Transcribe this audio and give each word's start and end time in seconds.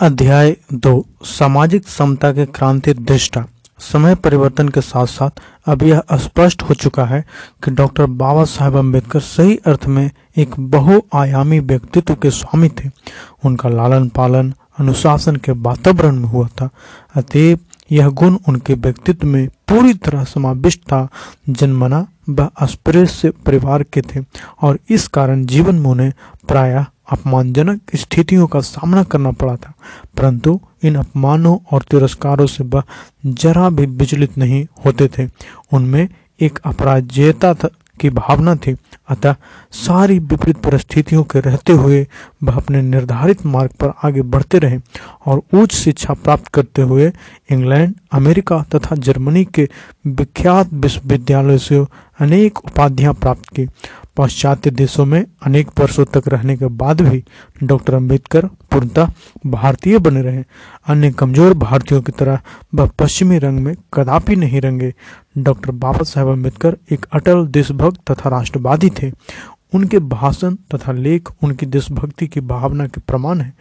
अध्याय 0.00 0.56
दो, 0.72 1.06
सामाजिक 1.22 1.88
समता 1.88 2.32
के 2.32 2.44
क्रांति 2.46 2.92
दृष्टा। 2.94 3.44
समय 3.78 4.14
परिवर्तन 4.14 4.68
के 4.68 4.80
साथ 4.80 5.06
साथ 5.06 5.40
अब 5.66 5.82
यह 5.82 6.02
स्पष्ट 6.12 6.62
हो 6.62 6.74
चुका 6.74 7.04
है 7.04 7.24
कि 7.64 7.70
डॉक्टर 7.70 8.06
बाबा 8.06 8.44
साहेब 8.44 8.76
अंबेडकर 8.76 9.20
सही 9.20 9.56
अर्थ 9.56 9.86
में 9.86 10.10
एक 10.36 10.54
बहुआयामी 10.60 11.58
व्यक्तित्व 11.58 12.14
के 12.14 12.30
स्वामी 12.30 12.68
थे। 12.68 12.88
उनका 13.44 13.68
लालन 13.68 14.08
पालन 14.08 14.52
अनुशासन 14.78 15.36
के 15.36 15.52
वातावरण 15.52 16.16
में 16.16 16.28
हुआ 16.28 16.46
था। 16.46 16.70
अतएव 17.14 17.58
यह 17.92 18.08
गुण 18.08 18.38
उनके 18.48 18.74
व्यक्तित्व 18.74 19.26
में 19.26 19.48
पूरी 19.68 19.94
तरह 19.94 20.24
समाविष्ट 20.24 20.80
था, 20.80 21.08
जन्मना 21.48 22.06
व 22.28 22.48
अस्पृश्य 22.60 23.30
परिवार 23.30 23.82
के 23.82 24.00
थे 24.00 24.24
और 24.62 24.78
इस 24.90 25.08
कारण 25.08 25.44
जीवन 25.46 25.74
में 25.74 25.90
उन्हें 25.90 26.12
प्रायः 26.48 26.86
अपमानजनक 27.10 27.80
स्थितियों 27.94 28.46
का 28.46 28.60
सामना 28.60 29.02
करना 29.02 29.30
पड़ा 29.30 29.56
था। 29.56 29.72
परंतु 30.18 30.60
इन 30.82 30.94
अपमानों 30.94 31.58
और 31.72 31.82
तिरस्कारों 31.82 32.46
से 32.46 32.64
वह 32.64 32.82
जरा 33.26 33.70
भी 33.70 33.86
विचलित 33.86 34.38
नहीं 34.38 34.66
होते 34.84 35.08
थे। 35.08 35.28
उनमें 35.72 36.08
एक 36.40 36.58
अपराजयता 36.64 37.54
की 38.00 38.10
भावना 38.10 38.56
थी। 38.56 38.76
अतः 39.08 39.34
सारी 39.72 40.18
विपरीत 40.18 40.56
परिस्थितियों 40.56 41.24
के 41.24 41.40
रहते 41.40 41.72
हुए 41.72 42.06
वह 42.42 42.52
अपने 42.52 42.82
निर्धारित 42.82 43.46
मार्ग 43.46 43.70
पर 43.70 43.92
आगे 44.04 44.22
बढ़ते 44.22 44.58
रहे 44.58 44.78
और 45.26 45.42
उच्च 45.54 45.74
शिक्षा 45.74 46.14
प्राप्त 46.14 46.46
करते 46.48 46.82
हुए 46.82 47.12
इंग्लैंड, 47.50 47.94
अमेरिका 48.12 48.62
तथा 48.74 48.96
जर्मनी 48.96 49.44
के 49.44 49.68
विख्यात 50.06 50.72
विश्वविद्यालयों 50.72 51.58
से 51.58 51.86
अनेक 52.20 52.58
उपाधियाँ 52.58 53.14
प्राप्त 53.14 53.48
की। 53.48 53.68
पाश्चात्य 54.16 54.70
देशों 54.70 55.04
में 55.06 55.24
अनेक 55.42 55.68
वर्षों 55.80 56.04
तक 56.04 56.28
रहने 56.28 56.56
के 56.56 56.66
बाद 56.76 57.00
भी 57.00 57.22
डॉक्टर 57.62 57.94
अंबेडकर 57.94 58.46
पूर्णतः 58.70 59.12
भारतीय 59.46 59.98
बने 59.98 60.22
रहे। 60.22 60.44
अन्य 60.88 61.10
कमज़ोर 61.10 61.54
भारतीयों 61.58 62.00
की 62.02 62.12
तरह 62.12 62.40
वह 62.74 62.90
पश्चिमी 62.98 63.38
रंग 63.38 63.60
में 63.60 63.74
कदापि 63.94 64.36
नहीं 64.36 64.60
रंगे। 64.60 64.92
डॉक्टर 65.38 65.70
बाबा 65.72 66.02
साहेब 66.02 66.28
अंबेडकर 66.28 66.76
एक 66.92 67.06
अटल 67.12 67.46
देशभक्त 67.48 68.10
तथा 68.10 68.30
राष्ट्रवादी 68.30 68.90
थे। 69.02 69.12
उनके 69.74 69.98
भाषण 69.98 70.54
तथा 70.74 70.92
लेख 70.92 71.28
उनकी 71.44 71.66
देशभक्ति 71.66 72.26
की 72.26 72.40
भावना 72.42 72.86
के 72.86 73.00
प्रमाण 73.00 73.40
है। 73.40 73.52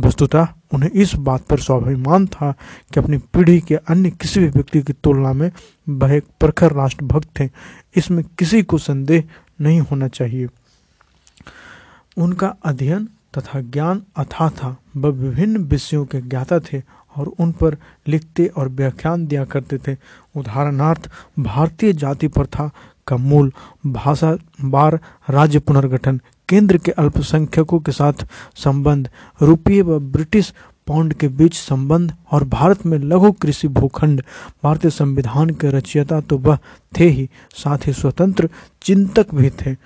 वस्तुतः 0.00 0.46
उन्हें 0.74 0.90
इस 0.92 1.14
बात 1.16 1.42
पर 1.42 1.58
स्वाभिमान 1.60 2.26
था 2.26 2.50
कि 2.94 3.00
अपनी 3.00 3.18
पीढ़ी 3.34 3.58
के 3.60 3.74
अन्य 3.74 4.10
किसी 4.12 4.40
भी 4.40 4.48
व्यक्ति 4.48 4.82
की 4.82 4.92
तुलना 4.94 5.32
में 5.32 5.50
वह 5.88 6.14
एक 6.14 6.24
प्रखर 6.40 6.72
राष्ट्रभक्त 6.72 7.28
थे। 7.40 7.48
इसमें 7.96 8.22
किसी 8.38 8.62
को 8.62 8.78
संदेह 8.78 9.24
नहीं 9.60 9.80
होना 9.80 10.08
चाहिए। 10.08 10.48
उनका 12.16 12.56
अध्ययन 12.64 13.08
तथा 13.38 13.60
ज्ञान 13.60 14.02
अथा 14.16 14.50
था। 14.50 14.76
वह 14.96 15.10
विभिन्न 15.10 15.56
विषयों 15.56 16.06
के 16.06 16.20
ज्ञाता 16.20 16.60
थे 16.60 16.82
और 17.16 17.26
उन 17.26 17.52
पर 17.52 17.76
लिखते 18.08 18.46
और 18.46 18.68
व्याख्यान 18.68 19.26
दिया 19.26 19.44
करते 19.44 19.78
थे। 19.78 19.96
उदाहरणार्थ, 20.36 21.10
भारतीय 21.38 21.92
जाति 21.92 22.28
प्रथा 22.28 22.70
का 23.06 23.16
मूल 23.16 23.52
भाषा 23.86 24.36
बार 24.60 25.00
राज्य 25.30 25.58
पुनर्गठन, 25.58 26.20
केंद्र 26.48 26.78
के 26.78 26.90
अल्पसंख्यकों 26.90 27.80
के 27.80 27.92
साथ 27.92 28.12
संबंध, 28.56 29.10
रुपये 29.42 29.82
व 29.82 29.98
ब्रिटिश 29.98 30.54
पाउंड 30.88 31.14
के 31.14 31.28
बीच 31.28 31.54
संबंध 31.54 32.14
और 32.32 32.44
भारत 32.48 32.84
में 32.86 32.98
लघु 32.98 33.32
कृषि 33.32 33.68
भूखंड, 33.68 34.22
भारतीय 34.64 34.90
संविधान 34.90 35.50
के 35.50 35.70
रचयिता 35.70 36.20
तो 36.20 36.38
वह 36.38 36.58
थे 36.92 37.08
ही, 37.08 37.28
साथ 37.54 37.86
ही 37.86 37.92
स्वतंत्र 37.92 38.48
चिंतक 38.82 39.34
भी 39.34 39.50
थे। 39.50 39.76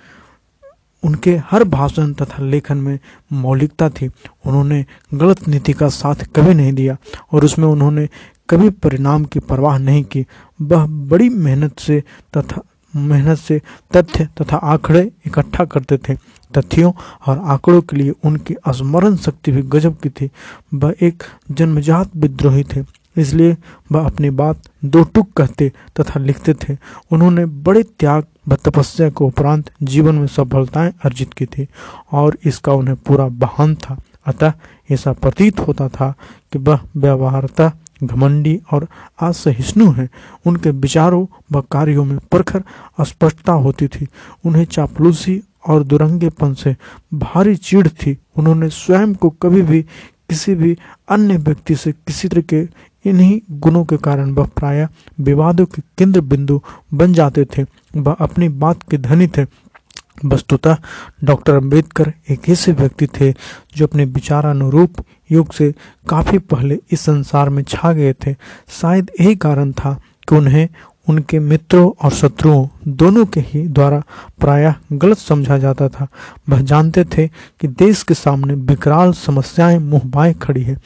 उनके 1.03 1.35
हर 1.45 1.63
भाषण 1.63 2.13
तथा 2.13 2.43
लेखन 2.43 2.77
में 2.77 2.99
मौलिकता 3.31 3.89
थी। 3.89 4.07
उन्होंने 4.45 4.85
गलत 5.13 5.47
नीति 5.47 5.73
का 5.73 5.89
साथ 5.91 6.23
कभी 6.35 6.53
नहीं 6.53 6.73
दिया 6.73 6.97
और 7.31 7.45
उसमें 7.45 7.67
उन्होंने 7.67 8.07
कभी 8.49 8.69
परिणाम 8.83 9.25
की 9.25 9.39
परवाह 9.39 9.77
नहीं 9.77 10.03
की। 10.03 10.25
वह 10.61 10.85
बड़ी 11.09 11.29
मेहनत 11.29 11.79
से 11.79 12.01
तथा 12.37 12.61
मेहनत 12.93 13.37
से 13.37 13.61
तथ्य 13.95 14.27
तथा 14.41 14.57
आंकड़े 14.57 15.01
इकट्ठा 15.27 15.65
करते 15.65 15.97
थे। 15.97 16.17
तथ्यों 16.57 16.91
और 17.27 17.37
आंकड़ों 17.39 17.81
के 17.81 17.97
लिए 17.97 18.13
उनकी 18.25 18.55
स्मरण 18.69 19.15
शक्ति 19.17 19.51
भी 19.51 19.61
गजब 19.69 19.99
की 19.99 20.09
थी। 20.09 20.29
वह 20.73 20.95
एक 21.01 21.23
जन्मजात 21.51 22.15
विद्रोही 22.15 22.63
थे, 22.65 22.83
इसलिए 23.17 23.55
वह 23.91 24.05
अपनी 24.05 24.29
बात 24.31 24.61
दो 24.85 25.03
टुक 25.05 25.31
कहते 25.37 25.71
तथा 25.99 26.19
लिखते 26.19 26.53
थे। 26.53 26.77
उन्होंने 27.11 27.45
बड़े 27.45 27.83
त्याग 27.83 28.25
व 28.47 28.55
तपस्या 28.55 29.09
के 29.09 29.23
उपरांत 29.25 29.69
जीवन 29.83 30.15
में 30.15 30.27
सफलताएँ 30.27 30.91
अर्जित 31.05 31.33
की 31.33 31.45
थी 31.45 31.67
और 32.11 32.37
इसका 32.45 32.73
उन्हें 32.73 32.97
पूरा 32.97 33.27
बहान 33.27 33.75
था। 33.75 33.97
अतः 34.25 34.53
ऐसा 34.91 35.11
प्रतीत 35.13 35.59
होता 35.59 35.87
था 35.89 36.13
कि 36.53 36.59
वह 36.59 36.79
व्यवहारता 36.97 37.71
घमंडी 38.03 38.59
और 38.73 38.87
असहिष्णु 39.21 39.89
हैं। 39.91 40.09
उनके 40.45 40.69
विचारों 40.71 41.25
व 41.51 41.61
कार्यों 41.71 42.05
में 42.05 42.17
प्रखर 42.31 42.63
स्पष्टता 43.01 43.53
होती 43.53 43.87
थी। 43.87 44.07
उन्हें 44.45 44.65
चापलूसी 44.65 45.41
और 45.67 45.83
दुरंगेपन 45.83 46.53
से 46.53 46.75
भारी 47.13 47.55
चीड़ 47.55 47.87
थी। 47.87 48.17
उन्होंने 48.37 48.69
स्वयं 48.69 49.13
को 49.13 49.29
कभी 49.29 49.61
भी 49.61 49.81
किसी 50.29 50.55
भी 50.55 50.77
अन्य 51.09 51.37
व्यक्ति 51.37 51.75
से 51.75 51.91
किसी 51.91 52.27
तरह 52.27 52.41
के 52.41 52.61
इन्हीं 53.09 53.39
गुणों 53.51 53.83
के 53.85 53.97
कारण 53.97 54.31
वह 54.31 54.45
प्राय 54.45 54.87
विवादों 55.19 55.65
के 55.65 55.81
केंद्र 55.97 56.21
बिंदु 56.21 56.61
बन 56.93 57.13
जाते 57.13 57.45
थे। 57.45 57.65
वह 57.95 58.13
अपनी 58.13 58.49
बात 58.49 58.83
के 58.91 58.97
धनी 58.97 59.27
थे। 59.27 59.45
वस्तुतः 60.25 60.77
डॉक्टर 61.23 61.55
अंबेडकर 61.55 62.13
एक 62.29 62.49
ऐसे 62.49 62.71
व्यक्ति 62.71 63.07
थे 63.07 63.31
जो 63.77 63.87
अपने 63.87 64.05
विचारानुरूप 64.05 64.93
युग 65.31 65.53
से 65.53 65.73
काफ़ी 66.09 66.37
पहले 66.37 66.79
इस 66.91 67.01
संसार 67.01 67.49
में 67.49 67.63
छा 67.63 67.93
गए 67.93 68.13
थे। 68.13 68.35
शायद 68.69 69.11
यही 69.21 69.35
कारण 69.35 69.71
था 69.71 70.01
कि 70.29 70.35
उन्हें 70.35 70.69
उनके 71.07 71.39
मित्रों 71.39 71.91
और 72.01 72.11
शत्रुओं 72.11 72.67
दोनों 72.87 73.25
के 73.25 73.39
ही 73.39 73.67
द्वारा 73.67 74.01
प्रायः 74.39 74.75
गलत 74.93 75.17
समझा 75.17 75.57
जाता 75.57 75.89
था। 75.89 76.07
वह 76.49 76.61
जानते 76.61 77.03
थे 77.03 77.27
कि 77.27 77.67
देश 77.67 78.03
के 78.03 78.13
सामने 78.13 78.53
विकराल 78.53 79.13
समस्याएँ 79.13 79.79
मुहबाएँ 79.79 80.33
खड़ी 80.33 80.63
है, 80.63 80.77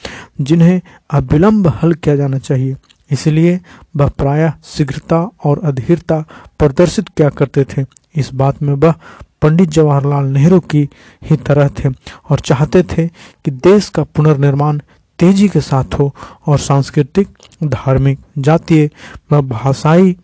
जिन्हें 0.42 0.82
अविलंब 1.10 1.68
हल 1.68 1.94
किया 1.94 2.16
जाना 2.16 2.38
चाहिए। 2.38 2.76
इसलिए 3.12 3.60
वह 3.96 4.08
प्रायः 4.08 4.54
शीघ्रता 4.66 5.30
और 5.44 5.62
अधीरता 5.64 6.24
प्रदर्शित 6.60 7.10
किया 7.10 7.30
करते 7.30 7.64
थे। 7.64 7.86
इस 8.16 8.34
बात 8.34 8.62
में 8.64 8.74
वह 8.74 8.94
पंडित 9.42 9.70
जवाहरलाल 9.70 10.26
नेहरू 10.26 10.60
की 10.60 10.90
ही 11.30 11.36
तरह 11.38 11.70
थे 11.70 11.90
और 12.30 12.40
चाहते 12.40 12.84
थे 12.84 13.08
कि 13.08 13.52
देश 13.52 13.90
का 13.90 14.04
पुनर्निर्माण 14.04 14.80
तेज़ी 15.20 15.48
के 15.50 15.62
साथ 15.62 16.00
हो 16.00 16.14
और 16.48 16.60
सांस्कृतिक, 16.60 17.28
धार्मिक, 17.64 18.20
जातीय 18.38 18.90
व 19.32 19.42
भाषाई 19.42 20.16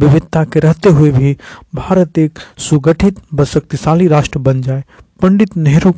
विविधता 0.00 0.44
के 0.44 0.60
रहते 0.60 0.88
हुए 0.88 1.10
भी 1.10 1.36
भारत 1.74 2.18
एक 2.18 2.38
सुगठित 2.58 3.20
व 3.34 3.44
शक्तिशाली 3.44 4.06
राष्ट्र 4.08 4.38
बन 4.38 4.62
जाए। 4.62 4.84
पंडित 5.22 5.56
नेहरू 5.56 5.92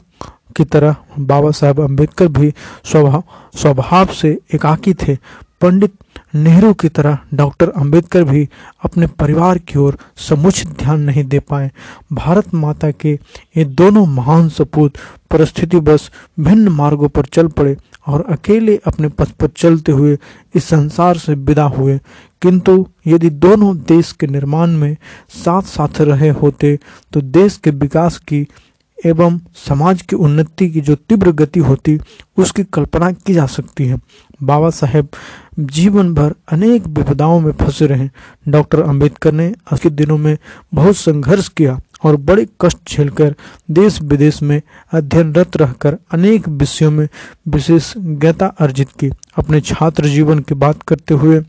की 0.56 0.64
तरह 0.64 0.96
बाबा 1.18 1.50
साहेब 1.50 1.80
अंबेडकर 1.80 2.28
भी 2.28 2.52
स्वभाव 2.84 3.22
स्वभाव 3.56 4.06
से 4.12 4.38
एकाकी 4.54 4.94
थे। 4.94 5.16
पंडित 5.60 5.94
नेहरू 6.38 6.72
की 6.80 6.88
तरह 6.88 7.18
डॉक्टर 7.34 7.68
अंबेडकर 7.76 8.24
भी 8.24 8.48
अपने 8.84 9.06
परिवार 9.18 9.58
की 9.58 9.78
ओर 9.78 9.98
समुचित 10.28 10.68
ध्यान 10.78 11.00
नहीं 11.00 11.24
दे 11.24 11.38
पाए। 11.40 11.70
भारत 12.12 12.54
माता 12.54 12.90
के 12.90 13.12
ये 13.56 13.64
दोनों 13.64 14.04
महान 14.06 14.48
सपूत 14.48 14.96
परिस्थिति 15.30 15.80
बस 15.80 16.10
भिन्न 16.40 16.68
मार्गों 16.68 17.08
पर 17.08 17.26
चल 17.32 17.48
पड़े 17.48 17.76
और 18.06 18.24
अकेले 18.30 18.76
अपने 18.86 19.08
पथ 19.08 19.30
पर 19.40 19.48
चलते 19.56 19.92
हुए 19.92 20.16
इस 20.54 20.64
संसार 20.64 21.18
से 21.18 21.34
विदा 21.34 21.64
हुए। 21.68 21.98
किंतु 22.42 22.86
यदि 23.06 23.30
दोनों 23.42 23.76
देश 23.88 24.12
के 24.12 24.26
निर्माण 24.26 24.70
में 24.70 24.96
साथ 25.44 25.62
साथ 25.62 26.00
रहे 26.00 26.28
होते 26.30 26.78
तो 27.12 27.20
देश 27.20 27.56
के 27.56 27.70
विकास 27.70 28.18
की 28.18 28.46
एवं 29.06 29.38
समाज 29.54 30.02
की 30.02 30.16
उन्नति 30.16 30.70
की 30.70 30.80
जो 30.80 30.94
तीव्र 30.94 31.32
गति 31.32 31.60
होती, 31.60 31.98
उसकी 32.36 32.64
कल्पना 32.64 33.10
की 33.12 33.34
जा 33.34 33.46
सकती 33.46 33.86
है। 33.86 33.98
बाबा 34.42 34.70
साहेब, 34.70 35.08
जीवन 35.60 36.14
भर 36.14 36.34
अनेक 36.52 36.86
विपदाओं 36.86 37.40
में 37.40 37.52
फंसे 37.52 37.86
रहे। 37.86 38.08
डॉक्टर 38.48 38.82
अंबेडकर 38.82 39.32
ने 39.32 39.54
आज 39.72 39.80
के 39.80 39.90
दिनों 39.90 40.18
में 40.18 40.36
बहुत 40.74 40.96
संघर्ष 40.96 41.48
किया 41.48 41.80
और 42.04 42.16
बड़े 42.16 42.46
कष्ट 42.60 42.78
झेलकर 42.88 43.34
देश 43.70 44.00
विदेश 44.02 44.42
में 44.42 44.60
अध्ययनरत 44.92 45.56
रहकर 45.56 45.96
अनेक 46.12 46.48
विषयों 46.48 46.90
में 46.90 47.08
विशेष 47.48 47.92
ज्ञता 47.98 48.46
अर्जित 48.46 48.88
की। 49.00 49.10
अपने 49.36 49.60
छात्र 49.60 50.06
जीवन 50.06 50.38
की 50.38 50.54
बात 50.54 50.82
करते 50.82 51.14
हुए 51.14 51.42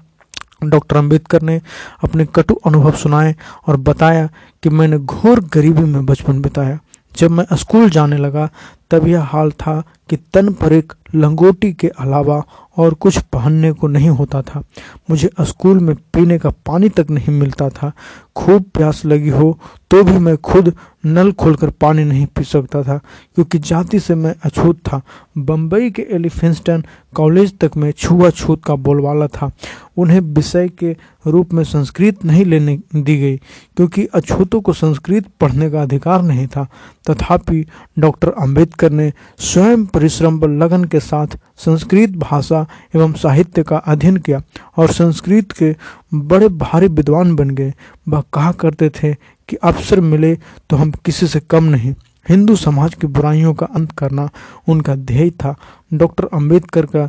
डॉक्टर 0.64 0.98
अंबेडकर 0.98 1.42
ने 1.42 1.62
अपने 2.04 2.26
कटु 2.26 2.56
अनुभव 2.66 2.92
सुनाए 2.92 3.36
और 3.68 3.78
बताया 3.78 4.30
कि 4.64 4.70
मैंने 4.70 4.98
घोर 4.98 5.40
गरीबी 5.54 5.84
में 5.84 6.06
बचपन 6.06 6.42
बिताया। 6.42 6.80
जब 7.18 7.32
मैं 7.32 7.56
स्कूल 7.56 7.90
जाने 7.90 8.18
लगा, 8.18 8.50
तब 8.92 9.08
यह 9.08 9.22
हाल 9.22 9.52
था 9.52 9.84
कि 10.10 10.16
तन 10.16 10.54
पर 10.54 10.74
एक 10.74 10.94
लंगोटी 11.16 11.74
के 11.74 11.88
अलावा 11.88 12.44
और 12.80 12.94
कुछ 12.96 13.18
पहनने 13.34 13.72
को 13.72 13.88
नहीं 13.88 14.10
होता 14.12 14.42
था। 14.42 14.64
मुझे 15.10 15.30
स्कूल 15.42 15.80
में 15.80 15.96
पीने 16.14 16.38
का 16.40 16.50
पानी 16.66 16.90
तक 16.90 17.10
नहीं 17.10 17.40
मिलता 17.40 17.70
था। 17.70 17.92
खूब 18.36 18.64
प्यास 18.74 19.06
लगी 19.06 19.30
हो 19.30 19.58
तो 19.92 20.04
भी 20.04 20.18
मैं 20.20 20.36
खुद 20.38 20.74
नल 21.06 21.32
खोलकर 21.32 21.70
पानी 21.72 22.04
नहीं 22.04 22.26
पी 22.28 22.44
सकता 22.44 22.82
था, 22.84 22.98
क्योंकि 23.36 23.60
जाति 23.60 24.00
से 24.00 24.16
मैं 24.16 24.34
अछूत 24.46 24.80
था। 24.80 25.02
बम्बई 25.38 25.90
के 25.92 26.06
एलिफेंस्टन 26.12 26.84
कॉलेज 27.16 27.58
तक 27.60 27.78
मैं 27.78 27.92
छुआछूत 27.92 28.64
का 28.66 28.76
बोलवाला 28.78 29.28
था। 29.28 29.52
उन्हें 29.98 30.20
विषय 30.20 30.68
के 30.80 30.96
रूप 31.28 31.54
में 31.54 31.64
संस्कृत 31.64 32.26
नहीं 32.26 32.46
लेने 32.46 32.78
दी 32.96 33.18
गई, 33.18 33.38
क्योंकि 33.38 34.06
अछूतों 34.06 34.62
को 34.62 34.74
संस्कृत 34.74 35.26
पढ़ने 35.42 35.70
का 35.70 35.82
अधिकार 35.82 36.22
नहीं 36.22 36.48
था। 36.48 36.68
तथापि 37.10 37.66
डॉक्टर 38.00 38.30
अंबेडकर 38.32 38.92
ने 38.92 39.12
स्वयं 39.40 39.86
परिश्रम 39.86 40.40
व 40.40 40.48
लगन 40.58 40.84
के 40.84 41.00
साथ 41.00 41.38
संस्कृत 41.58 42.18
भाषा 42.20 42.66
एवं 42.96 43.14
साहित्य 43.14 43.64
का 43.64 43.78
अध्ययन 43.78 44.18
किया 44.18 44.42
और 44.78 44.92
संस्कृत 44.92 45.52
के 45.54 45.76
बड़े 46.14 46.48
भारी 46.50 46.88
विद्वान 46.90 47.36
बन 47.36 47.50
गए। 47.50 47.74
वह 48.10 48.24
कहा 48.34 48.52
करते 48.52 48.90
थे 48.94 49.14
कि 49.50 49.56
अवसर 49.56 50.00
मिले 50.02 50.36
तो 50.70 50.78
हम 50.78 50.92
किसी 51.06 51.28
से 51.28 51.40
कम 51.40 51.64
नहीं। 51.66 51.94
हिंदू 52.26 52.56
समाज 52.56 52.94
की 52.94 53.08
बुराइयों 53.08 53.54
का 53.54 53.66
अंत 53.66 53.92
करना 53.92 54.30
उनका 54.68 54.96
ध्येय 54.96 55.30
था। 55.34 55.56
डॉक्टर 55.94 56.30
अंबेडकर 56.34 56.86
का 56.86 57.06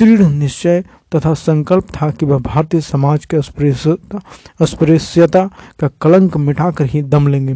दृढ़ 0.00 0.20
निश्चय 0.22 0.82
तथा 1.14 1.32
संकल्प 1.34 1.86
था 1.92 2.10
कि 2.10 2.26
वह 2.26 2.38
भारतीय 2.38 2.80
समाज 2.80 3.24
के 3.24 3.36
अस्पृश्यता 3.36 4.20
अस्पृश्यता 4.60 5.44
का 5.80 5.88
कलंक 6.00 6.36
मिटाकर 6.36 6.84
ही 6.84 7.02
दम 7.04 7.26
लेंगे। 7.28 7.54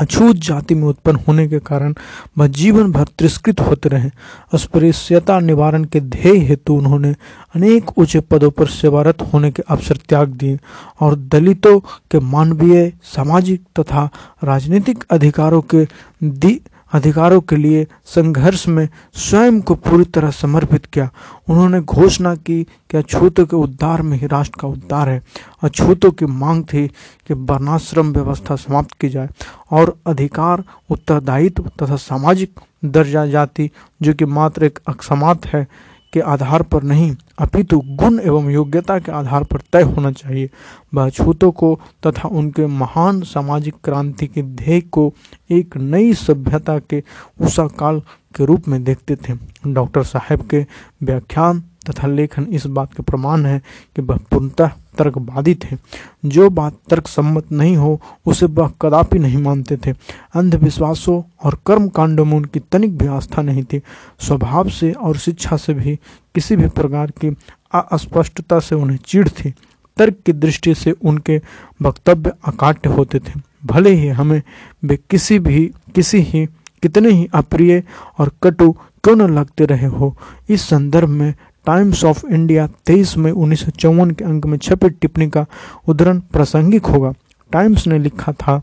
अछूत 0.00 0.36
जाति 0.36 0.74
में 0.74 0.86
उत्पन्न 0.88 1.18
होने 1.28 1.46
के 1.48 1.58
कारण 1.58 1.94
वह 2.38 2.46
जीवन 2.46 2.92
भर 2.92 3.04
तिरस्कृत 3.18 3.60
होते 3.60 3.88
रहे। 3.88 4.10
अस्पृश्यता 4.52 5.38
निवारण 5.40 5.84
के 5.84 6.00
ध्येय 6.00 6.38
हेतु 6.38 6.74
उन्होंने 6.74 7.14
अनेक 7.54 7.98
ऊँचे 7.98 8.20
पदों 8.20 8.50
पर 8.50 8.66
सेवारत 8.66 9.22
होने 9.32 9.50
के 9.50 9.62
अवसर 9.68 9.96
त्याग 10.08 10.28
दिए 10.28 10.58
और 11.00 11.16
दलितों 11.16 11.78
के 12.10 12.18
मानवीय, 12.20 12.92
सामाजिक 13.02 13.62
तथा 13.80 14.08
राजनीतिक 14.44 15.04
अधिकारों 15.10 15.60
के 15.62 15.86
दी 16.22 16.60
अधिकारों 16.94 17.40
के 17.40 17.56
लिए 17.56 17.86
संघर्ष 18.04 18.66
में 18.68 18.88
स्वयं 19.14 19.60
को 19.60 19.74
पूरी 19.74 20.04
तरह 20.04 20.30
समर्पित 20.30 20.86
किया। 20.86 21.10
उन्होंने 21.48 21.80
घोषणा 21.80 22.34
की 22.34 22.62
कि 22.90 22.96
अछूतों 22.96 23.46
के 23.46 23.56
उद्धार 23.56 24.02
में 24.02 24.16
ही 24.18 24.26
राष्ट्र 24.26 24.60
का 24.60 24.68
उद्धार 24.68 25.08
है। 25.08 25.22
अछूतों 25.62 26.10
की 26.10 26.26
मांग 26.26 26.64
थी 26.64 26.86
कि 27.28 27.34
वर्णाश्रम 27.34 28.12
व्यवस्था 28.12 28.56
समाप्त 28.56 28.92
की 29.00 29.08
जाए 29.08 29.28
और 29.70 29.96
अधिकार 30.06 30.64
उत्तरदायित्व 30.90 31.70
तथा 31.82 31.96
सामाजिक 31.96 32.60
दर्जा 32.84 33.26
जाति, 33.26 33.70
जो 34.02 34.14
कि 34.14 34.24
मात्र 34.24 34.64
एक 34.64 34.78
अक्षमात 34.88 35.46
है 35.46 35.66
के 36.14 36.20
आधार 36.20 36.62
पर 36.62 36.82
नहीं, 36.82 37.14
अपितु 37.38 37.80
गुण 37.98 38.18
एवं 38.20 38.50
योग्यता 38.50 38.98
के 38.98 39.12
आधार 39.12 39.44
पर 39.44 39.60
तय 39.72 39.82
होना 39.82 40.12
चाहिए। 40.12 40.50
वह 40.94 41.08
छूतों 41.10 41.50
को 41.52 41.74
तथा 42.06 42.28
उनके 42.28 42.66
महान 42.66 43.20
सामाजिक 43.24 43.74
क्रांति 43.84 44.26
के 44.26 44.42
ध्येय 44.42 44.80
को 44.80 45.12
एक 45.50 45.76
नई 45.76 46.14
सभ्यता 46.14 46.78
के 46.80 47.02
उषा 47.40 47.66
काल 47.78 48.00
के 48.36 48.44
रूप 48.44 48.68
में 48.68 48.82
देखते 48.84 49.16
थे। 49.18 49.38
डॉक्टर 49.66 50.02
साहब 50.04 50.48
के 50.48 50.66
व्याख्यान 51.02 51.62
तथा 51.90 52.06
लेखन 52.06 52.46
इस 52.50 52.66
बात 52.66 52.94
के 52.94 53.02
प्रमाण 53.02 53.46
है 53.46 53.62
कि 53.96 54.02
वह 54.02 54.16
पूर्णतः 54.16 54.70
तर्कवादी 54.98 55.54
थे। 55.54 55.76
जो 56.24 56.50
बात 56.50 56.76
तर्क 56.90 57.06
सम्मत 57.06 57.52
नहीं 57.52 57.76
हो, 57.76 58.00
उसे 58.26 58.46
वह 58.46 58.72
कदापि 58.82 59.18
नहीं 59.18 59.38
मानते 59.38 59.76
थे। 59.76 59.94
अंधविश्वासों 60.34 61.22
और 61.44 61.58
कर्म 61.66 61.88
कांडों 61.88 62.24
में 62.24 62.36
उनकी 62.36 62.60
तनिक 62.60 62.98
भी 62.98 63.06
आस्था 63.06 63.42
नहीं 63.42 63.64
थी। 63.64 63.80
स्वभाव 64.20 64.68
से 64.68 64.92
और 64.92 65.16
शिक्षा 65.16 65.56
से 65.56 65.74
भी 65.74 65.96
किसी 66.34 66.56
भी 66.56 66.68
प्रकार 66.68 67.10
की 67.10 67.36
अस्पष्टता 67.74 68.58
से 68.58 68.74
उन्हें 68.74 68.98
चिढ़ 69.06 69.28
थी। 69.28 69.54
तर्क 69.96 70.14
की 70.26 70.32
दृष्टि 70.32 70.74
से 70.74 70.90
उनके 70.90 71.40
वक्तव्य 71.82 72.32
अकाट्य 72.44 72.90
होते 72.90 73.18
थे। 73.18 73.40
भले 73.66 73.90
ही 73.90 74.08
हमें 74.08 74.42
वे 74.84 74.98
किसी 75.10 75.38
भी, 75.38 75.70
किसी 75.94 76.18
ही, 76.18 76.46
कितने 76.82 77.10
ही 77.10 77.28
अप्रिय 77.34 77.82
और 78.18 78.32
कटु 78.42 78.72
क्यों 79.04 79.16
न 79.16 79.34
लगते 79.34 79.64
रहे 79.64 79.86
हो, 79.86 80.16
इस 80.48 80.62
संदर्भ 80.62 81.08
में 81.08 81.34
टाइम्स 81.66 82.04
ऑफ़ 82.04 82.26
इंडिया 82.26 82.66
तेईस 82.86 83.16
मई 83.18 83.30
उन्नीस 83.30 83.64
सौ 83.64 83.70
चौवन 83.70 84.10
के 84.10 84.24
अंक 84.24 84.46
में 84.46 84.58
छपी 84.58 84.88
टिप्पणी 84.90 85.28
का 85.30 85.46
उदाहरण 85.88 86.20
प्रासंगिक 86.32 86.86
होगा। 86.86 87.12
टाइम्स 87.52 87.86
ने 87.86 87.98
लिखा 87.98 88.32
था 88.32 88.60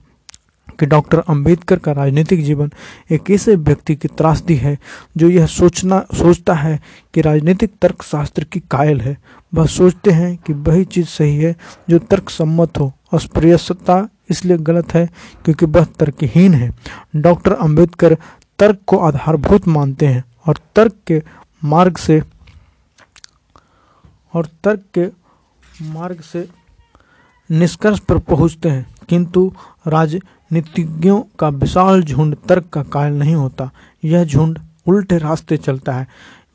कि 0.79 0.85
डॉक्टर 0.85 1.19
अंबेडकर 1.19 1.79
का 1.79 1.91
राजनीतिक 1.91 2.43
जीवन 2.43 2.71
एक 3.11 3.31
ऐसे 3.31 3.55
व्यक्ति 3.55 3.95
की 3.95 4.07
त्रासदी 4.07 4.55
है 4.55 4.77
जो 5.17 5.29
यह 5.29 5.45
सोचना, 5.45 5.99
सोचता 6.13 6.53
है 6.53 6.79
कि 7.13 7.21
राजनीतिक 7.21 7.71
तर्क 7.81 8.03
शास्त्र 8.03 8.43
की 8.43 8.59
कायल 8.71 9.01
है। 9.01 9.17
वह 9.53 9.65
सोचते 9.65 10.11
हैं 10.11 10.35
कि 10.37 10.53
वही 10.53 10.83
चीज़ 10.85 11.07
सही 11.07 11.37
है 11.37 11.55
जो 11.89 11.99
तर्क 11.99 12.29
सम्मत 12.29 12.79
हो 12.79 12.91
अस्प्रियता 13.13 14.07
इसलिए 14.29 14.57
गलत 14.57 14.93
है 14.93 15.09
क्योंकि 15.45 15.65
वह 15.65 15.85
तर्कहीन 15.99 16.53
है। 16.53 16.71
डॉक्टर 17.15 17.53
अंबेडकर 17.53 18.17
तर्क 18.59 18.79
को 18.87 18.97
आधारभूत 18.97 19.67
मानते 19.67 20.05
हैं 20.05 20.23
और 20.47 20.59
तर्क 20.75 20.95
के 21.07 21.21
मार्ग 21.63 21.97
से 21.97 22.21
और 24.33 24.47
तर्क 24.63 24.81
के 24.97 25.07
मार्ग 25.85 26.21
से 26.21 26.49
निष्कर्ष 27.51 27.99
पर 27.99 28.17
पहुँचते 28.17 28.69
हैं। 28.69 28.95
किंतु 29.09 29.53
राजनीतिज्ञों 29.87 31.21
का 31.39 31.49
विशाल 31.49 32.03
झुंड 32.03 32.35
तर्क 32.49 32.65
का 32.67 32.83
कायल 32.83 33.13
नहीं 33.13 33.35
होता। 33.35 33.71
यह 34.03 34.23
झुंड 34.23 34.59
उल्टे 34.87 35.17
रास्ते 35.17 35.57
चलता 35.57 35.93
है। 35.93 36.07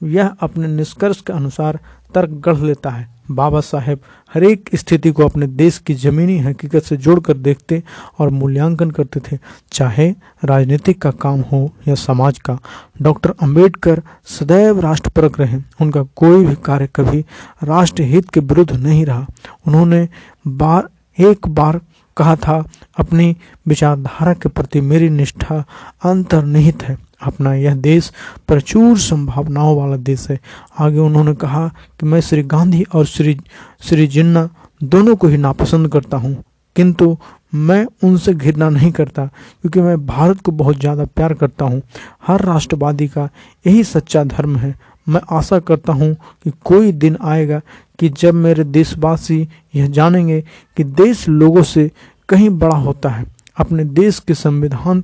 यह 0.03 0.29
अपने 0.41 0.69
निष्कर्ष 0.69 1.21
के 1.21 1.33
अनुसार 1.33 1.81
तर्क 2.15 2.31
गढ़ 2.31 2.59
लेता 2.59 2.91
है। 2.91 3.16
बाबा 3.31 3.61
साहेब 3.61 4.01
हर 4.35 4.45
एक 4.45 4.71
स्थिति 4.75 5.11
को 5.11 5.25
अपने 5.25 5.47
देश 5.47 5.79
की 5.79 5.95
जमीनी 5.95 6.39
हकीकत 6.39 6.83
से 6.83 6.97
जोड़कर 6.97 7.37
देखते 7.37 7.83
और 8.19 8.29
मूल्यांकन 8.29 8.91
करते 8.91 9.21
थे। 9.21 9.39
चाहे 9.73 10.15
राजनीतिक 10.45 11.03
का 11.03 11.11
काम 11.11 11.41
हो 11.41 11.71
या 11.89 11.95
समाज 11.95 12.39
का, 12.39 12.59
डॉक्टर 13.03 13.35
अंबेडकर 13.43 14.03
सदैव 14.25 14.81
राष्ट्रपरक 14.81 15.41
रहे। 15.41 15.59
उनका 15.81 16.03
कोई 16.17 16.47
भी 16.47 16.55
कार्य 16.55 16.89
कभी 16.97 17.25
राष्ट्रहित 17.65 18.31
के 18.31 18.41
विरुद्ध 18.41 18.73
नहीं 18.73 19.07
रहा। 19.07 19.27
उन्होंने 19.67 20.09
बार, 20.47 20.89
एक 21.19 21.49
बार 21.49 21.81
कहा 22.17 22.37
था, 22.37 22.65
अपनी 22.99 23.37
विचारधारा 23.69 24.33
के 24.33 24.49
प्रति 24.49 24.81
मेरी 24.81 25.11
निष्ठा 25.11 25.65
अंतर्निहित 26.05 26.83
है। 26.83 27.06
अपना 27.21 27.55
यह 27.55 27.75
देश 27.75 28.11
प्रचुर 28.49 28.99
संभावनाओं 28.99 29.77
वाला 29.77 29.97
देश 29.97 30.27
है। 30.31 30.39
आगे 30.79 30.99
उन्होंने 30.99 31.35
कहा 31.35 31.69
कि 32.01 32.07
मैं 32.07 32.21
श्री 32.21 32.43
गांधी 32.43 32.83
और 32.95 33.07
श्री 33.07 33.39
श्री 33.81 34.07
जिन्ना 34.07 34.49
दोनों 34.83 35.17
को 35.17 35.29
ही 35.29 35.37
नापसंद 35.37 35.89
करता 35.89 36.17
हूँ। 36.17 36.37
किंतु 36.77 37.17
मैं 37.55 37.87
उनसे 38.05 38.33
घृणा 38.35 38.69
नहीं 38.69 38.91
करता, 38.93 39.25
क्योंकि 39.27 39.81
मैं 39.81 40.07
भारत 40.07 40.41
को 40.41 40.53
बहुत 40.53 40.79
ज़्यादा 40.81 41.05
प्यार 41.07 41.35
करता 41.35 41.65
हूँ। 41.65 41.83
हर 42.27 42.41
राष्ट्रवादी 42.41 43.09
का 43.09 43.29
यही 43.67 43.85
सच्चा 43.85 44.25
धर्म 44.25 44.57
है। 44.57 44.75
मैं 45.09 45.21
आशा 45.31 45.59
करता 45.59 45.93
हूँ 45.93 46.13
कि 46.45 46.51
कोई 46.65 46.93
दिन 46.93 47.17
आएगा 47.23 47.61
कि 47.99 48.09
जब 48.09 48.35
मेरे 48.35 48.65
देशवासी 48.65 49.49
यह 49.75 49.87
जानेंगे 49.87 50.41
कि 50.77 50.85
देश 50.85 51.29
लोगों 51.29 51.63
से 51.63 51.91
कहीं 52.29 52.51
बड़ा 52.51 52.77
होता 52.77 53.09
है। 53.09 53.25
अपने 53.59 53.85
देश 53.85 54.19
के 54.19 54.35
संविधान 54.35 55.03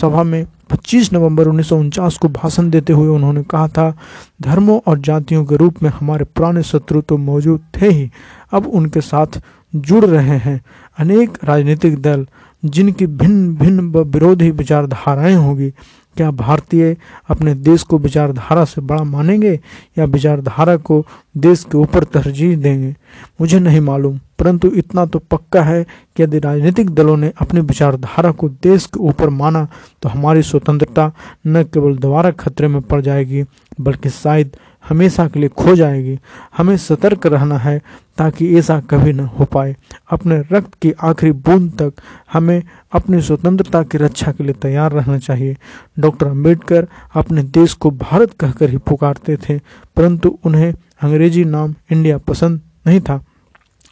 सभा 0.00 0.22
में 0.22 0.46
25 0.70 1.12
नवंबर 1.12 1.48
उन्नीस 1.48 1.68
सौ 1.68 1.76
उनचास 1.76 2.16
को 2.18 2.28
भाषण 2.28 2.70
देते 2.70 2.92
हुए 2.92 3.08
उन्होंने 3.08 3.42
कहा 3.42 3.68
था, 3.68 3.96
धर्मों 4.42 4.80
और 4.86 4.98
जातियों 4.98 5.44
के 5.44 5.56
रूप 5.56 5.82
में 5.82 5.90
हमारे 5.90 6.24
पुराने 6.24 6.62
शत्रु 6.62 7.00
तो 7.00 7.16
मौजूद 7.16 7.64
थे 7.76 7.88
ही, 7.88 8.10
अब 8.52 8.66
उनके 8.66 9.00
साथ 9.00 9.40
जुड़ 9.76 10.04
रहे 10.04 10.36
हैं। 10.38 10.60
अनेक 10.98 11.38
राजनीतिक 11.44 12.00
दल 12.02 12.26
जिनकी 12.64 13.06
भिन्न 13.06 13.54
भिन्न 13.56 13.80
विरोधी 14.04 14.50
विचारधाराएँ 14.50 15.34
होगी 15.34 15.72
क्या 16.16 16.30
भारतीय 16.30 16.96
अपने 17.28 17.54
देश 17.54 17.82
को 17.82 17.98
विचारधारा 17.98 18.64
से 18.64 18.80
बड़ा 18.80 19.02
मानेंगे 19.04 19.60
या 19.98 20.04
विचारधारा 20.04 20.76
को 20.76 21.04
देश 21.36 21.64
के 21.64 21.78
ऊपर 21.78 22.04
तरजीह 22.04 22.56
देंगे? 22.56 22.94
मुझे 23.40 23.58
नहीं 23.60 23.80
मालूम। 23.80 24.18
परंतु 24.38 24.68
इतना 24.68 25.04
तो 25.06 25.18
पक्का 25.18 25.62
है 25.62 25.82
कि 26.16 26.22
यदि 26.22 26.38
राजनीतिक 26.38 26.90
दलों 26.90 27.16
ने 27.16 27.32
अपनी 27.40 27.60
विचारधारा 27.60 28.30
को 28.30 28.48
देश 28.62 28.86
के 28.86 29.00
ऊपर 29.00 29.28
माना 29.30 29.66
तो 30.02 30.08
हमारी 30.08 30.42
स्वतंत्रता 30.42 31.10
न 31.46 31.62
केवल 31.64 31.96
दोबारा 31.98 32.30
खतरे 32.30 32.68
में 32.68 32.80
पड़ 32.82 33.00
जाएगी, 33.00 33.44
बल्कि 33.80 34.10
शायद 34.10 34.56
हमेशा 34.84 35.26
के 35.28 35.40
लिए 35.40 35.48
खो 35.50 35.74
जाएगी। 35.76 36.18
हमें 36.56 36.76
सतर्क 36.76 37.26
रहना 37.26 37.58
है 37.58 37.78
ताकि 38.18 38.54
ऐसा 38.58 38.78
कभी 38.80 39.12
न 39.12 39.20
हो 39.20 39.44
पाए। 39.44 39.74
अपने 40.10 40.38
रक्त 40.52 40.74
की 40.82 40.92
आखिरी 41.02 41.32
बूंद 41.34 41.70
तक 41.72 41.92
हमें 42.32 42.62
अपनी 42.92 43.20
स्वतंत्रता 43.22 43.82
की 43.82 43.98
रक्षा 43.98 44.32
के 44.32 44.44
लिए 44.44 44.54
तैयार 44.62 44.92
रहना 44.92 45.18
चाहिए। 45.18 45.56
डॉक्टर 45.98 46.26
अंबेडकर 46.26 46.86
अपने 47.14 47.42
देश 47.42 47.74
को 47.74 47.90
भारत 47.92 48.32
कहकर 48.40 48.70
ही 48.70 48.78
पुकारते 48.78 49.36
थे, 49.38 49.58
परंतु 49.96 50.38
उन्हें 50.44 50.72
अंग्रेज़ी 51.02 51.44
नाम 51.44 51.74
इंडिया 51.92 52.18
पसंद 52.18 52.60
नहीं 52.86 53.00
था। 53.00 53.24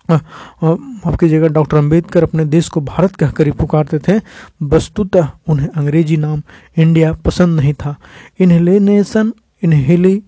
आपकी 0.08 1.28
जगह 1.28 1.48
डॉक्टर 1.48 1.76
अंबेडकर 1.76 2.22
अपने 2.22 2.44
देश 2.44 2.68
को 2.68 2.80
भारत 2.80 3.14
कहकर 3.16 3.46
ही 3.46 3.52
पुकारते 3.52 3.98
थे, 3.98 4.20
वस्तुतः 4.62 5.28
उन्हें 5.48 5.68
अंग्रेज़ी 5.68 6.16
नाम 6.16 6.42
इंडिया 6.76 7.12
पसंद 7.24 7.60
नहीं 7.60 7.72
था। 7.74 7.94
Annihilation 8.40 9.32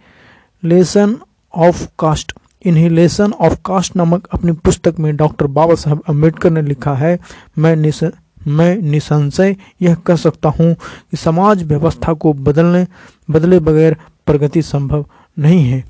annihilation 0.64 1.16
of 1.54 1.86
caste. 1.98 2.32
Annihilation 2.64 3.32
of 3.32 3.54
caste 3.66 3.96
नामक 3.96 4.26
अपनी 4.32 4.52
पुस्तक 4.52 4.98
में 4.98 5.14
डॉक्टर 5.16 5.46
बाबा 5.46 5.74
साहब 5.74 6.02
अंबेडकर 6.08 6.50
ने 6.50 6.62
लिखा 6.62 6.94
है, 6.94 7.18
मैं 7.58 7.74
निस, 7.76 8.02
मैं 8.48 8.76
निसंशय 8.76 9.56
यह 9.82 9.94
कह 9.94 10.16
सकता 10.16 10.48
हूँ 10.48 10.74
कि 10.74 11.16
समाज 11.16 11.62
व्यवस्था 11.62 12.12
को 12.12 12.32
बदलने, 12.32 12.86
बदले 13.30 13.58
बगैर 13.60 13.96
प्रगति 14.26 14.62
संभव 14.62 15.04
नहीं 15.38 15.64
है। 15.64 15.84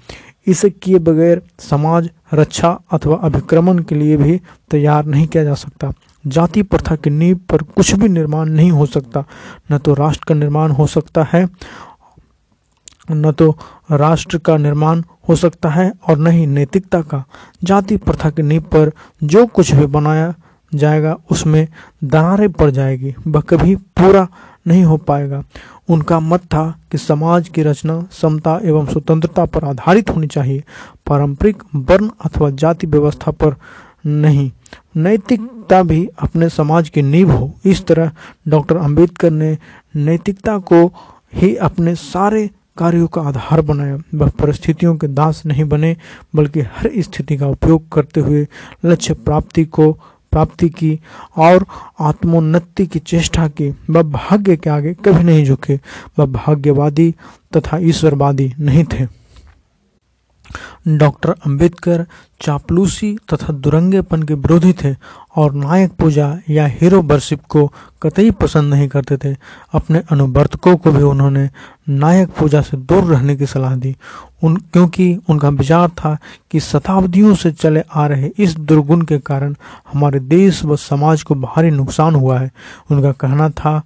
इसे 0.47 0.71
किए 0.71 0.99
बगैर 0.99 1.43
समाज 1.59 2.11
रक्षा 2.35 2.79
अथवा 2.93 3.17
अभिक्रमण 3.17 3.79
के 3.79 3.95
लिए 3.95 4.17
भी 4.17 4.41
तैयार 4.71 5.05
नहीं 5.05 5.27
किया 5.27 5.45
जा 5.45 5.55
सकता। 5.55 5.93
जाति 6.27 6.63
प्रथा 6.63 6.97
की 6.97 7.11
नींव 7.11 7.37
पर 7.51 7.63
कुछ 7.63 7.95
भी 7.95 8.09
निर्माण 8.09 8.49
नहीं 8.49 8.71
हो 8.71 8.87
सकता। 8.87 9.25
न 9.73 9.79
तो 9.79 9.95
राष्ट्र 9.95 10.25
का 10.29 10.35
निर्माण 10.35 10.71
हो 10.71 10.87
सकता 10.87 11.27
है 11.33 11.49
न 13.11 13.33
तो 13.33 13.51
राष्ट्र 13.91 14.39
का 14.39 14.57
निर्माण 14.57 15.03
हो 15.29 15.37
सकता 15.37 15.69
है 15.69 15.93
और 16.09 16.19
न 16.19 16.27
ही 16.27 16.47
नैतिकता 16.47 17.01
का। 17.03 17.25
जाति 17.65 17.97
प्रथा 17.97 18.31
की 18.31 18.43
नींव 18.43 18.63
पर 18.63 18.91
जो 19.23 19.47
कुछ 19.47 19.75
भी 19.75 19.87
बनाया 19.87 20.35
जाएगा, 20.75 21.17
उसमें 21.31 21.69
दरारें 22.05 22.53
पड़ 22.53 22.71
जाएगी, 22.71 23.15
वह 23.27 23.41
कभी 23.41 23.77
पूरा 23.77 24.27
नहीं 24.67 24.85
हो 24.85 24.97
पाएगा। 24.97 25.43
उनका 25.89 26.21
मत 26.21 26.41
था 26.41 26.79
कि 26.93 26.99
समाज 26.99 27.49
की 27.49 27.63
रचना, 27.63 28.07
समता 28.13 28.59
एवं 28.63 28.87
स्वतंत्रता 28.87 29.45
पर 29.45 29.65
आधारित 29.65 30.11
होनी 30.11 30.27
चाहिए। 30.27 30.63
पारंपरिक 31.07 31.63
वर्ण 31.75 32.09
अथवा 32.25 32.51
जाति 32.51 32.87
व्यवस्था 32.87 33.31
पर 33.31 33.57
नहीं। 34.07 34.51
नैतिकता 34.97 35.83
भी 35.83 36.09
अपने 36.19 36.49
समाज 36.49 36.89
की 36.89 37.03
नींव 37.03 37.31
हो। 37.33 37.53
इस 37.65 37.87
तरह 37.87 38.11
डॉक्टर 38.49 38.77
अंबेडकर 38.77 39.31
ने 39.31 39.59
नैतिकता 39.97 40.59
को 40.59 40.87
ही 41.35 41.55
अपने 41.57 41.95
सारे 41.95 42.51
कार्यों 42.77 43.07
का 43.07 43.23
आधार 43.23 43.61
बनाया 43.61 43.99
वह 44.15 44.29
परिस्थितियों 44.29 44.97
के 44.97 45.07
दास 45.07 45.43
नहीं 45.47 45.65
बने, 45.65 45.97
बल्कि 46.35 46.61
हर 46.61 46.91
स्थिति 46.99 47.37
का 47.37 47.47
उपयोग 47.47 47.89
करते 47.93 48.21
हुए 48.21 48.47
लक्ष्य 48.85 49.15
प्राप्ति 49.15 49.65
को, 49.65 49.93
प्राप्ति 50.33 50.69
की 50.69 51.01
और 51.37 51.67
आत्मोन्नति 52.01 52.87
की 52.87 52.99
चेष्टा 52.99 53.49
की, 53.49 53.71
वह 53.71 54.03
भाग्य 54.03 54.57
के 54.57 54.71
आगे 54.71 54.95
कभी 54.95 55.25
नहीं 55.25 55.45
झुके। 55.45 55.81
वह 56.19 56.27
भाग्यवादी 56.27 57.15
तथा 57.57 57.79
ईश्वरवादी 57.79 58.55
नहीं 58.61 58.85
थे। 58.85 59.24
डॉक्टर 60.89 61.31
अंबेडकर 61.31 62.07
चापलूसी 62.41 63.17
तथा 63.33 63.53
दुरंगेपन 63.53 64.23
के 64.23 64.35
विरोधी 64.35 64.73
थे 64.73 64.95
और 65.37 65.53
नायक 65.55 65.93
पूजा 65.93 66.39
या 66.51 66.67
हीरो 66.67 67.03
वर्शिप 67.03 67.45
को 67.49 67.73
कतई 68.03 68.31
पसंद 68.31 68.75
नहीं 68.75 68.89
करते 68.89 69.17
थे। 69.17 69.37
अपने 69.73 70.03
अनुवर्तकों 70.11 70.77
को 70.77 70.93
भी 70.93 71.03
उन्होंने 71.03 71.51
नायक 71.89 72.29
पूजा 72.29 72.61
से 72.61 72.77
दूर 72.77 73.05
रहने 73.05 73.37
की 73.37 73.47
सलाह 73.47 73.75
दी। 73.75 73.97
उन, 74.43 74.57
क्योंकि 74.57 75.19
उनका 75.29 75.49
विचार 75.49 75.89
था 75.89 76.19
कि 76.51 76.61
शताब्दियों 76.61 77.35
से 77.35 77.53
चले 77.53 77.83
आ 77.95 78.07
रहे 78.07 78.31
इस 78.39 78.59
दुर्गुण 78.59 79.03
के 79.03 79.19
कारण 79.19 79.55
हमारे 79.93 80.21
देश 80.21 80.65
व 80.65 80.77
समाज 80.77 81.23
को 81.23 81.35
भारी 81.35 81.71
नुकसान 81.71 82.15
हुआ 82.15 82.39
है। 82.39 82.51
उनका 82.91 83.13
कहना 83.13 83.51
था 83.51 83.83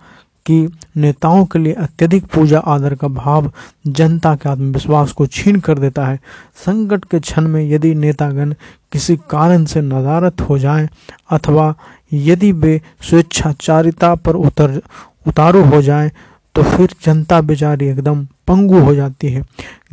कि 0.49 0.69
नेताओं 0.97 1.45
के 1.45 1.59
लिए 1.59 1.73
अत्यधिक 1.75 2.25
पूजा 2.25 2.59
आदर 2.67 2.95
का 2.95 3.09
भाव 3.09 3.50
जनता 3.87 4.35
के 4.35 4.49
आत्मविश्वास 4.49 5.12
को 5.12 5.26
छीन 5.28 5.59
कर 5.61 5.78
देता 5.78 6.07
है। 6.07 6.19
संकट 6.57 7.05
के 7.05 7.21
क्षण 7.21 7.49
में 7.49 7.62
यदि 7.64 7.95
नेतागण 7.95 8.55
किसी 8.93 9.17
कारण 9.31 9.64
से 9.64 9.81
नदारत 9.83 10.40
हो 10.40 10.59
जाएँ, 10.59 10.88
अथवा 11.31 11.75
यदि 12.12 12.52
वे 12.52 12.81
स्वेच्छाचारिता 13.00 14.14
पर 14.14 14.37
उतर, 14.37 14.81
उतारू 15.26 15.62
हो 15.64 15.83
जाएँ 15.83 16.11
तो 16.55 16.62
फिर 16.62 16.95
जनता 17.05 17.40
बेचारी 17.40 17.87
एकदम 17.87 18.25
पंगु 18.47 18.78
हो 18.78 18.95
जाती 18.95 19.33
है। 19.33 19.43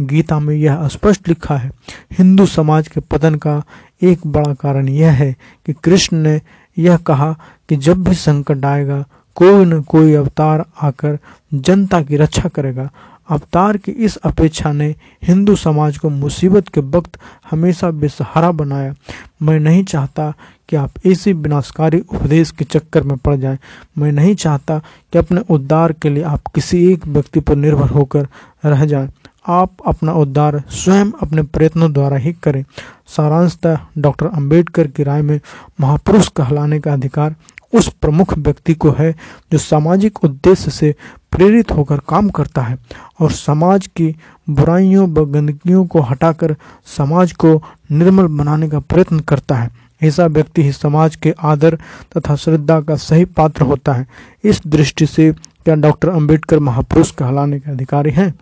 गीता 0.01 0.39
में 0.39 0.55
यह 0.55 0.87
स्पष्ट 0.87 1.27
लिखा 1.27 1.57
है, 1.57 1.71
हिंदू 2.17 2.45
समाज 2.45 2.87
के 2.87 2.99
पतन 3.01 3.35
का 3.35 3.61
एक 4.01 4.25
बड़ा 4.27 4.53
कारण 4.53 4.87
यह 4.89 5.11
है 5.13 5.35
कि 5.65 5.73
कृष्ण 5.73 6.17
ने 6.17 6.39
यह 6.77 6.97
कहा 6.97 7.31
कि 7.69 7.75
जब 7.77 8.03
भी 8.03 8.15
संकट 8.15 8.65
आएगा 8.65 9.03
कोई 9.35 9.65
न 9.65 9.81
कोई 9.81 10.13
अवतार 10.13 10.65
आकर 10.81 11.17
जनता 11.53 12.01
की 12.01 12.17
रक्षा 12.17 12.49
करेगा। 12.49 12.89
अवतार 13.29 13.77
की 13.77 13.91
इस 13.91 14.17
अपेक्षा 14.17 14.71
ने 14.71 14.95
हिंदू 15.23 15.55
समाज 15.55 15.97
को 15.97 16.09
मुसीबत 16.09 16.67
के 16.67 16.81
वक्त 16.81 17.17
हमेशा 17.51 17.91
बेसहारा 17.91 18.51
बनाया। 18.51 18.93
मैं 19.41 19.59
नहीं 19.59 19.83
चाहता 19.83 20.33
कि 20.69 20.75
आप 20.75 20.91
इसी 21.05 21.33
विनाशकारी 21.33 21.99
उपदेश 21.99 22.51
के 22.51 22.65
चक्कर 22.65 23.03
में 23.03 23.17
पड़ 23.17 23.35
जाएँ। 23.35 23.57
मैं 23.97 24.11
नहीं 24.11 24.35
चाहता 24.35 24.79
कि 25.13 25.19
अपने 25.19 25.41
उद्धार 25.49 25.93
के 25.93 26.09
लिए 26.09 26.23
आप 26.23 26.41
किसी 26.55 26.93
एक 26.93 27.07
व्यक्ति 27.07 27.39
पर 27.39 27.55
निर्भर 27.55 27.89
होकर 27.89 28.27
रह 28.65 28.85
जाएँ। 28.85 29.09
आप 29.47 29.71
अपना 29.87 30.13
उद्धार 30.13 30.63
स्वयं 30.69 31.11
अपने 31.21 31.43
प्रयत्नों 31.43 31.93
द्वारा 31.93 32.17
ही 32.17 32.33
करें। 32.33 32.63
सारांशतः 33.07 33.77
डॉक्टर 33.97 34.25
अंबेडकर 34.25 34.87
की 34.87 35.03
राय 35.03 35.21
में 35.21 35.39
महापुरुष 35.81 36.27
कहलाने 36.27 36.79
का 36.79 36.93
अधिकार 36.93 37.35
उस 37.75 37.87
प्रमुख 37.93 38.37
व्यक्ति 38.37 38.73
को 38.73 38.91
है 38.91 39.11
जो 39.51 39.57
सामाजिक 39.57 40.23
उद्देश्य 40.23 40.71
से 40.71 40.95
प्रेरित 41.31 41.71
होकर 41.71 41.99
काम 42.09 42.29
करता 42.29 42.61
है 42.61 42.77
और 43.19 43.31
समाज 43.31 43.87
की 43.87 44.15
बुराइयों 44.49 45.07
व 45.09 45.25
गंदगियों 45.25 45.85
को 45.85 46.01
हटाकर 46.01 46.55
समाज 46.97 47.31
को 47.33 47.61
निर्मल 47.91 48.27
बनाने 48.27 48.69
का 48.69 48.79
प्रयत्न 48.79 49.19
करता 49.19 49.55
है। 49.55 49.69
ऐसा 50.03 50.25
व्यक्ति 50.25 50.63
ही 50.63 50.71
समाज 50.71 51.15
के 51.15 51.33
आदर 51.39 51.77
तथा 52.17 52.35
श्रद्धा 52.35 52.79
का 52.81 52.95
सही 52.95 53.25
पात्र 53.25 53.61
होता 53.61 53.93
है। 53.93 54.07
इस 54.43 54.61
दृष्टि 54.67 55.05
से 55.05 55.31
क्या 55.65 55.75
डॉक्टर 55.75 56.09
अंबेडकर 56.09 56.59
महापुरुष 56.59 57.11
कहलाने 57.11 57.59
के 57.59 57.71
अधिकारी 57.71 58.11
हैं? 58.11 58.33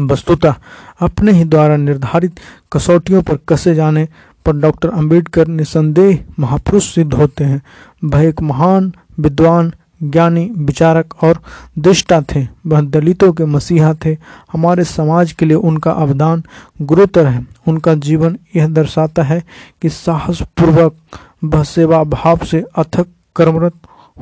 वस्तुतः 0.00 0.54
अपने 1.00 1.32
ही 1.32 1.44
द्वारा 1.44 1.76
निर्धारित 1.76 2.40
कसौटियों 2.72 3.22
पर 3.22 3.38
कसे 3.48 3.74
जाने 3.74 4.08
पर 4.46 4.56
डॉक्टर 4.56 4.88
अंबेडकर 4.88 5.48
निसंदेह 5.48 6.24
महापुरुष 6.38 6.94
सिद्ध 6.94 7.14
होते 7.14 7.44
हैं। 7.44 7.62
वह 8.04 8.22
एक 8.22 8.42
महान, 8.42 8.92
विद्वान, 9.20 9.72
ज्ञानी, 10.02 10.50
विचारक 10.58 11.14
और 11.24 11.38
दृष्टा 11.78 12.22
थे। 12.22 12.48
वह 12.66 12.80
दलितों 12.80 13.32
के 13.32 13.44
मसीहा 13.44 13.94
थे। 13.94 14.16
हमारे 14.52 14.84
समाज 14.84 15.32
के 15.32 15.46
लिए 15.46 15.56
उनका 15.56 15.90
अवदान 15.90 16.42
गुरुतर 16.82 17.26
है। 17.26 17.46
उनका 17.68 17.94
जीवन 17.94 18.38
यह 18.56 18.68
दर्शाता 18.68 19.22
है 19.22 19.44
कि 19.82 19.88
साहस 19.88 20.42
पूर्वक 20.42 20.96
वह 21.44 21.62
सेवा 21.62 22.04
भाव 22.04 22.38
से 22.38 22.64
अथक 22.76 23.06
कर्मरत 23.36 23.72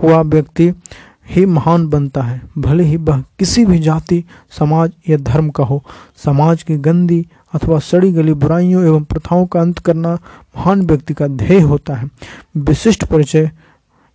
हुआ 0.03 0.21
व्यक्ति 0.21 0.73
ही 1.31 1.47
महान 1.47 1.89
बनता 1.89 2.23
है। 2.23 2.43
भले 2.59 2.85
ही 2.85 2.97
वह 2.97 3.21
किसी 3.39 3.65
भी 3.65 3.79
जाति, 3.79 4.25
समाज 4.59 4.93
या 5.09 5.17
धर्म 5.17 5.51
का 5.51 5.65
हो, 5.65 5.85
समाज 6.17 6.63
की 6.63 6.77
गंदी 6.77 7.27
अथवा 7.55 7.79
सड़ी 7.79 8.13
गली 8.13 8.35
बुराइयों 8.35 8.85
एवं 8.85 9.05
प्रथाओं 9.05 9.47
का 9.47 9.61
अंत 9.61 9.79
करना 9.79 10.15
महान 10.57 10.83
व्यक्ति 10.83 11.15
का 11.15 11.27
ध्येय 11.27 11.61
होता 11.61 11.95
है। 11.95 12.09
विशिष्ट 12.57 13.05
परिचय, 13.05 13.51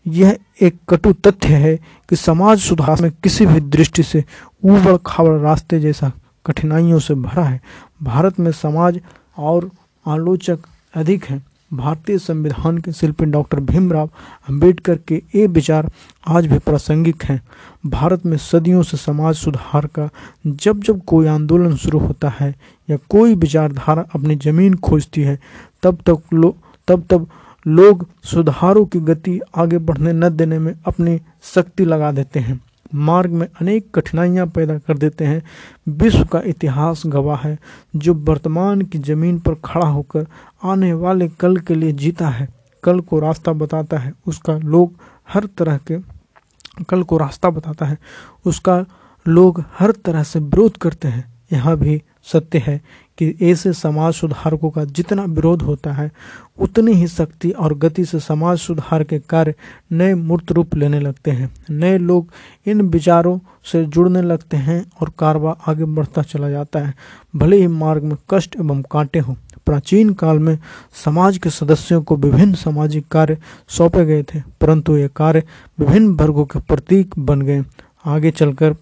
यह 0.08 0.38
एक 0.62 0.77
कटु 0.89 1.13
तथ्य 1.13 1.54
है 1.54 1.75
कि 2.10 2.15
समाज 2.15 2.60
सुधार 2.60 3.01
में 3.01 3.12
किसी 3.24 3.46
भी 3.46 3.60
दृष्टि 3.60 4.04
से 4.04 4.24
उबड़ 4.65 4.98
खाबड़ 5.06 5.39
रास्ते 5.39 5.80
जैसा 5.80 6.12
कठिनाइयों 6.46 7.00
से 7.00 7.13
भरा 7.13 7.44
है। 7.44 7.62
भारत 8.04 8.39
में 8.39 8.51
समाज 8.51 9.01
और 9.38 9.70
आलोचक 10.08 10.60
अधिक 10.96 11.25
हैं। 11.25 11.46
भारतीय 11.74 12.18
संविधान 12.18 12.77
के 12.77 12.92
शिल्पी 12.92 13.25
डॉक्टर 13.25 13.60
भीमराव 13.60 14.10
अंबेडकर 14.50 14.98
के 14.98 15.22
ये 15.36 15.48
विचार 15.48 15.89
आज 16.27 16.48
भी 16.48 16.60
प्रासंगिक 16.60 17.24
हैं। 17.24 17.42
भारत 17.86 18.25
में 18.25 18.38
सदियों 18.38 18.84
से 18.84 18.98
समाज 18.98 19.36
सुधार 19.36 19.88
का 19.88 20.10
जब 20.48 20.82
जब 20.82 21.01
कोई 21.06 21.27
आंदोलन 21.27 21.75
शुरू 21.75 22.00
होता 22.00 22.30
है 22.30 22.54
या 22.89 22.98
कोई 23.10 23.36
विचारधारा 23.36 24.06
अपनी 24.15 24.36
ज़मीन 24.36 24.75
खोजती 24.75 25.22
है, 25.22 25.39
तब 25.84 25.98
तक 26.10 26.34
लो, 26.34 26.58
तब 26.88 27.06
तब 27.10 27.27
लोग 27.68 28.08
सुधारों 28.24 28.86
की 28.86 29.00
गति 29.00 29.39
आगे 29.58 29.77
बढ़ने 29.77 30.13
न 30.13 30.30
देने 30.30 30.60
में 30.60 30.74
अपनी 30.88 31.22
शक्ति 31.44 31.86
लगा 31.86 32.12
देते 32.12 32.39
हैं। 32.39 32.62
मार्ग 32.96 33.32
में 33.32 33.48
अनेक 33.62 33.92
कठिनाइयाँ 33.96 34.48
पैदा 34.48 34.77
कर 34.77 34.98
देते 34.98 35.25
हैं। 35.25 35.44
विश्व 35.89 36.24
का 36.25 36.42
इतिहास 36.46 37.04
गवाह 37.06 37.42
है, 37.42 37.60
जो 37.96 38.13
वर्तमान 38.13 38.82
की 38.82 38.98
ज़मीन 38.98 39.39
पर 39.39 39.56
खड़ा 39.65 39.88
होकर 39.88 40.27
आने 40.63 40.94
वाले 40.94 41.27
कल 41.27 41.58
के 41.58 41.75
लिए 41.75 41.92
जीता 41.92 42.30
है। 42.30 42.48
कल 42.84 43.00
को 43.00 43.20
रास्ता 43.20 43.51
बताता 43.54 43.98
है, 43.98 44.13
उसका 44.27 44.58
लोग 44.58 44.94
हर 45.30 45.46
तरह 45.58 45.77
के, 45.77 45.98
कल 46.89 47.04
को 47.04 47.18
रास्ता 47.18 47.50
बताता 47.50 47.86
है, 47.86 47.98
उसका 48.46 48.86
लोग 49.27 49.63
हर 49.80 49.92
तरह 49.92 50.24
से 50.24 50.39
विरोध 50.39 50.77
करते 50.77 51.08
हैं। 51.08 51.34
यहाँ 51.54 51.77
भी 51.77 52.01
सत्य 52.25 52.58
है 52.58 52.82
कि 53.17 53.36
ऐसे 53.41 53.72
समाज 53.74 54.13
सुधारकों 54.13 54.70
का 54.70 54.84
जितना 54.86 55.24
विरोध 55.25 55.62
होता 55.62 55.91
है, 55.94 56.12
उतनी 56.60 56.94
ही 56.94 57.08
शक्ति 57.08 57.50
और 57.51 57.74
गति 57.77 58.05
से 58.05 58.20
समाज 58.20 58.58
सुधार 58.58 59.03
के 59.03 59.20
कार्य 59.20 59.53
नए 59.91 60.13
मूर्त 60.13 60.51
रूप 60.51 60.75
लेने 60.75 61.00
लगते 61.00 61.32
हैं। 61.32 61.53
नए 61.70 61.98
लोग 61.98 62.32
इन 62.65 62.82
विचारों 62.84 63.38
से 63.65 63.84
जुड़ने 63.86 64.22
लगते 64.22 64.58
हैं 64.58 64.84
और 65.01 65.12
कारवा 65.20 65.55
आगे 65.67 65.86
बढ़ता 65.86 66.22
चला 66.24 66.50
जाता 66.50 66.79
है। 66.79 66.94
भले 67.36 67.58
ही 67.58 67.67
मार्ग 67.67 68.03
में 68.03 68.17
कष्ट 68.29 68.55
एवं 68.55 68.82
कांटे 68.91 69.20
हों, 69.20 69.36
प्राचीन 69.65 70.13
काल 70.13 70.39
में 70.39 70.58
समाज 71.05 71.38
के 71.38 71.50
सदस्यों 71.50 72.01
को 72.01 72.15
विभिन्न 72.17 72.53
सामाजिक 72.55 73.08
कार्य 73.08 73.38
सौंपे 73.67 74.05
गए 74.05 74.24
थे, 74.24 74.41
परंतु 74.62 74.98
ये 74.98 75.10
कार्य 75.15 75.44
विभिन्न 75.79 76.13
वर्गों 76.13 76.46
के 76.46 76.60
प्रतीक 76.60 77.20
बन 77.20 77.41
गए। 77.41 77.63
आगे 78.05 78.32
चलकर 78.32 78.75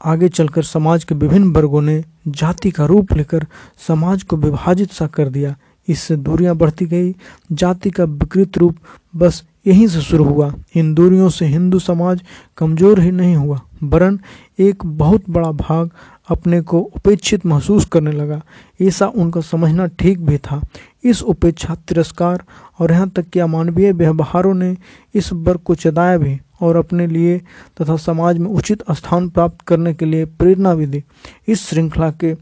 आगे 0.00 0.28
चलकर 0.28 0.62
समाज 0.62 1.04
के 1.04 1.14
विभिन्न 1.14 1.52
वर्गों 1.52 1.80
ने 1.82 2.02
जाति 2.28 2.70
का 2.70 2.84
रूप 2.86 3.12
लेकर 3.12 3.46
समाज 3.88 4.22
को 4.22 4.36
विभाजित 4.36 4.92
सा 4.92 5.06
कर 5.06 5.28
दिया। 5.28 5.54
इससे 5.88 6.16
दूरियाँ 6.16 6.54
बढ़ती 6.56 6.86
गई। 6.86 7.14
जाति 7.52 7.90
का 7.90 8.04
विकृत 8.04 8.58
रूप 8.58 8.76
बस 9.14 9.42
यहीं 9.66 9.86
से 9.86 10.00
शुरू 10.00 10.24
हुआ। 10.24 10.52
इन 10.76 10.92
दूरियों 10.94 11.28
से 11.28 11.46
हिंदू 11.46 11.78
समाज 11.78 12.22
कमज़ोर 12.56 13.00
ही 13.00 13.10
नहीं 13.10 13.34
हुआ, 13.36 13.60
वरन 13.82 14.18
एक 14.58 14.84
बहुत 14.86 15.28
बड़ा 15.30 15.50
भाग 15.52 15.90
अपने 16.28 16.60
को 16.62 16.78
उपेक्षित 16.78 17.46
महसूस 17.46 17.84
करने 17.84 18.12
लगा। 18.12 18.40
ऐसा 18.80 19.06
उनका 19.08 19.40
समझना 19.40 19.86
ठीक 19.88 20.20
भी 20.20 20.38
था। 20.38 20.60
इस 21.04 21.22
उपेक्षा 21.22 21.74
तिरस्कार 21.88 22.44
और 22.78 22.92
यहाँ 22.92 23.08
तक 23.08 23.28
कि 23.28 23.40
अमानवीय 23.40 23.92
व्यवहारों 23.92 24.54
ने 24.54 24.76
इस 25.14 25.32
वर्ग 25.32 25.60
को 25.60 25.74
चदाया 25.74 26.16
भी। 26.18 26.38
और 26.60 26.76
अपने 26.76 27.06
लिए 27.06 27.38
तथा 27.80 27.96
समाज 27.96 28.38
में 28.38 28.50
उचित 28.50 28.82
स्थान 28.92 29.28
प्राप्त 29.28 29.60
करने 29.60 29.94
के 29.94 30.04
लिए 30.04 30.24
प्रेरणा 30.24 30.74
भी 30.74 30.86
दी। 30.86 31.02
इस 31.48 31.68
श्रृंखला 31.68 32.10
के 32.10 32.34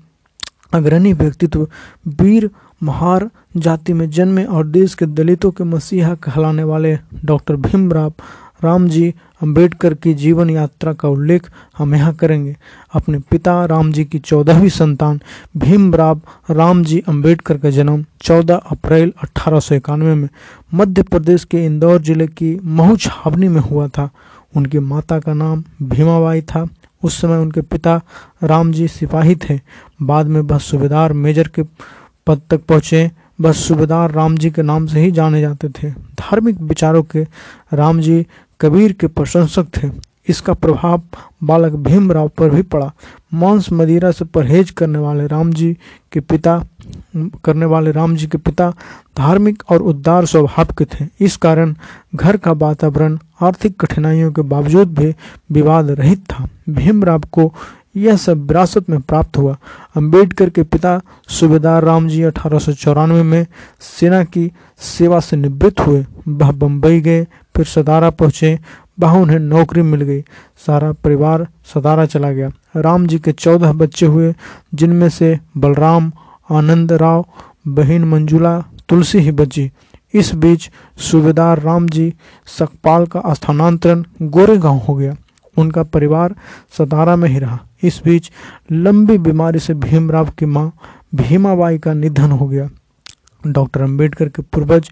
अग्रणी 0.74 1.12
व्यक्तित्व 1.12 1.68
वीर 2.22 2.50
महार 2.82 3.28
जाति 3.56 3.92
में 3.92 4.08
जन्मे 4.10 4.44
और 4.44 4.66
देश 4.66 4.94
के 4.94 5.06
दलितों 5.06 5.50
के 5.50 5.64
मसीहा 5.64 6.14
कहलाने 6.14 6.64
वाले 6.64 6.96
डॉक्टर 7.24 7.56
भीमराव 7.56 8.12
राम 8.64 8.88
जी 8.88 9.14
अंबेडकर 9.40 9.94
की 9.94 10.14
जीवन 10.14 10.50
यात्रा 10.50 10.92
का 10.92 11.08
उल्लेख 11.08 11.48
हम 11.78 11.94
यहाँ 11.94 12.14
करेंगे। 12.14 12.56
अपने 12.94 13.18
पिता 13.30 13.64
राम 13.64 13.92
जी 13.92 14.04
की 14.04 14.18
चौदहवीं 14.18 14.68
संतान 14.68 15.20
भीमराव 15.56 16.20
राम 16.50 16.82
जी 16.84 16.98
अंबेडकर 17.08 17.58
का 17.58 17.70
जन्म 17.70 18.04
14 18.22 18.60
अप्रैल 18.72 19.12
अठारह 19.22 19.60
सौ 19.60 19.74
इक्यानवे 19.74 20.14
में 20.14 20.28
मध्य 20.74 21.02
प्रदेश 21.02 21.44
के 21.44 21.64
इंदौर 21.66 22.00
ज़िले 22.02 22.26
की 22.26 22.58
महू 22.64 22.96
छावनी 22.96 23.48
में 23.48 23.60
हुआ 23.60 23.88
था। 23.88 24.08
उनकी 24.56 24.78
माता 24.78 25.18
का 25.18 25.34
नाम 25.34 25.64
भीमाबाई 25.82 26.40
था। 26.42 26.66
उस 27.02 27.20
समय 27.20 27.36
उनके 27.36 27.60
पिता 27.62 28.00
राम 28.42 28.72
जी 28.72 28.88
सिपाही 28.88 29.34
थे। 29.36 29.58
बाद 30.02 30.26
में 30.26 30.46
बस 30.46 30.62
सूबेदार 30.62 31.12
मेजर 31.12 31.48
के 31.48 31.62
पद 32.26 32.40
तक 32.50 32.64
पहुँचे। 32.64 33.10
बस 33.40 33.56
सूबेदार 33.58 34.10
राम 34.10 34.36
जी 34.38 34.50
के 34.50 34.62
नाम 34.62 34.86
से 34.86 35.00
ही 35.00 35.10
जाने 35.12 35.40
जाते 35.40 35.68
थे। 35.68 35.90
धार्मिक 35.90 36.60
विचारों 36.60 37.02
के 37.02 37.22
राम 37.74 38.00
जी 38.00 38.24
कबीर 38.60 38.92
के 38.92 39.06
प्रशंसक 39.06 39.66
थे। 39.76 39.90
इसका 40.28 40.52
प्रभाव 40.52 41.02
बालक 41.44 41.72
भीमराव 41.72 42.28
पर 42.28 42.50
भी 42.50 42.62
पड़ा। 42.62 42.92
मांस 43.34 43.68
मदिरा 43.72 44.10
से 44.10 44.24
परहेज 44.24 44.70
करने 44.70 44.98
वाले 44.98 45.26
राम 45.26 45.52
जी 45.52 45.76
के 46.12 46.20
पिता, 46.20 46.58
करने 47.16 47.66
वाले 47.66 47.92
राम 47.92 48.16
जी 48.16 48.26
के 48.26 48.38
पिता 48.38 48.72
धार्मिक 49.16 49.62
और 49.70 49.82
उदार 49.82 50.26
स्वभाव 50.26 50.74
के 50.78 50.84
थे। 50.84 51.06
इस 51.20 51.36
कारण 51.36 51.74
घर 52.14 52.36
का 52.36 52.52
वातावरण, 52.52 53.18
आर्थिक 53.42 53.80
कठिनाइयों 53.80 54.32
के 54.32 54.42
बावजूद 54.42 54.94
भी 54.94 55.14
विवाद 55.52 55.90
रहित 55.90 56.24
था। 56.30 56.48
भीमराव 56.68 57.22
को 57.32 57.52
यह 57.96 58.16
सब 58.16 58.46
विरासत 58.46 58.90
में 58.90 59.00
प्राप्त 59.00 59.36
हुआ। 59.36 59.56
अंबेडकर 59.96 60.50
के 60.50 60.62
पिता 60.62 61.00
सूबेदार 61.28 61.84
राम 61.84 62.08
जी 62.08 62.22
अठारह 62.22 62.58
सौ 62.58 62.72
चौरानवे 62.72 63.22
में 63.22 63.46
सेना 63.80 64.24
की 64.24 64.50
सेवा 64.78 65.20
से 65.20 65.36
निवृत्त 65.36 65.80
हुए। 65.80 66.04
वह 66.28 66.50
बम्बई 66.52 67.00
गए 67.00 67.26
फिर 67.58 67.66
सतारा 67.66 68.10
पहुँचे। 68.10 68.58
वहाँ 69.00 69.20
उन्हें 69.20 69.38
नौकरी 69.38 69.82
मिल 69.82 70.00
गई। 70.00 70.20
सारा 70.66 70.92
परिवार 70.92 71.46
सतारा 71.64 72.06
चला 72.06 72.32
गया। 72.32 72.50
राम 72.76 73.06
जी 73.06 73.18
के 73.18 73.32
चौदह 73.32 73.72
बच्चे 73.72 74.06
हुए, 74.06 74.34
जिनमें 74.74 75.08
से 75.08 75.38
बलराम, 75.56 76.12
आनंद 76.50 76.92
राव, 76.92 77.26
बहन 77.68 78.04
मंजुला, 78.04 78.60
तुलसी 78.88 79.18
ही 79.18 79.30
बची। 79.30 79.72
इस 80.14 80.34
बीच 80.34 80.70
सूबेदार 80.98 81.60
राम 81.60 81.88
जी 81.88 82.14
सकपाल 82.46 83.06
का 83.06 83.34
स्थानांतरण 83.34 84.04
गोरेगांव 84.22 84.76
हो 84.76 84.94
गया। 84.94 85.16
उनका 85.58 85.82
परिवार 85.82 86.34
सतारा 86.78 87.16
में 87.16 87.28
ही 87.28 87.38
रहा। 87.38 87.58
इस 87.82 88.00
बीच 88.04 88.30
लंबी 88.72 89.18
बीमारी 89.18 89.58
से 89.58 89.74
भीमराव 89.74 90.30
की 90.30 90.46
माँ 90.46 90.72
भीमाबाई 91.14 91.78
का 91.78 91.92
निधन 91.92 92.30
हो 92.30 92.48
गया। 92.48 92.68
डॉक्टर 93.46 93.82
अंबेडकर 93.82 94.28
के 94.28 94.42
पूर्वज 94.42 94.90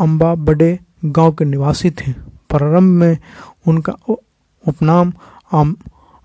अम्बा 0.00 0.34
बड़े 0.34 0.78
गाँव 1.04 1.32
के 1.32 1.44
निवासी 1.44 1.90
थे। 1.90 2.12
प्रारंभ 2.50 2.98
में 3.00 3.16
उनका 3.66 3.92
उपनाम 4.64 5.12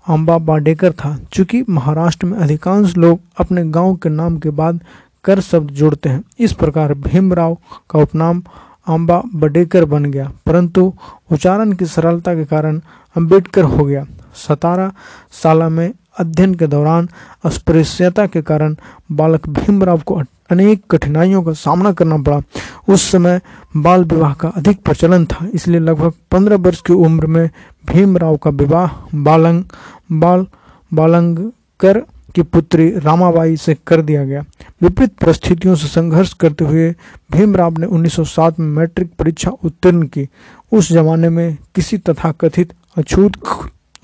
अम्बा 0.06 0.36
बाडेकर 0.38 0.92
था। 0.92 1.16
चूँकि 1.32 1.64
महाराष्ट्र 1.68 2.26
में 2.26 2.38
अधिकांश 2.38 2.96
लोग 2.96 3.20
अपने 3.40 3.64
गाँव 3.70 3.94
के 3.96 4.08
नाम 4.08 4.38
के 4.38 4.50
बाद 4.50 4.80
कर 5.24 5.40
शब्द 5.40 5.70
जोड़ते 5.70 6.08
हैं, 6.08 6.22
इस 6.38 6.52
प्रकार 6.52 6.94
भीमराव 6.94 7.56
का 7.90 7.98
उपनाम 7.98 8.42
अम्बा 8.86 9.22
बडेकर 9.34 9.84
बन 9.84 10.04
गया। 10.04 10.30
परंतु 10.46 10.92
उच्चारण 11.32 11.72
की 11.72 11.86
सरलता 11.86 12.34
के 12.34 12.44
कारण 12.44 12.80
अंबेडकर 13.16 13.64
हो 13.64 13.84
गया। 13.84 14.04
सतारा 14.36 14.92
साला 15.32 15.68
में 15.68 15.92
अध्ययन 16.18 16.54
के 16.54 16.66
दौरान 16.66 17.08
अस्पृश्यता 17.44 18.26
के 18.26 18.42
कारण 18.42 18.76
बालक 19.12 19.48
भीमराव 19.48 20.00
को 20.00 20.22
अनेक 20.50 20.82
कठिनाइयों 20.90 21.42
का 21.42 21.52
सामना 21.52 21.92
करना 21.92 22.16
पड़ा। 22.18 22.40
उस 22.88 23.10
समय 23.10 23.40
बाल 23.76 24.04
विवाह 24.04 24.34
का 24.34 24.48
अधिक 24.48 24.82
प्रचलन 24.82 25.24
था, 25.24 25.48
इसलिए 25.54 25.80
लगभग 25.80 26.12
पंद्रह 26.30 26.56
वर्ष 26.56 26.80
की 26.80 26.92
उम्र 26.92 27.26
में 27.26 27.48
भीमराव 27.86 28.36
का 28.36 28.50
विवाह 28.50 28.90
बालंग 29.14 29.64
बाल 30.12 30.46
बालंगकर 30.92 32.02
की 32.34 32.42
पुत्री 32.42 32.88
रामाबाई 32.98 33.56
से 33.56 33.76
कर 33.86 34.02
दिया 34.02 34.24
गया। 34.24 34.40
विपरीत 34.82 35.12
परिस्थितियों 35.14 35.74
से 35.74 35.86
संघर्ष 35.86 36.32
करते 36.32 36.64
हुए 36.64 36.90
भीमराव 37.32 37.78
ने 37.78 37.86
1907 37.86 38.58
में 38.60 38.66
मैट्रिक 38.66 39.10
परीक्षा 39.18 39.50
उत्तीर्ण 39.64 40.06
की। 40.06 40.28
उस 40.72 40.92
जमाने 40.92 41.28
में 41.28 41.56
किसी 41.74 41.98
तथाकथित 41.98 42.72
अछूत 42.98 43.36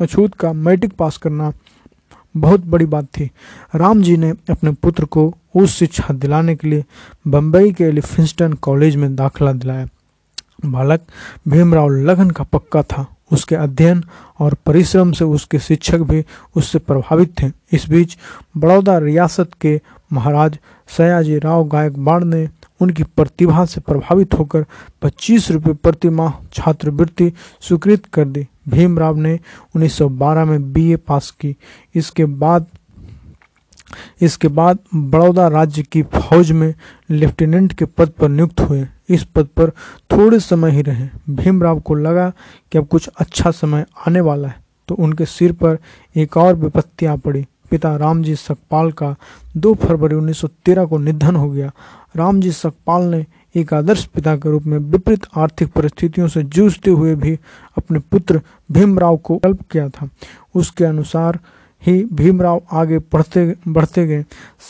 अछूत 0.01 0.35
का 0.35 0.53
मैट्रिक 0.53 0.93
पास 0.93 1.17
करना 1.17 1.53
बहुत 2.35 2.65
बड़ी 2.65 2.85
बात 2.87 3.05
थी। 3.05 3.31
राम 3.75 4.03
जी 4.03 4.17
ने 4.17 4.31
अपने 4.51 4.71
पुत्र 4.73 5.05
को 5.05 5.35
उस 5.57 5.77
शिक्षा 5.77 6.15
दिलाने 6.15 6.57
के 6.57 6.69
लिए 6.69 6.85
बम्बई 7.29 7.73
के 7.73 7.85
एलिफिंस्टन 7.85 8.53
कॉलेज 8.53 8.97
में 8.97 9.15
दाखिला 9.17 9.53
दिलाया। 9.53 9.89
बालक 10.67 11.01
भीमराव 11.49 11.89
लगन 11.89 12.31
का 12.31 12.45
पक्का 12.45 12.83
था। 12.83 13.07
उसके 13.33 13.55
अध्ययन 13.55 14.03
और 14.39 14.55
परिश्रम 14.67 15.13
से 15.13 15.25
उसके 15.25 15.59
शिक्षक 15.59 15.99
भी 15.99 16.25
उससे 16.57 16.79
प्रभावित 16.79 17.43
थे। 17.43 17.51
इस 17.73 17.89
बीच 17.89 18.17
बड़ौदा 18.57 18.99
रियासत 18.99 19.51
के 19.61 19.81
महाराज 20.13 20.59
सयाजी 20.97 21.39
राव 21.39 21.65
गायकवाड़ 21.65 22.25
ने 22.25 22.49
उनकी 22.81 23.03
प्रतिभा 23.03 23.65
से 23.65 23.81
प्रभावित 23.81 24.35
होकर 24.35 24.65
पच्चीस 25.03 25.51
रुपये 25.51 25.75
प्रति 25.75 26.09
माह 26.09 26.33
छात्रवृत्ति 26.53 27.33
स्वीकृत 27.61 28.07
कर 28.07 28.25
दी। 28.25 28.47
भीमराव 28.67 29.17
ने 29.17 29.39
1912 29.77 30.45
में 30.45 30.73
बीए 30.73 30.97
पास 30.99 31.31
की। 31.31 31.57
इसके 31.95 32.25
बाद 32.25 32.67
इसके 34.23 34.49
बाद 34.49 34.79
बड़ौदा 34.95 35.47
राज्य 35.49 35.83
की 35.83 36.03
फौज 36.05 36.51
में 36.53 36.75
लेफ्टिनेंट 37.11 37.73
के 37.73 37.85
पद 37.85 38.09
पर 38.11 38.29
नियुक्त 38.29 38.61
हुए। 38.61 38.87
इस 39.09 39.25
पद 39.27 39.47
पर 39.57 39.71
थोड़े 40.11 40.39
समय 40.41 40.71
ही 40.71 40.83
रहे। 40.83 41.09
भीमराव 41.31 41.81
को 41.81 41.95
लगा 41.95 42.29
कि 42.73 42.79
अब 42.79 42.87
कुछ 42.87 43.09
अच्छा 43.11 43.51
समय 43.51 43.85
आने 44.07 44.21
वाला 44.21 44.49
है 44.49 44.63
तो 44.89 44.95
उनके 44.95 45.25
सिर 45.25 45.53
पर 45.53 45.79
एक 46.17 46.37
और 46.37 46.55
विपत्ति 46.55 47.07
आ 47.07 47.17
पड़ी। 47.17 47.45
पिता 47.71 47.95
रामजी 47.97 48.35
सकपाल 48.37 48.91
का 48.93 49.15
2 49.57 49.75
फरवरी 49.77 50.17
1913 50.17 50.87
को 50.87 50.99
निधन 50.99 51.37
हो 51.37 51.51
गया। 51.51 51.71
रामजी 52.17 52.53
सकपाल 52.53 53.03
ने 53.05 53.25
एक 53.57 53.75
आदर्श 53.75 54.05
पिता 54.05 54.37
के 54.37 54.51
रूप 54.51 54.63
में 54.63 54.79
विपरीत 54.79 55.27
आर्थिक 55.37 55.73
परिस्थितियों 55.73 56.29
से 56.29 56.43
जूझते 56.43 56.91
हुए 56.91 57.15
भी 57.15 57.39
अपने 57.79 57.99
पुत्र 57.99 58.41
भीमराव 58.73 59.17
को 59.17 59.39
कल्प 59.39 59.63
किया 59.71 59.89
था। 59.89 60.09
उसके 60.55 60.85
अनुसार 60.85 61.39
ही 61.87 62.05
भीमराव 62.13 62.63
आगे 62.73 62.99
बढ़ते 62.99 63.57
बढ़ते 63.69 64.07
गए। 64.07 64.25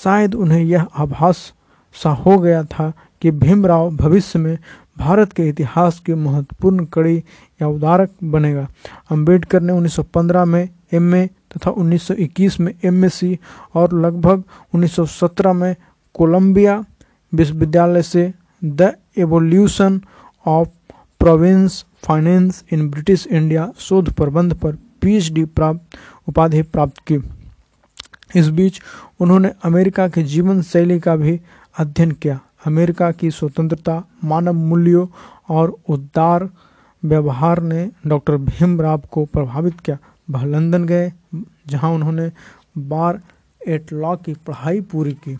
शायद 0.04 0.34
उन्हें 0.34 0.64
यह 0.64 0.82
आभास 0.82 1.52
सा 1.94 2.10
हो 2.10 2.38
गया 2.38 2.64
था 2.64 2.92
कि 3.22 3.30
भीमराव 3.30 3.96
भविष्य 3.96 4.38
में 4.38 4.58
भारत 4.98 5.32
के 5.32 5.48
इतिहास 5.48 5.98
की 5.98 6.14
महत्वपूर्ण 6.14 6.84
कड़ी 6.84 7.24
या 7.62 7.68
उदारक 7.68 8.10
बनेगा। 8.24 8.68
अंबेडकर 9.10 9.60
ने 9.60 9.72
1915 9.72 10.44
में 10.44 10.68
एमए 10.92 11.26
तथा 11.26 11.70
1921 11.70 12.60
में 12.60 12.74
एमएससी 12.84 13.38
और 13.74 14.00
लगभग 14.00 14.42
1917 14.74 15.52
में 15.52 15.76
कोलंबिया 16.14 16.84
विश्वविद्यालय 17.34 18.02
से 18.02 18.32
the 18.64 18.92
evolution 19.18 20.00
of 20.46 20.68
province 21.20 21.84
finance 22.04 22.64
in 22.72 22.90
British 22.90 23.26
India 23.26 23.72
शोध 23.78 24.12
प्रबंध 24.12 24.54
पर 24.54 24.76
पीएचडी 25.00 25.44
प्राप्त, 25.44 25.80
उपाधि 26.28 26.62
प्राप्त 26.62 26.98
की। 26.98 27.18
इस 28.36 28.48
बीच 28.48 28.80
उन्होंने 29.20 29.52
अमेरिका 29.62 30.08
की 30.08 30.22
जीवन 30.22 30.62
शैली 30.62 31.00
का 31.00 31.16
भी 31.16 31.40
अध्ययन 31.78 32.12
किया। 32.12 32.40
अमेरिका 32.66 33.10
की 33.12 33.30
स्वतंत्रता, 33.30 34.04
मानव 34.24 34.52
मूल्यों 34.52 35.06
और 35.48 35.76
उदार 35.88 36.48
व्यवहार 37.04 37.62
ने 37.62 37.90
डॉक्टर 38.06 38.36
भीमराव 38.36 39.02
को 39.10 39.24
प्रभावित 39.24 39.80
किया। 39.80 39.98
वह 40.30 40.44
लंदन 40.44 40.84
गए, 40.84 41.12
जहाँ 41.66 41.90
उन्होंने 41.90 42.32
बार 42.78 43.20
एट 43.68 43.92
लॉ 43.92 44.16
की 44.16 44.34
पढ़ाई 44.34 44.80
पूरी 44.80 45.12
की। 45.12 45.38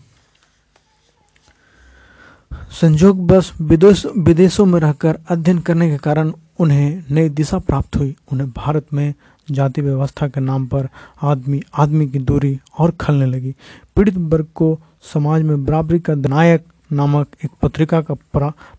संजोग 2.71 3.27
बस 3.27 3.51
विदेश, 3.61 4.05
विदेशों 4.17 4.65
में 4.65 4.79
रहकर 4.79 5.19
अध्ययन 5.29 5.59
करने 5.59 5.89
के 5.89 5.97
कारण 5.97 6.31
उन्हें 6.59 7.03
नई 7.11 7.29
दिशा 7.29 7.59
प्राप्त 7.59 7.97
हुई। 7.97 8.15
उन्हें 8.31 8.49
भारत 8.49 8.85
में 8.93 9.13
जाति 9.51 9.81
व्यवस्था 9.81 10.27
के 10.27 10.41
नाम 10.41 10.65
पर 10.65 10.87
आदमी 11.21 11.61
आदमी 11.73 12.07
की 12.07 12.19
दूरी 12.19 12.59
और 12.79 12.91
खलने 12.91 13.25
लगी। 13.25 13.55
पीड़ित 13.95 14.17
वर्ग 14.17 14.47
को 14.55 14.79
समाज 15.13 15.41
में 15.41 15.65
बराबरी 15.65 15.99
का 15.99 16.15
नायक 16.15 16.65
नामक 16.91 17.27
एक 17.45 17.51
पत्रिका 17.61 18.01
का 18.01 18.13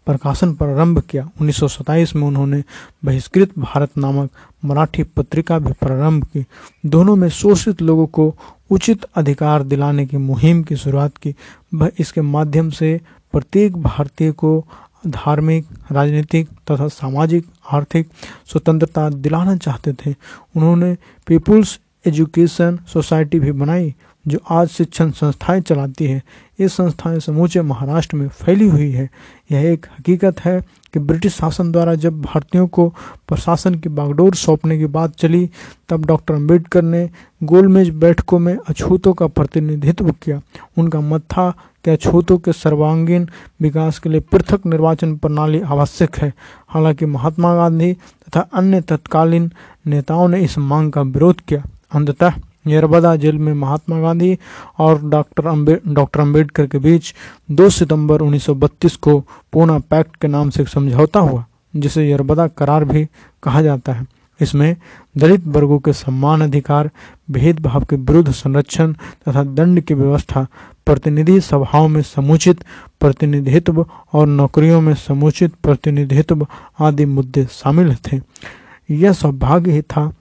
प्रकाशन 0.07 0.55
प्रारंभ 0.55 1.01
किया। 1.01 1.29
1927 1.41 2.15
में 2.17 2.23
उन्होंने 2.23 2.63
बहिष्कृत 3.05 3.59
भारत 3.59 3.99
नामक 3.99 4.31
मराठी 4.65 5.03
पत्रिका 5.03 5.59
भी 5.59 5.73
प्रारंभ 5.73 6.25
की। 6.25 6.45
दोनों 6.87 7.17
में 7.17 7.29
शोषित 7.29 7.83
लोगों 7.83 8.07
को 8.07 8.35
उचित 8.71 9.05
अधिकार 9.17 9.63
दिलाने 9.63 10.07
की 10.07 10.17
मुहिम 10.17 10.63
की 10.63 10.77
शुरुआत 10.77 11.17
की। 11.17 11.35
वह 11.75 11.91
इसके 11.99 12.21
माध्यम 12.21 12.71
से 12.71 13.01
प्रत्येक 13.33 13.77
भारतीय 13.77 14.33
को 14.33 14.65
धार्मिक, 15.07 15.67
राजनीतिक 15.93 16.49
तथा 16.49 16.89
सामाजिक, 16.89 17.47
आर्थिक 17.73 18.09
स्वतंत्रता 18.47 19.09
दिलाना 19.11 19.57
चाहते 19.57 19.93
थे। 19.93 20.15
उन्होंने 20.57 20.97
पीपुल्स 21.27 21.79
एजुकेशन 22.07 22.79
सोसाइटी 22.93 23.41
भी 23.41 23.53
बनाई 23.53 23.95
जो 24.29 24.39
आज 24.51 24.69
शिक्षण 24.69 25.11
संस्थाएँ 25.11 25.61
चलाती 25.61 26.07
है 26.07 26.23
ये 26.61 26.69
संस्थाएँ 26.69 27.21
समूचे 27.21 27.63
महाराष्ट्र 27.63 28.17
में 28.17 28.29
फैली 28.29 28.69
हुई 28.69 28.91
है। 28.91 29.09
यह 29.53 29.73
एक 29.73 29.87
हकीकत 29.99 30.41
है 30.41 30.61
कि 30.93 30.99
ब्रिटिश 30.99 31.35
शासन 31.35 31.73
द्वारा 31.73 31.95
जब 31.95 32.21
भारतीयों 32.23 32.67
को 32.69 32.89
प्रशासन 33.29 33.75
की 33.75 33.89
बागडोर 33.89 34.35
सौंपने 34.35 34.79
की 34.79 34.87
बात 34.87 35.17
चली, 35.17 35.51
तब 35.89 36.05
डॉक्टर 36.07 36.35
अंबेडकर 36.35 36.83
ने 36.83 37.11
गोलमेज 37.43 37.91
बैठकों 37.91 38.39
में 38.39 38.57
अछूतों 38.69 39.13
का 39.13 39.27
प्रतिनिधित्व 39.27 40.11
किया। 40.11 40.41
उनका 40.79 41.01
मत 41.01 41.23
था 41.23 41.51
कि 41.85 41.91
अछूतों 41.91 42.39
के 42.39 42.53
सर्वांगीण 42.53 43.27
विकास 43.61 43.99
के 43.99 44.09
लिए 44.09 44.21
पृथक 44.21 44.67
निर्वाचन 44.67 45.17
प्रणाली 45.17 45.61
आवश्यक 45.61 46.17
है। 46.17 46.33
हालाँकि 46.69 47.07
महात्मा 47.07 47.55
गांधी 47.55 47.93
तथा 47.93 48.41
अन्य 48.41 48.81
तत्कालीन 48.81 49.53
नेताओं 49.87 50.29
ने 50.29 50.41
इस 50.41 50.59
मांग 50.59 50.93
का 50.93 51.03
विरोध 51.03 51.41
किया। 51.41 51.63
अंततः 51.95 52.33
यरबदा 52.67 53.15
जेल 53.17 53.39
में 53.39 53.53
महात्मा 53.55 54.01
गांधी 54.01 54.39
और 54.79 55.01
डॉक्टर 55.11 55.47
अम्बे 55.47 55.79
डॉक्टर 55.89 56.21
अंबेडकर 56.21 56.67
के 56.67 56.79
बीच 56.79 57.15
2 57.51 57.71
सितंबर 57.71 58.23
1932 58.23 58.97
को 58.97 59.19
पूना 59.53 59.79
पैक्ट 59.79 60.17
के 60.17 60.29
नाम 60.29 60.51
से 60.51 60.65
समझौता 60.65 61.21
हुआ, 61.21 61.45
जिसे 61.77 62.11
यरबदा 62.11 62.47
करार 62.49 62.85
भी 62.85 63.07
कहा 63.43 63.63
जाता 63.63 63.93
है। 63.93 64.07
इसमें 64.41 64.77
दलित 65.17 65.47
वर्गों 65.47 65.79
के 65.79 65.93
सम्मान 65.93 66.41
अधिकार, 66.41 66.91
भेदभाव 67.31 67.85
के 67.85 67.97
विरुद्ध 67.97 68.31
संरक्षण 68.33 68.93
तथा 68.93 69.43
दंड 69.45 69.81
की 69.81 69.95
व्यवस्था, 69.95 70.47
प्रतिनिधि 70.87 71.41
सभाओं 71.41 71.89
में 71.89 72.03
समुचित 72.03 72.65
प्रतिनिधित्व 73.01 73.87
और 74.13 74.27
नौकरियों 74.27 74.81
में 74.81 74.95
समुचित 74.95 75.55
प्रतिनिधित्व 75.63 76.47
आदि 76.81 77.05
मुद्दे 77.05 77.47
शामिल 77.51 77.95
थे। 77.95 78.21
यह 78.91 79.13
सौभाग्य 79.13 79.73
ही 79.73 79.83
था 79.83 80.13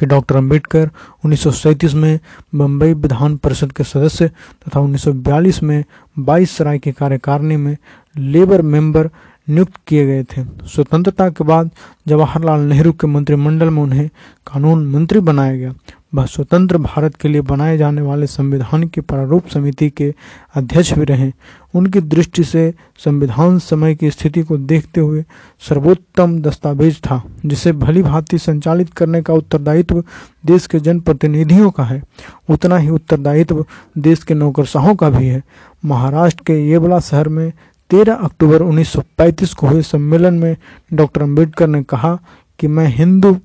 कि 0.00 0.06
डॉक्टर 0.06 0.36
अंबेडकर 0.36 0.90
उन्नीस 1.24 1.40
सौ 1.40 1.50
सैंतीस 1.50 1.94
में 1.94 2.18
बम्बई 2.54 2.92
विधान 2.94 3.36
परिषद 3.36 3.72
के 3.72 3.84
सदस्य 3.84 4.28
तथा 4.28 4.80
1942 4.80 5.62
में 5.62 5.84
बाईस 6.18 6.56
सराय 6.56 6.78
की 6.78 6.92
कार्यकारिणी 6.92 7.56
में 7.56 7.76
लेबर 8.18 8.62
मेंबर 8.62 9.10
नियुक्त 9.48 9.72
किए 9.86 10.06
गए 10.06 10.22
थे। 10.22 10.44
स्वतंत्रता 10.66 11.28
के 11.28 11.44
बाद 11.44 11.70
जवाहरलाल 12.08 12.60
नेहरू 12.60 12.92
के 12.92 13.06
मंत्रिमंडल 13.06 13.70
में 13.70 13.82
उन्हें 13.82 14.08
कानून 14.46 14.86
मंत्री 14.86 15.20
बनाया 15.20 15.56
गया। 15.56 15.74
वह 16.16 16.26
स्वतंत्र 16.26 16.78
भारत 16.78 17.14
के 17.14 17.28
लिए 17.28 17.40
बनाए 17.40 17.78
जाने 17.78 18.02
वाले 18.02 18.26
संविधान 18.26 18.84
की 18.84 19.00
प्रारूप 19.00 19.48
समिति 19.48 19.90
के 19.90 20.14
अध्यक्ष 20.54 20.92
भी 20.92 21.04
रहे। 21.04 21.32
उनकी 21.74 22.00
दृष्टि 22.00 22.44
से 22.44 22.74
संविधान 22.98 23.58
समय 23.58 23.94
की 23.94 24.10
स्थिति 24.10 24.42
को 24.42 24.56
देखते 24.56 25.00
हुए 25.00 25.24
सर्वोत्तम 25.68 26.38
दस्तावेज़ 26.40 26.98
था, 26.98 27.22
जिसे 27.46 27.72
भली 27.72 28.02
भांति 28.02 28.38
संचालित 28.38 28.94
करने 28.94 29.22
का 29.22 29.34
उत्तरदायित्व 29.34 30.04
देश 30.46 30.66
के 30.66 30.80
जनप्रतिनिधियों 30.80 31.70
का 31.70 31.84
है। 31.84 32.02
उतना 32.50 32.76
ही 32.76 32.88
उत्तरदायित्व 32.88 33.64
देश 33.98 34.22
के 34.22 34.34
नौकरशाहों 34.34 34.94
का 34.94 35.10
भी 35.10 35.26
है। 35.26 35.42
महाराष्ट्र 35.84 36.44
के 36.46 36.54
येवला 36.68 37.00
शहर 37.00 37.28
में 37.28 37.52
13 37.90 38.14
अक्टूबर 38.14 38.62
1935 38.62 39.54
को 39.54 39.66
हुए 39.66 39.82
सम्मेलन 39.82 40.34
में 40.34 40.56
डॉक्टर 40.94 41.22
अंबेडकर 41.22 41.66
ने 41.66 41.82
कहा 41.82 42.18
कि 42.58 42.66
मैं 42.66 42.86
हिंदू 42.86 43.36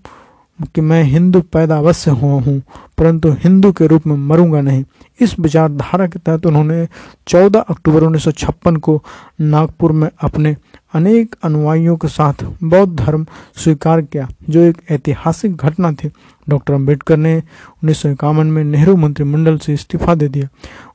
कि 0.66 0.82
मैं 0.82 1.04
हिंदू 1.04 1.42
पैदा 1.54 1.78
अवश्य 1.78 2.12
हुआ 2.12 2.42
हूँ, 2.42 2.62
परंतु 2.98 3.32
हिंदू 3.40 3.72
के 3.72 3.88
रूप 3.88 4.08
में 4.08 4.16
मरूँगा 4.18 4.62
नहीं। 4.62 4.84
इस 5.20 5.40
विचारधारा 5.40 6.08
के 6.08 6.20
तहत 6.20 6.46
उन्होंने 6.46 6.88
14 7.28 7.60
अक्टूबर 7.60 8.04
1956 8.04 8.78
को 8.78 9.02
नागपुर 9.42 9.92
में 9.92 10.10
अपने 10.20 10.56
अनेक 10.94 11.36
अनुयायियों 11.44 11.96
के 11.98 12.08
साथ 12.08 12.44
बौद्ध 12.64 12.96
धर्म 12.96 13.26
स्वीकार 13.56 14.02
किया, 14.02 14.28
जो 14.50 14.60
एक 14.60 14.82
ऐतिहासिक 14.92 15.56
घटना 15.56 15.92
थी। 15.94 16.12
डॉक्टर 16.48 16.74
अंबेडकर 16.74 17.18
ने 17.18 17.36
उन्नीस 17.38 18.02
सौ 18.02 18.10
इक्यावन 18.10 18.48
में 18.48 18.64
नेहरू 18.64 18.96
मंत्रिमंडल 18.96 19.58
से 19.58 19.74
इस्तीफा 19.74 20.16
दे 20.16 20.28
दिया। 20.28 20.48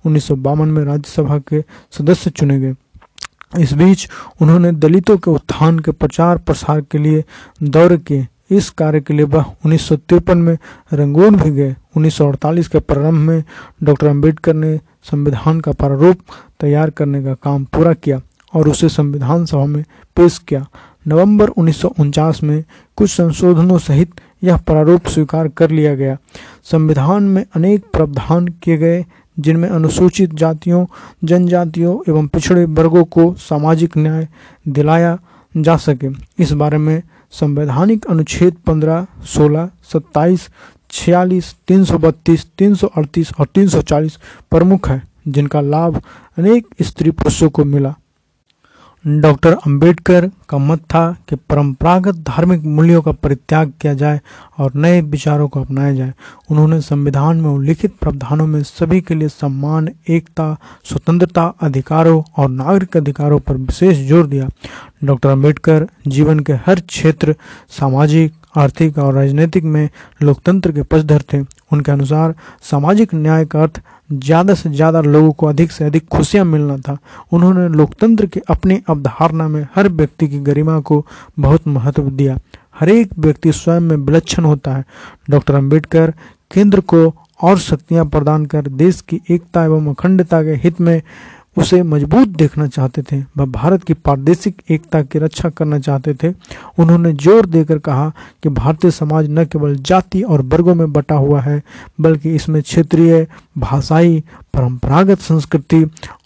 उन्नीस 0.06 0.24
सौ 0.24 0.36
बावन 0.36 0.68
में 0.68 0.84
राज्यसभा 0.84 1.38
के 1.48 1.64
सदस्य 1.92 2.30
चुने 2.30 2.58
गए। 2.60 2.74
इस 3.58 3.72
बीच 3.72 4.08
उन्होंने 4.42 4.72
दलितों 4.72 5.16
के 5.16 5.30
उत्थान 5.30 5.78
के 5.78 5.90
प्रचार 5.92 6.38
प्रसार 6.38 6.80
के 6.80 6.98
लिए 6.98 7.24
दौरे 7.62 7.96
किए। 7.98 8.26
इस 8.50 8.70
कार्य 8.70 9.00
के 9.00 9.14
लिए 9.14 9.24
वह 9.24 9.42
उन्नीस 9.42 9.82
सौ 9.82 9.96
तिरपन 9.96 10.38
में 10.38 10.58
रंगून 10.92 11.36
भी 11.36 11.50
गए। 11.50 11.76
1948 11.96 12.68
के 12.68 12.78
प्रारंभ 12.78 13.14
में 13.14 13.44
डॉक्टर 13.82 14.06
अंबेडकर 14.06 14.54
ने 14.54 14.80
संविधान 15.10 15.60
का 15.60 15.72
प्रारूप 15.72 16.18
तैयार 16.60 16.90
करने 16.90 17.24
का 17.24 17.34
काम 17.34 17.64
पूरा 17.64 17.92
किया 17.92 18.20
और 18.54 18.68
उसे 18.68 18.88
संविधान 18.88 19.44
सभा 19.44 19.66
में 19.66 19.84
पेश 20.16 20.38
किया। 20.38 20.66
नवंबर 21.08 21.48
उन्नीस 21.48 21.80
सौ 21.80 21.88
उनचास 22.00 22.42
में 22.42 22.64
कुछ 22.96 23.10
संशोधनों 23.10 23.78
सहित 23.78 24.10
यह 24.44 24.56
प्रारूप 24.56 25.06
स्वीकार 25.06 25.48
कर 25.48 25.70
लिया 25.70 25.94
गया। 25.94 26.16
संविधान 26.64 27.22
में 27.22 27.44
अनेक 27.56 27.84
प्रावधान 27.92 28.48
किए 28.48 28.76
गए, 28.76 29.04
जिनमें 29.38 29.68
अनुसूचित 29.68 30.34
जातियों, 30.34 30.86
जनजातियों 31.24 31.98
एवं 32.08 32.26
पिछड़े 32.26 32.64
वर्गों 32.64 33.04
को 33.04 33.34
सामाजिक 33.34 33.96
न्याय 33.96 34.28
दिलाया 34.68 35.18
जा 35.56 35.76
सके। 35.76 36.08
इस 36.42 36.52
बारे 36.52 36.78
में 36.78 37.02
संवैधानिक 37.30 38.06
अनुच्छेद 38.06 38.56
15, 38.68 39.06
16, 39.26 39.68
27, 39.92 40.48
छियालीस 40.90 41.54
तीन 41.68 41.84
सौ 41.84 41.98
बत्तीस 41.98 42.46
तीन 42.58 42.74
सौ 42.74 42.86
अड़तीस 42.86 43.32
और 43.40 43.46
तीन 43.46 43.68
सौ 43.68 43.82
चालीस 43.82 44.18
प्रमुख 44.50 44.88
है 44.88 45.02
जिनका 45.28 45.60
लाभ 45.60 46.02
अनेक 46.38 46.66
स्त्री 46.82 47.10
पुरुषों 47.10 47.50
को 47.50 47.64
मिला। 47.64 47.94
डॉक्टर 49.06 49.52
अंबेडकर 49.52 50.26
का 50.48 50.58
मत 50.58 50.78
था 50.84 51.16
कि 51.28 51.36
परंपरागत 51.50 52.14
धार्मिक 52.28 52.64
मूल्यों 52.66 53.02
का 53.02 53.12
परित्याग 53.12 53.72
किया 53.80 53.92
जाए 53.94 54.20
और 54.58 54.72
नए 54.74 55.00
विचारों 55.02 55.46
को 55.48 55.60
अपनाया 55.60 55.92
जाए। 55.94 56.12
उन्होंने 56.50 56.80
संविधान 56.80 57.40
में 57.40 57.48
उल्लिखित 57.50 57.94
प्रावधानों 58.00 58.46
में 58.46 58.62
सभी 58.62 59.00
के 59.00 59.14
लिए 59.14 59.28
सम्मान 59.28 59.88
एकता, 60.08 60.56
स्वतंत्रता 60.84 61.44
अधिकारों 61.62 62.22
और 62.36 62.48
नागरिक 62.50 62.96
अधिकारों 62.96 63.38
पर 63.40 63.56
विशेष 63.56 64.06
ज़ोर 64.08 64.26
दिया। 64.26 64.48
डॉक्टर 65.04 65.28
अंबेडकर 65.28 65.86
जीवन 66.08 66.40
के 66.40 66.52
हर 66.66 66.80
क्षेत्र, 66.80 67.34
सामाजिक, 67.70 68.32
आर्थिक 68.56 68.98
और 68.98 69.14
राजनीतिक 69.14 69.64
में 69.64 69.88
लोकतंत्र 70.22 70.72
के 70.72 70.82
पक्षधर 70.82 71.22
थे। 71.32 71.40
उनके 71.72 71.92
अनुसार 71.92 72.34
सामाजिक 72.62 73.14
न्याय 73.14 73.44
का 73.44 73.62
अर्थ 73.62 73.80
ज़्यादा 74.10 74.54
से 74.54 74.70
ज़्यादा 74.70 75.00
लोगों 75.00 75.32
को 75.32 75.46
अधिक 75.46 75.72
से 75.72 75.84
अधिक 75.84 76.06
खुशियाँ 76.08 76.44
मिलना 76.44 76.76
था। 76.78 76.96
उन्होंने 77.32 77.68
लोकतंत्र 77.68 78.26
के 78.26 78.40
अपनी 78.50 78.80
अवधारणा 78.88 79.48
में 79.48 79.66
हर 79.74 79.88
व्यक्ति 79.88 80.28
की 80.28 80.38
गरिमा 80.40 80.78
को 80.80 81.04
बहुत 81.38 81.68
महत्व 81.68 82.10
दिया। 82.10 82.38
हर 82.80 82.88
एक 82.88 83.18
व्यक्ति 83.18 83.52
स्वयं 83.52 83.80
में 83.80 83.96
विलक्षण 83.96 84.44
होता 84.44 84.74
है। 84.76 84.84
डॉक्टर 85.30 85.54
अंबेडकर 85.54 86.12
केंद्र 86.50 86.80
को 86.82 87.12
और 87.42 87.58
शक्तियाँ 87.58 88.04
प्रदान 88.06 88.44
कर 88.46 88.66
देश 88.68 89.00
की 89.00 89.20
एकता 89.30 89.64
एवं 89.64 89.90
अखंडता 89.90 90.42
के 90.42 90.54
हित 90.62 90.80
में 90.80 91.00
उसे 91.56 91.82
मज़बूत 91.82 92.28
देखना 92.28 92.66
चाहते 92.66 93.02
थे, 93.02 93.20
वह 93.36 93.44
भारत 93.44 93.84
की 93.84 93.94
प्रादेशिक 93.94 94.62
एकता 94.70 95.02
की 95.02 95.18
रक्षा 95.18 95.48
करना 95.48 95.78
चाहते 95.78 96.14
थे। 96.14 96.32
उन्होंने 96.78 97.12
ज़ोर 97.12 97.46
देकर 97.46 97.78
कहा 97.78 98.12
कि 98.42 98.48
भारतीय 98.48 98.90
समाज 98.90 99.28
न 99.30 99.44
केवल 99.44 99.76
जाति 99.76 100.22
और 100.22 100.42
वर्गों 100.42 100.74
में 100.74 100.92
बटा 100.92 101.14
हुआ 101.14 101.40
है, 101.40 101.62
बल्कि 102.00 102.34
इसमें 102.34 102.62
क्षेत्रीय, 102.62 103.26
भाषाई, 103.58 104.22
परंपरागत 104.54 105.20
संस्कृति 105.20 105.84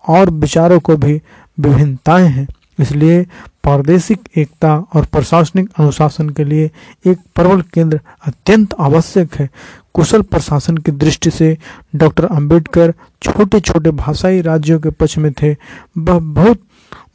और 0.08 0.30
विचारों 0.30 0.80
को 0.80 0.96
भी 0.96 1.20
विभिन्नताएँ 1.58 2.28
हैं। 2.28 2.48
इसलिए 2.78 3.22
प्रादेशिक 3.62 4.28
एकता 4.38 4.74
और 4.94 5.04
प्रशासनिक 5.04 5.68
अनुशासन 5.78 6.28
के 6.30 6.44
लिए 6.44 6.70
एक 7.06 7.18
प्रबल 7.34 7.60
केंद्र 7.74 8.00
अत्यंत 8.26 8.74
आवश्यक 8.80 9.34
है। 9.34 9.48
कुशल 9.94 10.22
प्रशासन 10.22 10.76
की 10.76 10.92
दृष्टि 10.92 11.30
से 11.30 11.56
डॉक्टर 11.96 12.24
अंबेडकर 12.24 12.92
छोटे 13.22 13.60
छोटे 13.60 13.90
भाषाई 13.90 14.40
राज्यों 14.40 14.78
के 14.80 14.90
पक्ष 14.90 15.18
में 15.18 15.32
थे। 15.32 15.52
वह 15.98 16.18
बहुत 16.18 16.60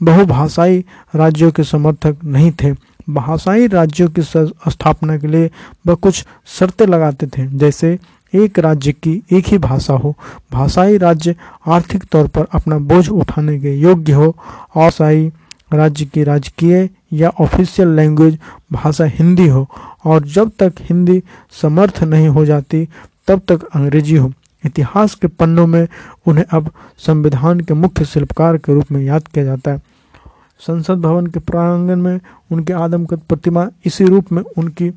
बहुभाषाई 0.03 0.83
राज्यों 1.15 1.51
के 1.51 1.63
समर्थक 1.63 2.17
नहीं 2.23 2.51
थे। 2.63 2.73
भाषाई 3.09 3.67
राज्यों 3.67 4.09
की 4.09 4.21
स्थापना 4.21 5.17
के 5.17 5.27
लिए 5.27 5.49
वह 5.87 5.95
कुछ 5.95 6.25
शर्तें 6.47 6.85
लगाते 6.87 7.27
थे। 7.27 7.47
जैसे 7.47 7.97
एक 8.33 8.59
राज्य 8.59 8.91
की 8.91 9.23
एक 9.31 9.47
ही 9.47 9.57
भाषा 9.57 9.93
हो, 9.93 10.13
भाषाई 10.51 10.97
राज्य 10.97 11.35
आर्थिक 11.67 12.03
तौर 12.11 12.27
पर 12.27 12.45
अपना 12.53 12.77
बोझ 12.79 13.09
उठाने 13.09 13.59
के 13.59 13.75
योग्य 13.75 14.13
हो 14.13 14.35
और 14.75 15.31
राज्य 15.73 16.05
की 16.05 16.23
राजकीय 16.23 16.89
या 17.15 17.29
ऑफिशियल 17.29 17.87
लैंग्वेज 17.87 18.39
भाषा 18.71 19.05
हिंदी 19.05 19.47
हो, 19.47 19.67
और 20.05 20.23
जब 20.23 20.51
तक 20.59 20.73
हिंदी 20.81 21.21
समर्थ 21.61 22.03
नहीं 22.03 22.27
हो 22.27 22.45
जाती, 22.45 22.87
तब 23.27 23.41
तक 23.47 23.63
अंग्रेज़ी 23.75 24.15
हो। 24.15 24.31
इतिहास 24.65 25.15
के 25.15 25.27
पन्नों 25.27 25.67
में 25.67 25.87
उन्हें 26.27 26.45
अब 26.51 26.71
संविधान 26.97 27.59
के 27.59 27.73
मुख्य 27.73 28.05
शिल्पकार 28.05 28.57
के 28.57 28.73
रूप 28.73 28.91
में 28.91 29.01
याद 29.01 29.27
किया 29.27 29.45
जाता 29.45 29.71
है। 29.71 29.81
संसद 30.59 31.01
भवन 31.01 31.27
के 31.27 31.39
प्रांगण 31.39 31.95
में 31.95 32.19
उनके 32.51 32.73
आदमकद 32.73 33.19
प्रतिमा 33.19 33.67
इसी 33.85 34.05
रूप 34.05 34.31
में 34.31 34.41
उनकी 34.57 34.89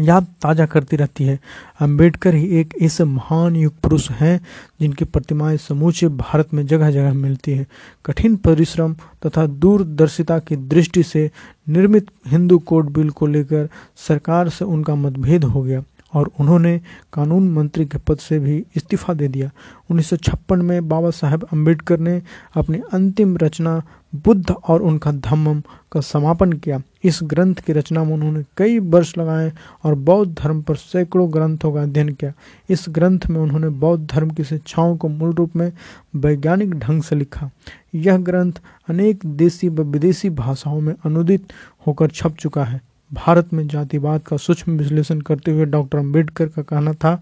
याद 0.00 0.26
ताज़ा 0.42 0.66
करती 0.66 0.96
रहती 0.96 1.24
है। 1.24 1.38
अंबेडकर 1.80 2.34
ही 2.34 2.46
एक 2.60 2.74
ऐसे 2.82 3.04
महान 3.04 3.56
युग 3.56 3.72
पुरुष 3.82 4.10
हैं, 4.10 4.40
जिनकी 4.80 5.04
प्रतिमाएँ 5.04 5.56
समूचे 5.56 6.08
भारत 6.08 6.54
में 6.54 6.66
जगह 6.66 6.90
जगह 6.90 7.12
मिलती 7.12 7.52
है। 7.52 7.66
कठिन 8.06 8.36
परिश्रम 8.36 8.94
तथा 9.26 9.46
दूरदर्शिता 9.46 10.38
की 10.38 10.56
दृष्टि 10.56 11.02
से 11.02 11.30
निर्मित 11.68 12.06
हिंदू 12.26 12.58
कोड 12.58 12.90
बिल 12.90 13.10
को 13.10 13.26
लेकर 13.26 13.68
सरकार 14.08 14.48
से 14.48 14.64
उनका 14.64 14.94
मतभेद 14.94 15.44
हो 15.44 15.62
गया। 15.62 15.82
और 16.14 16.30
उन्होंने 16.40 16.80
कानून 17.12 17.50
मंत्री 17.50 17.86
के 17.86 17.98
पद 17.98 18.18
से 18.18 18.38
भी 18.38 18.64
इस्तीफा 18.76 19.14
दे 19.14 19.28
दिया। 19.28 19.50
1956 19.90 20.62
में 20.62 20.88
बाबा 20.88 21.10
साहेब 21.10 21.46
अंबेडकर 21.52 21.98
ने 21.98 22.22
अपनी 22.54 22.80
अंतिम 22.92 23.36
रचना 23.36 23.82
बुद्ध 24.14 24.50
और 24.50 24.82
उनका 24.82 25.12
धम्मम 25.12 25.62
का 25.92 26.00
समापन 26.00 26.52
किया। 26.52 26.82
इस 27.04 27.20
ग्रंथ 27.22 27.54
की 27.54 27.72
रचना 27.72 28.04
में 28.04 28.14
उन्होंने 28.14 28.44
कई 28.56 28.78
वर्ष 28.78 29.18
लगाए 29.18 29.52
और 29.84 29.94
बौद्ध 29.94 30.38
धर्म 30.38 30.62
पर 30.62 30.76
सैकड़ों 30.76 31.32
ग्रंथों 31.32 31.72
का 31.72 31.82
अध्ययन 31.82 32.08
किया। 32.08 32.32
इस 32.70 32.86
ग्रंथ 32.88 33.20
में 33.30 33.40
उन्होंने 33.40 33.68
बौद्ध 33.68 34.10
धर्म 34.10 34.30
की 34.30 34.44
शिक्षाओं 34.44 34.96
को 34.96 35.08
मूल 35.08 35.32
रूप 35.32 35.56
में 35.56 35.72
वैज्ञानिक 36.16 36.74
ढंग 36.74 37.02
से 37.02 37.16
लिखा। 37.16 37.50
यह 37.94 38.16
ग्रंथ 38.16 38.52
अनेक 38.88 39.20
देसी 39.26 39.68
व 39.68 39.82
विदेशी 39.82 40.30
भाषाओं 40.30 40.80
में 40.80 40.94
अनुदित 41.04 41.52
होकर 41.86 42.08
छप 42.08 42.36
चुका 42.38 42.64
है। 42.64 42.91
भारत 43.12 43.52
में 43.52 43.68
जातिवाद 43.68 44.22
का 44.22 44.36
सूक्ष्म 44.36 44.78
विश्लेषण 44.78 45.20
करते 45.20 45.50
हुए 45.50 45.64
डॉक्टर 45.64 45.98
अंबेडकर 45.98 46.46
का 46.46 46.62
कहना 46.62 46.92
था 46.92 47.14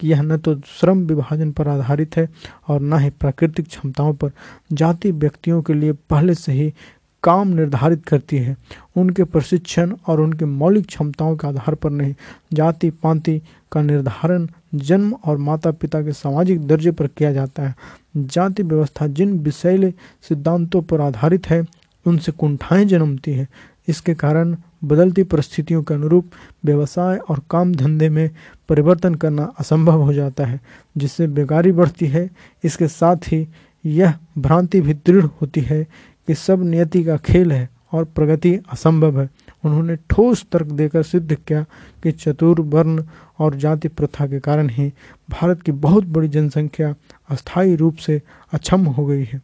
कि 0.00 0.08
यह 0.08 0.22
न 0.22 0.38
तो 0.38 0.54
श्रम 0.54 0.98
विभाजन 0.98 1.52
पर 1.52 1.68
आधारित 1.68 2.16
है 2.16 2.28
और 2.68 2.80
न 2.80 2.98
ही 2.98 3.10
प्राकृतिक 3.10 3.66
क्षमताओं 3.66 4.14
पर। 4.14 4.30
जाति 4.72 5.10
व्यक्तियों 5.10 5.62
के 5.62 5.74
लिए 5.74 5.92
पहले 5.92 6.34
से 6.34 6.52
ही 6.52 6.72
काम 7.22 7.48
निर्धारित 7.48 8.06
करती 8.06 8.36
है। 8.36 8.56
उनके 8.96 9.24
प्रशिक्षण 9.24 9.94
और 10.06 10.20
उनके 10.20 10.44
मौलिक 10.44 10.86
क्षमताओं 10.86 11.36
के 11.36 11.48
आधार 11.48 11.74
पर 11.74 11.90
नहीं। 11.90 12.14
जाति 12.52 12.90
पांति 12.90 13.42
का 13.72 13.82
निर्धारण 13.82 14.46
जन्म 14.74 15.12
और 15.12 15.36
माता 15.36 15.70
पिता 15.70 16.02
के 16.02 16.12
सामाजिक 16.12 16.66
दर्जे 16.66 16.90
पर 16.90 17.06
किया 17.06 17.32
जाता 17.32 17.62
है। 17.62 17.74
जाति 18.16 18.62
व्यवस्था 18.62 19.06
जिन 19.06 19.38
विषैले 19.38 19.94
सिद्धांतों 20.28 20.82
पर 20.82 21.00
आधारित 21.00 21.46
है, 21.50 21.66
उनसे 22.06 22.32
कुंठाएँ 22.32 22.84
जन्मती 22.84 23.32
है। 23.32 23.48
इसके 23.88 24.14
कारण 24.14 24.56
बदलती 24.86 25.22
परिस्थितियों 25.22 25.82
के 25.82 25.94
अनुरूप 25.94 26.30
व्यवसाय 26.64 27.16
और 27.16 27.42
काम 27.50 27.74
धंधे 27.74 28.08
में 28.08 28.30
परिवर्तन 28.68 29.14
करना 29.14 29.52
असंभव 29.58 30.02
हो 30.02 30.12
जाता 30.12 30.44
है, 30.44 30.60
जिससे 30.96 31.26
बेकारी 31.26 31.72
बढ़ती 31.72 32.06
है। 32.06 32.28
इसके 32.64 32.88
साथ 32.88 33.16
ही 33.26 33.46
यह 33.84 34.14
भ्रांति 34.38 34.80
भी 34.80 34.94
दृढ़ 34.94 35.24
होती 35.40 35.60
है 35.60 35.82
कि 36.28 36.34
सब 36.34 36.62
नियति 36.64 37.04
का 37.04 37.16
खेल 37.16 37.52
है 37.52 37.68
और 37.92 38.04
प्रगति 38.04 38.54
असंभव 38.72 39.20
है। 39.20 39.28
उन्होंने 39.64 39.96
ठोस 39.96 40.44
तर्क 40.52 40.66
देकर 40.66 41.02
सिद्ध 41.02 41.34
किया 41.34 41.64
कि 42.02 42.12
चतुर, 42.12 42.60
वर्ण 42.60 43.04
और 43.38 43.54
जाति 43.54 43.88
प्रथा 43.88 44.26
के 44.26 44.40
कारण 44.40 44.68
ही 44.68 44.92
भारत 45.30 45.62
की 45.62 45.72
बहुत 45.72 46.04
बड़ी 46.04 46.28
जनसंख्या 46.28 46.94
अस्थायी 47.30 47.74
रूप 47.76 47.96
से 47.96 48.22
अक्षम 48.52 48.84
हो 48.84 49.06
गई 49.06 49.24
है। 49.24 49.40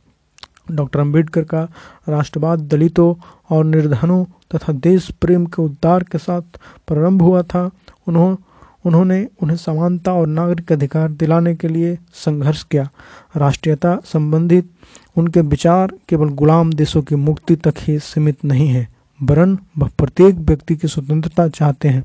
डॉक्टर 0.66 1.01
अंबेडकर 1.01 1.44
का 1.44 1.62
राष्ट्रवाद, 2.09 2.61
दलितों 2.61 3.14
और 3.51 3.64
निर्धनों 3.64 4.25
तथा 4.55 4.72
देश 4.72 5.11
प्रेम 5.20 5.44
के 5.46 5.62
उद्धार 5.62 6.03
के 6.03 6.18
साथ 6.18 6.59
प्रारंभ 6.87 7.22
हुआ 7.22 7.42
था। 7.42 7.70
उन्होंने 8.09 8.37
उन्होंने 8.85 9.27
उन्हें 9.42 9.57
समानता 9.57 10.12
और 10.12 10.27
नागरिक 10.27 10.72
अधिकार 10.72 11.11
दिलाने 11.11 11.55
के 11.55 11.68
लिए 11.68 11.98
संघर्ष 12.14 12.62
किया। 12.62 12.88
राष्ट्रीयता 13.37 13.96
संबंधित 14.05 14.70
उनके 15.16 15.40
विचार 15.40 15.92
केवल 16.09 16.29
गुलाम 16.31 16.72
देशों 16.72 17.03
की 17.03 17.14
मुक्ति 17.16 17.57
तक 17.57 17.75
ही 17.79 17.98
सीमित 17.98 18.44
नहीं 18.44 18.68
है, 18.68 18.88
वरन 19.20 19.59
वह 19.79 19.90
प्रत्येक 19.98 20.35
व्यक्ति 20.37 20.77
की 20.77 20.88
स्वतंत्रता 20.88 21.48
चाहते 21.48 21.88
हैं। 21.88 22.05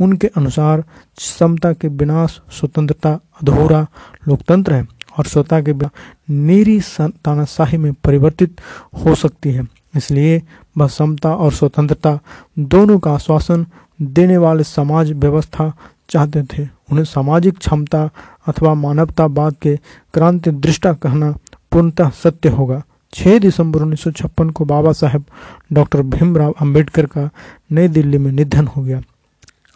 उनके 0.00 0.26
अनुसार 0.36 0.84
समता 1.18 1.72
के 1.72 1.88
विनाश, 1.88 2.40
स्वतंत्रता 2.50 3.18
अधूरा 3.42 3.86
लोकतंत्र 4.28 4.74
है। 4.74 4.86
और 5.18 5.26
स्वता 5.26 5.60
के 5.60 5.72
बिना 5.72 5.90
नीरी 6.30 6.80
तानाशाही 7.24 7.76
में 7.76 7.92
परिवर्तित 8.04 8.60
हो 9.04 9.14
सकती 9.14 9.52
है। 9.52 9.66
इसलिए 9.96 10.42
वह 10.78 10.88
समता 10.88 11.34
और 11.34 11.52
स्वतंत्रता 11.52 12.18
दोनों 12.58 12.98
का 12.98 13.12
आश्वासन 13.12 13.66
देने 14.02 14.36
वाले 14.36 14.64
समाज 14.64 15.12
व्यवस्था 15.12 15.72
चाहते 16.10 16.42
थे। 16.42 16.68
उन्हें 16.90 17.04
सामाजिक 17.04 17.58
क्षमता 17.58 18.08
अथवा 18.46 18.74
मानवतावाद 18.74 19.56
के 19.62 19.76
क्रांति 20.14 20.50
दृष्टा 20.50 20.92
कहना 20.92 21.30
पूर्णतः 21.72 22.10
सत्य 22.10 22.48
होगा। 22.48 22.82
6 23.12 23.38
दिसंबर 23.38 23.82
उन्नीस 23.82 24.04
को 24.32 24.64
बाबा 24.64 24.92
साहेब 24.92 25.24
डॉक्टर 25.72 26.02
भीमराव 26.02 26.54
अंबेडकर 26.60 27.06
का 27.06 27.30
नई 27.72 27.88
दिल्ली 27.88 28.18
में 28.18 28.32
निधन 28.32 28.66
हो 28.66 28.82
गया। 28.82 29.02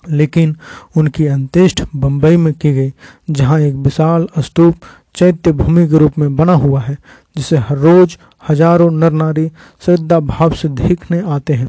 लेकिन 0.04 0.56
उनकी 0.96 1.26
अंत्येष्ट 1.26 1.82
बम्बई 1.96 2.36
में 2.36 2.52
की 2.54 2.72
गई, 2.72 2.92
जहाँ 3.30 3.60
एक 3.60 3.74
विशाल 3.74 4.28
स्तूप 4.38 4.74
चैत्य 5.16 5.52
भूमि 5.52 5.86
के 5.88 5.98
रूप 5.98 6.18
में 6.18 6.34
बना 6.36 6.52
हुआ 6.52 6.80
है, 6.80 6.96
जिसे 7.36 7.56
हर 7.56 7.78
रोज 7.78 8.18
हज़ारों 8.48 8.90
नर 8.90 9.12
नारी 9.12 9.48
श्रद्धा 9.84 10.20
भाव 10.20 10.54
से 10.54 10.68
देखने 10.68 11.20
आते 11.26 11.54
हैं। 11.54 11.68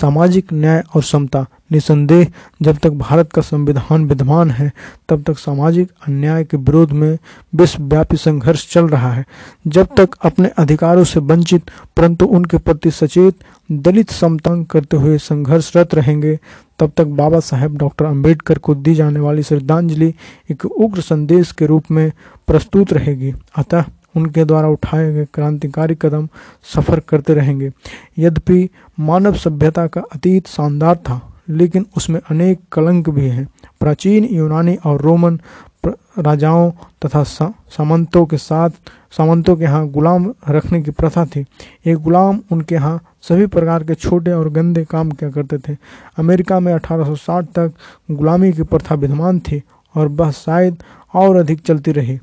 सामाजिक 0.00 0.52
न्याय 0.52 0.82
और 0.96 1.02
समता 1.02 1.46
निसंदेह, 1.72 2.26
जब 2.62 2.76
तक 2.76 2.90
भारत 2.90 3.32
का 3.32 3.42
संविधान 3.42 4.04
विद्यमान 4.04 4.50
है, 4.50 4.72
तब 5.08 5.22
तक 5.22 5.38
सामाजिक 5.38 5.90
अन्याय 6.08 6.44
के 6.44 6.56
विरोध 6.56 6.92
में 6.92 7.18
विश्वव्यापी 7.54 8.16
संघर्ष 8.16 8.72
चल 8.72 8.88
रहा 8.88 9.12
है। 9.12 9.24
जब 9.66 9.88
तक 9.96 10.08
अपने 10.22 10.48
अधिकारों 10.48 11.04
से 11.04 11.20
वंचित, 11.20 11.70
परंतु 11.96 12.26
उनके 12.26 12.56
प्रति 12.56 12.90
सचेत, 12.90 13.34
दलित 13.72 14.10
समतांग 14.10 14.66
करते 14.66 14.96
हुए 14.96 15.18
संघर्षरत 15.18 15.94
रहेंगे, 15.94 16.38
तब 16.78 16.92
तक 16.96 17.04
बाबा 17.04 17.40
साहेब 17.40 17.76
डॉक्टर 17.76 18.04
अंबेडकर 18.04 18.58
को 18.58 18.74
दी 18.74 18.94
जाने 18.94 19.20
वाली 19.20 19.42
श्रद्धांजलि 19.42 20.14
एक 20.50 20.64
उग्र 20.64 21.00
संदेश 21.00 21.52
के 21.52 21.66
रूप 21.66 21.84
में 21.90 22.12
प्रस्तुत 22.46 22.92
रहेगी। 22.92 23.34
अतः 23.56 23.84
उनके 24.16 24.44
द्वारा 24.44 24.68
उठाए 24.68 25.12
गए 25.12 25.26
क्रांतिकारी 25.34 25.94
कदम 25.94 26.28
सफ़र 26.74 27.00
करते 27.00 27.34
रहेंगे। 27.34 27.72
यद्यपि 28.18 28.68
मानव 29.00 29.34
सभ्यता 29.34 29.86
का 29.86 30.00
अतीत 30.00 30.46
शानदार 30.46 30.96
था 30.96 31.37
लेकिन 31.48 31.86
उसमें 31.96 32.20
अनेक 32.20 32.60
कलंक 32.72 33.08
भी 33.10 33.28
हैं। 33.28 33.46
प्राचीन 33.80 34.24
यूनानी 34.32 34.74
और 34.86 35.00
रोमन 35.00 35.38
राजाओं 35.86 36.70
तथा 37.04 37.22
सामंतों 37.24 38.24
के 38.26 38.36
साथ 38.36 38.70
सामंतों 39.16 39.54
के 39.56 39.64
यहाँ 39.64 39.86
गुलाम 39.88 40.32
रखने 40.48 40.80
की 40.82 40.90
प्रथा 40.90 41.24
थी। 41.26 41.40
ये 41.86 41.94
गुलाम 41.96 42.40
उनके 42.52 42.74
यहाँ 42.74 43.00
सभी 43.28 43.46
प्रकार 43.46 43.84
के 43.84 43.94
छोटे 43.94 44.32
और 44.32 44.48
गंदे 44.50 44.84
काम 44.84 45.10
किया 45.10 45.30
करते 45.30 45.58
थे। 45.58 45.76
अमेरिका 46.18 46.58
में 46.60 46.72
1860 46.74 47.46
तक 47.54 47.72
गुलामी 48.10 48.52
की 48.52 48.62
प्रथा 48.64 48.94
विद्यमान 48.94 49.38
थी 49.40 49.62
और 49.94 50.08
वह 50.08 50.30
शायद 50.30 50.82
और 51.14 51.36
अधिक 51.36 51.60
चलती 51.60 51.92
रही 51.92 52.18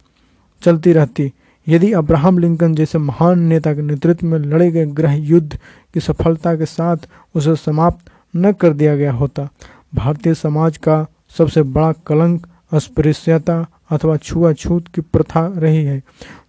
चलती 0.62 0.94
रहती। 0.94 1.32
यदि 1.68 1.92
अब्राहम 1.94 2.38
लिंकन 2.38 2.76
जैसे 2.76 2.98
महान 2.98 3.40
नेता 3.42 3.74
के 3.74 3.82
नेतृत्व 3.82 4.28
में 4.28 4.38
लड़े 4.40 4.70
गए 4.72 4.86
गृह 4.88 5.14
युद्ध 5.28 5.58
की 5.94 6.00
सफलता 6.00 6.56
के 6.56 6.66
साथ 6.66 7.08
उसे 7.36 7.56
समाप्त 7.56 8.12
न 8.36 8.52
कर 8.52 8.74
दिया 8.74 8.96
गया 8.96 9.12
होता। 9.12 9.48
भारतीय 9.96 10.34
समाज 10.34 10.78
का 10.78 11.06
सबसे 11.38 11.64
बड़ा 11.64 11.92
कलंक 12.08 12.48
अस्पृश्यता 12.74 13.66
अथवा 13.92 14.16
छुआछूत 14.18 14.88
की 14.88 15.02
प्रथा 15.02 15.46
रही 15.58 15.84
है, 15.86 16.02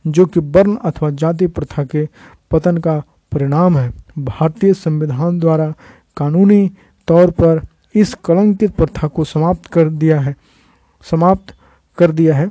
जो 0.06 0.26
कि 0.26 0.40
वर्ण 0.40 0.76
अथवा 0.76 1.10
जाति 1.10 1.46
प्रथा 1.46 1.84
के 1.84 2.08
पतन 2.50 2.78
का 2.78 2.98
परिणाम 3.32 3.76
है। 3.78 3.92
भारतीय 4.18 4.74
संविधान 4.74 5.38
द्वारा 5.38 5.72
कानूनी 6.16 6.70
तौर 7.08 7.30
पर 7.30 7.60
इस 7.94 8.14
कलंकित 8.24 8.74
प्रथा 8.74 9.08
को 9.08 9.24
समाप्त 9.24 9.66
कर 9.66 9.88
दिया 9.90 10.20
है, 10.20 10.34
समाप्त 11.04 11.54
कर 11.98 12.10
दिया 12.10 12.36
है। 12.36 12.50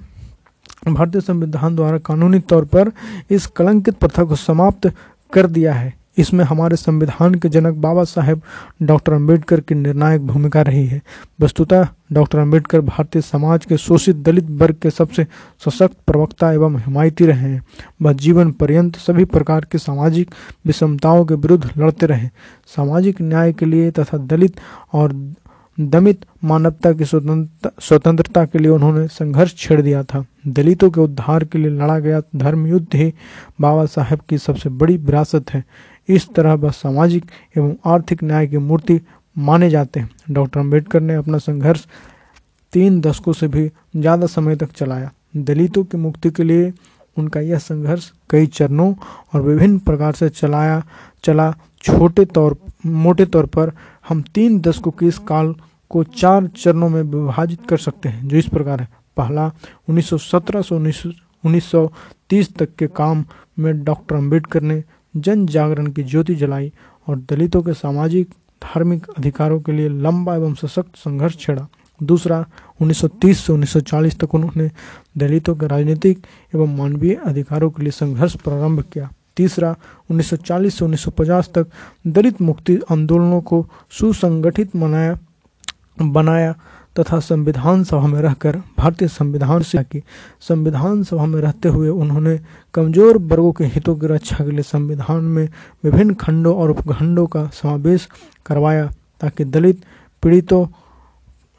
भारतीय 0.88 1.22
संविधान 1.22 1.76
द्वारा 1.76 1.98
कानूनी 1.98 2.40
तौर 2.40 2.66
पर 2.66 2.92
इस 3.30 3.46
कलंकित 3.48 3.96
प्रथा 3.96 4.24
को 4.24 4.36
समाप्त 4.36 4.92
कर 5.34 5.48
दिया 5.48 5.74
है। 5.74 5.94
इसमें 6.18 6.44
हमारे 6.46 6.76
संविधान 6.76 7.36
के 7.36 7.50
जनक 7.50 7.74
बाबा 7.76 8.04
साहेब 8.04 8.42
डॉक्टर 8.82 9.14
अंबेडकर 9.14 9.60
की 9.60 9.76
निर्णायक 9.76 10.26
भूमिका 10.28 10.62
रही 10.62 10.86
है। 10.88 11.02
वस्तुतः 11.42 11.88
डॉक्टर 12.14 12.40
अंबेडकर 12.40 12.82
भारतीय 12.82 13.22
समाज 13.22 13.66
के 13.66 13.78
शोषित 13.78 14.16
दलित 14.16 14.50
वर्ग 14.52 14.76
के 14.82 14.90
सबसे 14.90 15.26
सशक्त 15.66 15.98
प्रवक्ता 16.08 16.52
एवं 16.52 16.78
हिमायती 16.78 17.26
रहे 17.26 17.50
हैं। 17.50 17.64
वह 18.02 18.14
जीवन 18.16 18.52
पर्यंत 18.52 18.96
सभी 18.98 19.26
प्रकार 19.28 19.66
की 19.72 19.78
सामाजिक 19.78 20.34
विषमताओं 20.66 21.26
के 21.26 21.36
विरुद्ध 21.36 21.70
लड़ते 21.78 22.06
रहे। 22.06 22.28
सामाजिक 22.76 23.22
न्याय 23.22 23.54
के 23.54 23.66
लिए 23.66 23.92
तथा 23.92 24.18
दलित 24.18 24.60
और 24.94 25.14
दमित 25.78 26.26
मानवता 26.44 26.92
की 26.94 27.06
स्वतंत्रता 27.06 28.44
के 28.46 28.60
लिए 28.60 28.72
उन्होंने 28.72 29.08
संघर्ष 29.08 29.56
छेड़ 29.58 29.82
दिया 29.82 30.04
था। 30.04 30.24
दलितों 30.48 30.90
के 30.90 31.02
उद्धार 31.02 31.44
के 31.44 31.58
लिए 31.58 31.72
लड़ा 31.72 31.98
गया 32.00 32.22
धर्म 32.36 32.66
युद्ध 32.68 32.96
ही 32.96 33.14
बाबा 33.62 33.86
साहेब 33.86 34.20
की 34.30 34.38
सबसे 34.38 34.70
बड़ी 34.72 34.98
विरासत 34.98 35.54
है। 35.54 35.64
इस 36.10 36.28
तरह 36.36 36.54
वह 36.54 36.72
सामाजिक 36.72 37.32
एवं 37.58 37.76
आर्थिक 37.86 38.24
न्याय 38.24 38.48
की 38.48 38.58
मूर्ति 38.58 39.00
माने 39.36 39.70
जाते 39.70 40.00
हैं। 40.00 40.10
डॉक्टर 40.32 40.60
अंबेडकर 40.60 41.02
ने 41.02 41.14
अपना 41.16 41.38
संघर्ष 41.38 41.86
तीन 42.74 43.00
दशकों 43.02 43.34
से 43.34 43.48
भी 43.48 43.70
ज़्यादा 43.96 44.28
समय 44.28 44.56
तक 44.56 44.72
चलाया। 44.72 45.12
दलितों 45.38 45.84
की 45.84 45.98
मुक्ति 45.98 46.30
के 46.32 46.44
लिए 46.44 46.72
उनका 47.18 47.40
यह 47.40 47.58
संघर्ष 47.60 48.12
कई 48.30 48.46
चरणों 48.48 48.94
और 49.34 49.42
विभिन्न 49.42 49.78
प्रकार 49.80 50.14
से 50.14 50.30
चलाया, 50.30 50.84
चला। 51.24 51.54
छोटे 51.84 52.26
तौर, 52.26 52.58
मोटे 52.86 53.26
तौर 53.26 53.46
पर 53.48 53.72
हम 54.10 54.22
तीन 54.34 54.60
दशकों 54.60 54.92
के 54.92 55.06
इस 55.06 55.18
काल 55.28 55.54
को 55.92 56.04
चार 56.04 56.48
चरणों 56.48 56.90
में 56.90 57.02
विभाजित 57.02 57.60
कर 57.70 57.78
सकते 57.78 58.10
हैं, 58.10 58.28
जो 58.28 58.38
इस 58.38 58.48
प्रकार 58.48 58.82
है। 58.82 58.88
पहला 59.18 59.52
1917 59.90 60.62
से 60.62 60.76
1930 60.76 62.54
तक 62.58 62.76
के 62.76 62.88
काम 62.90 63.24
में 63.60 63.84
डॉक्टर 63.84 64.16
अंबेडकर 64.16 64.62
ने 64.62 64.84
जन 65.18 65.46
जागरण 65.46 65.88
की 65.88 66.04
ज्योति 66.04 66.36
जलाई 66.36 66.74
और 67.08 67.18
दलितों 67.30 67.62
के 67.62 67.74
सामाजिक, 67.74 68.30
धार्मिक 68.62 69.08
अधिकारों 69.18 69.60
के 69.62 69.72
लिए 69.72 69.90
लंबा 69.90 70.36
एवं 70.36 70.54
सशक्त 70.54 70.96
संघर्ष 70.96 71.38
छेड़ा। 71.38 71.68
दूसरा 72.04 72.46
1930 72.82 73.40
से 73.40 73.54
1940 73.54 74.20
तक 74.20 74.36
उन्होंने 74.36 74.72
दलितों 75.18 75.56
के 75.56 75.68
राजनीतिक 75.68 76.26
एवं 76.56 76.78
मानवीय 76.78 77.14
अधिकारों 77.16 77.70
के 77.70 77.84
लिए 77.84 77.92
संघर्ष 77.92 78.36
प्रारंभ 78.36 78.84
किया। 78.94 79.10
तीसरा 79.38 79.76
1940 80.10 80.80
से 80.80 80.86
1950 80.86 81.50
तक 81.56 81.68
दलित 82.08 82.42
मुक्ति 82.42 82.80
आंदोलनों 82.92 83.42
को 83.42 83.66
सुसंगठित 83.90 84.76
मनाया, 84.76 85.18
बनाया 86.02 86.56
तथा 87.00 87.20
संविधान 87.20 87.84
सभा 87.84 88.08
में 88.08 88.22
रहकर, 88.22 88.58
भारतीय 88.78 89.08
संविधान 89.08 89.62
से 89.62 89.84
की 89.84 90.02
संविधान 90.42 91.04
सभा 91.04 91.26
में 91.26 91.40
रहते 91.42 91.70
हुए 91.70 91.90
उन्होंने 91.90 92.40
कमज़ोर 92.74 93.18
वर्गों 93.18 93.52
के 93.52 93.66
हितों 93.66 93.96
की 93.96 94.08
रक्षा 94.08 94.46
के 94.46 94.52
लिए 94.52 94.64
संविधान 94.64 95.24
में 95.26 95.48
विभिन्न 95.84 96.14
खंडों 96.14 96.56
और 96.56 96.70
उपखंडों 96.72 97.26
का 97.28 97.46
समावेश 97.54 98.08
करवाया 98.46 98.90
ताकि 99.22 99.46
दलित 99.46 99.84
पीड़ितों 100.24 100.66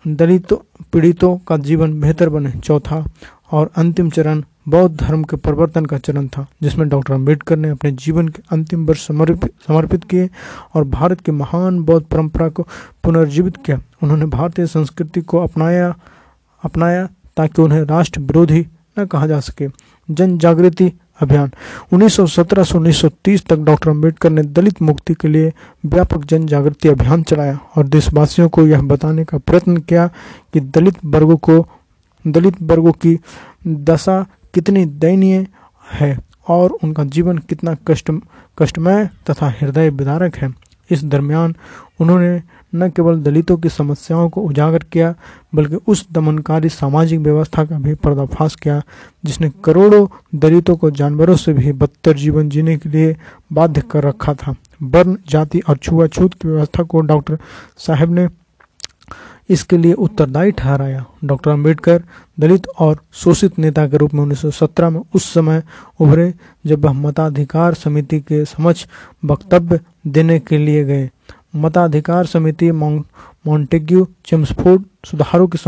दलित 0.04 0.52
पीड़ितों 0.92 1.36
का 1.38 1.56
जीवन 1.56 2.00
बेहतर 2.00 2.28
बने। 2.28 2.50
चौथा 2.60 3.04
और 3.52 3.70
अंतिम 3.76 4.10
चरण 4.10 4.42
बौद्ध 4.68 5.00
धर्म 5.00 5.22
के 5.22 5.36
परिवर्तन 5.36 5.84
का 5.84 5.98
चरण 5.98 6.28
था, 6.28 6.46
जिसमें 6.62 6.88
डॉक्टर 6.88 7.14
अंबेडकर 7.14 7.56
ने 7.56 7.68
अपने 7.68 7.92
जीवन 7.92 8.28
के 8.28 8.42
अंतिम 8.52 8.86
वर्ष 8.86 9.06
समर्पित 9.06 9.52
समर्पित 9.68 10.04
किए 10.04 10.30
और 10.74 10.84
भारत 10.84 11.20
की 11.20 11.32
महान 11.32 11.80
बौद्ध 11.80 12.06
परंपरा 12.06 12.48
को 12.48 12.62
पुनर्जीवित 13.04 13.56
किया। 13.56 13.80
उन्होंने 14.02 14.26
भारतीय 14.26 14.66
संस्कृति 14.66 15.20
को 15.20 15.38
अपनाया 15.38 15.94
अपनाया 16.62 17.08
ताकि 17.36 17.62
उन्हें 17.62 17.82
राष्ट्र 17.82 18.20
विरोधी 18.20 18.66
न 18.98 19.06
कहा 19.06 19.26
जा 19.26 19.40
सके। 19.40 19.68
जन 20.10 20.38
जागृति 20.38 20.92
अभियान। 21.20 21.50
1917 21.92 22.64
से 22.64 22.78
1930 22.78 23.46
तक 23.46 23.56
डॉक्टर 23.56 23.90
अंबेडकर 23.90 24.30
ने 24.30 24.42
दलित 24.42 24.82
मुक्ति 24.82 25.14
के 25.14 25.28
लिए 25.28 25.52
व्यापक 25.86 26.24
जन 26.24 26.46
जागृति 26.46 26.88
अभियान 26.88 27.22
चलाया 27.22 27.58
और 27.76 27.86
देशवासियों 27.86 28.48
को 28.48 28.66
यह 28.66 28.82
बताने 28.82 29.24
का 29.24 29.38
प्रयत्न 29.38 29.76
किया 29.76 30.06
कि 30.52 30.60
दलित 30.60 30.94
वर्गों 31.04 31.36
को, 31.36 31.66
दलित 32.26 32.62
वर्गों 32.62 32.92
की 32.92 33.18
दशा 33.66 34.26
कितनी 34.56 34.84
दयनीय 34.84 35.46
है 35.92 36.18
और 36.48 36.70
उनका 36.84 37.04
जीवन 37.04 37.38
कितना 37.38 37.76
कष्ट, 37.86 38.10
कष्टमय 38.58 39.08
तथा 39.30 39.48
हृदय 39.60 39.90
विदारक 39.90 40.36
है। 40.36 40.48
इस 40.90 41.04
दरमियान 41.04 41.54
उन्होंने 42.00 42.42
न 42.74 42.88
केवल 42.90 43.20
दलितों 43.20 43.56
की 43.56 43.68
समस्याओं 43.68 44.28
को 44.28 44.40
उजागर 44.40 44.78
किया, 44.78 45.14
बल्कि 45.54 45.76
उस 45.86 46.06
दमनकारी 46.12 46.68
सामाजिक 46.68 47.20
व्यवस्था 47.20 47.64
का 47.64 47.78
भी 47.78 47.94
पर्दाफाश 47.94 48.54
किया, 48.54 48.82
जिसने 49.24 49.50
करोड़ों 49.64 50.06
दलितों 50.34 50.76
को 50.76 50.90
जानवरों 50.90 51.36
से 51.36 51.52
भी 51.52 51.72
बदतर 51.72 52.12
जीवन 52.12 52.48
जीने 52.48 52.76
के 52.76 52.88
लिए 52.88 53.16
बाध्य 53.52 53.82
कर 53.90 54.04
रखा 54.04 54.34
था। 54.34 54.54
वर्ण 54.82 55.16
जाति 55.28 55.60
और 55.60 55.76
छुआछूत 55.76 56.34
की 56.34 56.48
व्यवस्था 56.48 56.82
को 56.82 57.00
डॉक्टर 57.00 57.38
साहब 57.78 58.10
ने 58.10 58.28
इसके 59.50 59.76
लिए 59.76 59.92
उत्तरदायी 59.94 60.50
ठहराया। 60.50 61.04
डॉक्टर 61.24 61.50
अंबेडकर, 61.50 62.02
दलित 62.40 62.66
और 62.78 62.98
शोषित 63.12 63.58
नेता 63.58 63.86
के 63.88 63.96
रूप 63.96 64.14
में 64.14 64.22
1917 64.22 64.90
में 64.90 65.00
उस 65.14 65.32
समय 65.34 65.62
उभरे, 66.00 66.32
जब 66.66 66.84
वह 66.84 66.92
मताधिकार 66.92 67.74
समिति 67.74 68.20
के 68.20 68.44
समक्ष 68.44 68.86
वक्तव्य 69.24 69.80
देने 70.06 70.38
के 70.38 70.58
लिए 70.58 70.84
गए। 70.84 71.10
मताधिकार 71.56 72.26
समिति 72.26 72.70
मॉन्टेग्यू, 72.72 74.06
चेम्सफोर्ड 74.24 74.82
सुधारों 75.04 75.46
के 75.46 75.58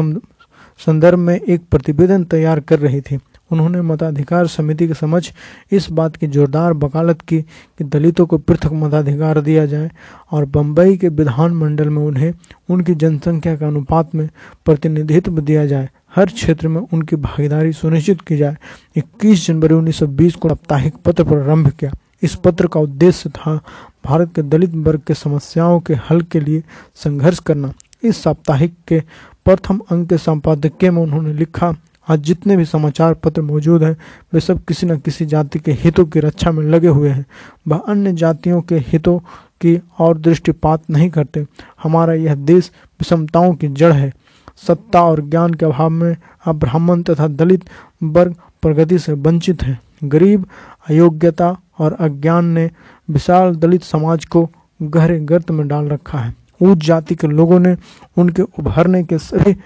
संदर्भ 0.80 1.18
में 1.18 1.34
एक 1.36 1.62
प्रतिवेदन 1.70 2.24
तैयार 2.24 2.60
कर 2.60 2.78
रही 2.78 3.00
थी। 3.00 3.18
उन्होंने 3.52 3.82
मताधिकार 3.82 4.46
समिति 4.46 4.88
के 4.88 4.94
समक्ष 4.94 5.32
इस 5.72 5.90
बात 5.90 6.16
की 6.16 6.26
जोरदार 6.26 6.72
वकालत 6.72 7.22
की 7.22 7.42
कि 7.42 7.84
दलितों 7.84 8.26
को 8.26 8.38
पृथक 8.38 8.72
मताधिकार 8.72 9.40
दिया 9.40 9.66
जाए 9.66 9.90
और 10.32 10.44
बम्बई 10.44 10.96
के 10.96 11.08
विधानमंडल 11.08 11.88
में 11.88 12.02
उन्हें 12.02 12.32
उनकी 12.70 12.94
जनसंख्या 12.94 13.56
के 13.56 13.64
अनुपात 13.64 14.14
में 14.14 14.28
प्रतिनिधित्व 14.64 15.40
दिया 15.40 15.66
जाए। 15.66 15.88
हर 16.16 16.26
क्षेत्र 16.26 16.68
में 16.68 16.80
उनकी 16.92 17.16
भागीदारी 17.16 17.72
सुनिश्चित 17.72 18.20
की 18.20 18.36
जाए। 18.36 18.56
21 18.96 19.46
जनवरी 19.46 19.74
1920 19.74 20.34
को 20.34 20.48
साप्ताहिक 20.48 20.94
पत्र 20.94 21.24
प्रारंभ 21.24 21.68
किया। 21.70 21.92
इस 22.22 22.34
पत्र 22.34 22.66
का 22.66 22.80
उद्देश्य 22.80 23.30
था 23.30 23.60
भारत 24.04 24.34
के 24.34 24.42
दलित 24.42 24.74
वर्ग 24.74 25.00
के 25.06 25.14
समस्याओं 25.14 25.80
के 25.80 25.94
हल 25.94 26.20
के 26.20 26.40
लिए 26.40 26.62
संघर्ष 26.94 27.38
करना। 27.38 27.72
इस 28.02 28.22
साप्ताहिक 28.22 28.74
के 28.88 29.02
प्रथम 29.44 29.78
अंक 29.78 30.08
के 30.08 30.18
संपादकीय 30.18 30.90
में 30.90 31.02
उन्होंने 31.02 31.32
लिखा 31.32 31.76
आज 32.08 32.20
जितने 32.20 32.56
भी 32.56 32.64
समाचार 32.64 33.14
पत्र 33.14 33.42
मौजूद 33.42 33.82
हैं, 33.82 33.96
वे 34.34 34.40
सब 34.40 34.64
किसी 34.64 34.86
न 34.86 34.98
किसी 34.98 35.26
जाति 35.26 35.58
के 35.58 35.72
हितों 35.72 36.04
की 36.04 36.20
रक्षा 36.20 36.52
में 36.52 36.64
लगे 36.64 36.88
हुए 36.88 37.08
हैं। 37.08 37.26
वह 37.68 37.78
अन्य 37.88 38.12
जातियों 38.12 38.62
के 38.62 38.78
हितों 38.78 39.18
की 39.60 39.80
और 39.98 40.18
दृष्टिपात 40.18 40.82
नहीं 40.90 41.10
करते। 41.10 41.46
हमारा 41.82 42.14
यह 42.14 42.34
देश 42.34 42.70
विषमताओं 43.00 43.54
की 43.54 43.68
जड़ 43.68 43.92
है। 43.92 44.14
सत्ता 44.56 45.02
और 45.02 45.28
ज्ञान 45.28 45.54
के 45.54 45.66
अभाव 45.66 45.90
में 45.90 46.16
अब 46.44 46.58
ब्राह्मण 46.58 47.02
तथा 47.02 47.28
दलित 47.28 47.64
वर्ग 48.02 48.34
प्रगति 48.62 48.98
से 48.98 49.12
वंचित 49.12 49.62
हैं। 49.62 49.80
गरीब, 50.04 50.46
अयोग्यता 50.88 51.56
और 51.78 51.92
अज्ञान 51.92 52.44
ने 52.44 52.70
विशाल 53.10 53.54
दलित 53.56 53.82
समाज 53.82 54.24
को 54.24 54.50
गहरे 54.82 55.20
गर्त 55.20 55.50
में 55.50 55.68
डाल 55.68 55.88
रखा 55.88 56.18
है। 56.18 56.34
ऊंच 56.62 56.78
जाति 56.78 57.14
के 57.14 57.26
लोगों 57.26 57.60
ने 57.60 57.76
उनके 58.16 58.42
उभरने 58.42 59.04
के 59.04 59.18
सभी 59.18 59.56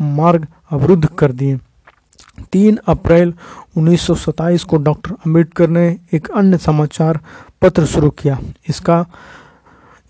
मार्ग 0.00 0.46
अवरुद्ध 0.70 1.06
कर 1.06 1.32
दिए। 1.32 1.58
तीन 2.52 2.78
अप्रैल 2.88 3.32
1927 3.76 4.64
को 4.64 4.76
डॉक्टर 4.76 5.10
अंबेडकर 5.26 5.68
ने 5.68 5.88
एक 6.14 6.30
अन्य 6.30 6.58
समाचार 6.58 7.18
पत्र 7.62 7.86
शुरू 7.86 8.10
किया। 8.10 8.38
इसका 8.68 9.04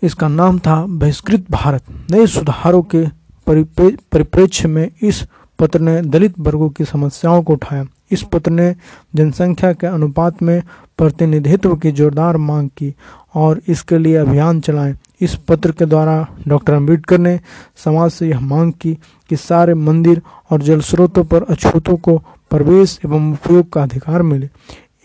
इसका 0.01 0.27
नाम 0.27 0.59
था 0.59 0.85
बहिष्कृत 0.85 1.45
भारत। 1.51 1.83
नए 2.11 2.27
सुधारों 2.27 2.81
के 2.95 3.05
परिप्रेक्ष्य 3.47 4.67
में 4.67 4.89
इस 5.01 5.23
पत्र 5.59 5.79
ने 5.79 6.01
दलित 6.01 6.39
वर्गों 6.39 6.69
की 6.69 6.85
समस्याओं 6.85 7.43
को 7.43 7.53
उठाया। 7.53 7.85
इस 8.11 8.23
पत्र 8.23 8.51
ने 8.51 8.75
जनसंख्या 9.15 9.71
के 9.73 9.87
अनुपात 9.87 10.41
में 10.43 10.61
प्रतिनिधित्व 10.97 11.75
की 11.75 11.91
जोरदार 11.91 12.37
मांग 12.37 12.69
की 12.69 12.93
और 13.35 13.61
इसके 13.67 13.97
लिए 13.97 14.15
अभियान 14.15 14.59
चलाए। 14.61 14.95
इस 15.21 15.35
पत्र 15.35 15.71
के 15.71 15.85
द्वारा 15.85 16.27
डॉक्टर 16.47 16.73
अंबेडकर 16.73 17.17
ने 17.17 17.39
समाज 17.75 18.11
से 18.11 18.29
यह 18.29 18.39
मांग 18.39 18.73
की 18.81 18.97
कि 19.29 19.35
सारे 19.35 19.73
मंदिर 19.73 20.21
और 20.51 20.61
जल 20.61 20.81
स्रोतों 20.81 21.23
पर 21.23 21.43
अछूतों 21.43 21.97
को 21.97 22.17
प्रवेश 22.49 22.99
एवं 23.05 23.31
उपयोग 23.33 23.69
का 23.73 23.83
अधिकार 23.83 24.21
मिले। 24.21 24.49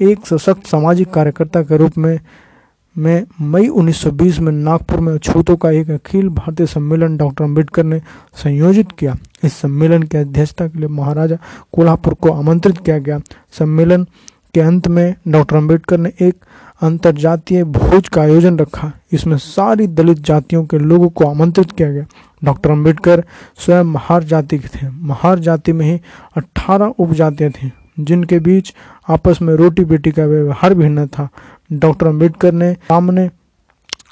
एक 0.00 0.26
सशक्त 0.26 0.66
सामाजिक 0.66 1.10
कार्यकर्ता 1.10 1.62
के 1.62 1.76
रूप 1.76 1.98
में 1.98 2.20
में 2.96 3.26
मई 3.40 3.68
1920 3.68 4.38
में 4.38 4.52
नागपुर 4.52 5.00
में 5.00 5.12
अछूतों 5.14 5.56
का 5.56 5.70
एक 5.70 5.90
अखिल 5.90 6.28
भारतीय 6.28 6.66
सम्मेलन 6.66 7.16
डॉक्टर 7.16 7.44
अंबेडकर 7.44 7.84
ने 7.84 7.98
संयोजित 8.34 8.92
किया। 8.92 9.16
इस 9.44 9.52
सम्मेलन 9.52 10.02
की 10.02 10.18
अध्यक्षता 10.18 10.68
के 10.68 10.78
लिए 10.78 10.88
महाराजा 10.88 11.38
कोल्हापुर 11.72 12.14
को 12.14 12.30
आमंत्रित 12.30 12.78
किया 12.78 12.98
गया। 12.98 13.20
सम्मेलन 13.58 14.06
के 14.56 14.60
अंत 14.60 14.86
में 14.88 15.14
डॉक्टर 15.28 15.56
अंबेडकर 15.56 15.98
ने 15.98 16.10
एक 16.22 16.44
अंतरजातीय 16.82 17.64
भोज 17.64 18.08
का 18.08 18.20
आयोजन 18.22 18.58
रखा। 18.58 18.90
इसमें 19.12 19.36
सारी 19.36 19.86
दलित 19.86 20.18
जातियों 20.18 20.64
के 20.64 20.78
लोगों 20.78 21.08
को 21.08 21.24
आमंत्रित 21.24 21.72
किया 21.72 21.90
गया। 21.92 22.04
डॉक्टर 22.44 22.70
अंबेडकर 22.70 23.22
स्वयं 23.58 23.84
महार 23.84 24.24
जाति 24.24 24.58
के 24.58 24.68
थे। 24.68 24.88
महार 24.88 25.38
जाति 25.38 25.72
में 25.72 25.84
ही 25.86 26.00
अट्ठारह 26.36 26.94
उपजातियाँ 26.98 27.50
थीं, 27.52 27.70
जिनके 28.00 28.38
बीच 28.38 28.72
आपस 29.08 29.42
में 29.42 29.54
रोटी 29.54 29.84
बेटी 29.84 30.10
का 30.10 30.24
व्यवहार 30.24 30.74
भिन्न 30.74 31.06
था। 31.06 31.28
डॉक्टर 31.72 32.06
अंबेडकर 32.06 32.52
ने 32.52 32.72
सामने 32.74 33.28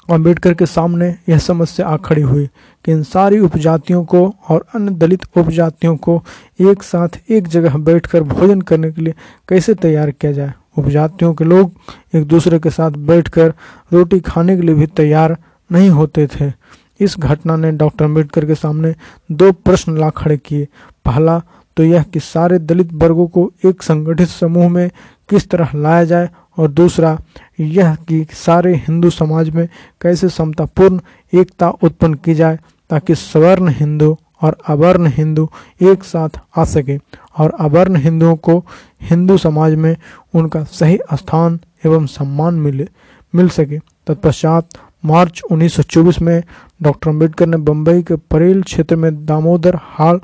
अंबेडकर 0.09 0.53
के 0.53 0.65
सामने 0.65 1.07
यह 1.29 1.37
समस्या 1.37 1.87
आ 1.87 1.97
खड़ी 1.97 2.21
हुई 2.21 2.45
कि 2.85 2.91
इन 2.91 3.03
सारी 3.03 3.39
उपजातियों 3.39 4.03
को 4.05 4.35
और 4.49 4.65
अन्य 4.75 4.91
दलित 4.91 5.23
उपजातियों 5.37 5.95
को 5.97 6.23
एक 6.61 6.83
साथ 6.83 7.09
एक 7.29 7.47
जगह 7.47 7.77
बैठकर 7.77 8.23
भोजन 8.23 8.61
करने 8.61 8.91
के 8.91 9.01
लिए 9.01 9.13
कैसे 9.49 9.73
तैयार 9.73 10.11
किया 10.11 10.31
जाए? 10.31 10.53
उपजातियों 10.77 11.33
के 11.33 11.43
लोग 11.43 11.71
एक 12.15 12.27
दूसरे 12.27 12.59
के 12.59 12.69
साथ 12.69 12.91
बैठकर 12.91 13.53
रोटी 13.93 14.19
खाने 14.19 14.55
के 14.55 14.61
लिए 14.61 14.75
भी 14.75 14.87
तैयार 14.87 15.37
नहीं 15.71 15.89
होते 15.89 16.27
थे। 16.27 16.51
इस 16.99 17.15
घटना 17.19 17.55
ने 17.55 17.71
डॉक्टर 17.71 18.05
अंबेडकर 18.05 18.45
के 18.45 18.55
सामने 18.55 18.95
दो 19.31 19.51
प्रश्न 19.51 19.97
ला 19.97 20.09
खड़े 20.09 20.37
किए। 20.37 20.67
पहला 21.05 21.41
तो 21.77 21.83
यह 21.83 22.03
कि 22.03 22.19
सारे 22.19 22.59
दलित 22.59 22.93
वर्गों 22.93 23.27
को 23.27 23.51
एक 23.65 23.83
संगठित 23.83 24.27
समूह 24.27 24.69
में 24.69 24.89
किस 25.29 25.49
तरह 25.49 25.69
लाया 25.75 26.03
जाए 26.03 26.29
और 26.57 26.67
दूसरा, 26.71 27.17
यह 27.59 27.95
कि 27.95 28.25
सारे 28.33 28.75
हिंदू 28.75 29.09
समाज 29.09 29.49
में 29.49 29.67
कैसे 30.01 30.29
समतापूर्ण 30.29 30.99
एकता 31.33 31.69
उत्पन्न 31.69 32.13
की 32.13 32.33
जाए 32.33 32.59
ताकि 32.89 33.15
सवर्ण 33.15 33.69
हिंदू 33.69 34.17
और 34.41 34.57
अवर्ण 34.67 35.07
हिंदू 35.07 35.49
एक 35.81 36.03
साथ 36.03 36.29
आ 36.57 36.63
सके 36.63 36.97
और 37.37 37.53
अवर्ण 37.59 37.95
हिंदुओं 37.95 38.35
को 38.35 38.65
हिंदू 39.01 39.37
समाज 39.37 39.75
में 39.75 39.95
उनका 40.33 40.63
सही 40.63 40.99
स्थान 41.13 41.59
एवं 41.85 42.05
सम्मान 42.05 42.53
मिले, 42.53 42.87
मिल 43.35 43.49
सके। 43.49 43.79
तत्पश्चात 44.07 44.67
मार्च 45.05 45.41
1924 45.51 46.21
में 46.21 46.43
डॉक्टर 46.81 47.09
अंबेडकर 47.09 47.47
ने 47.47 47.57
बम्बई 47.57 48.01
के 48.01 48.15
परेल 48.15 48.61
क्षेत्र 48.63 48.95
में 48.95 49.25
दामोदर 49.25 49.79
हॉल 49.99 50.19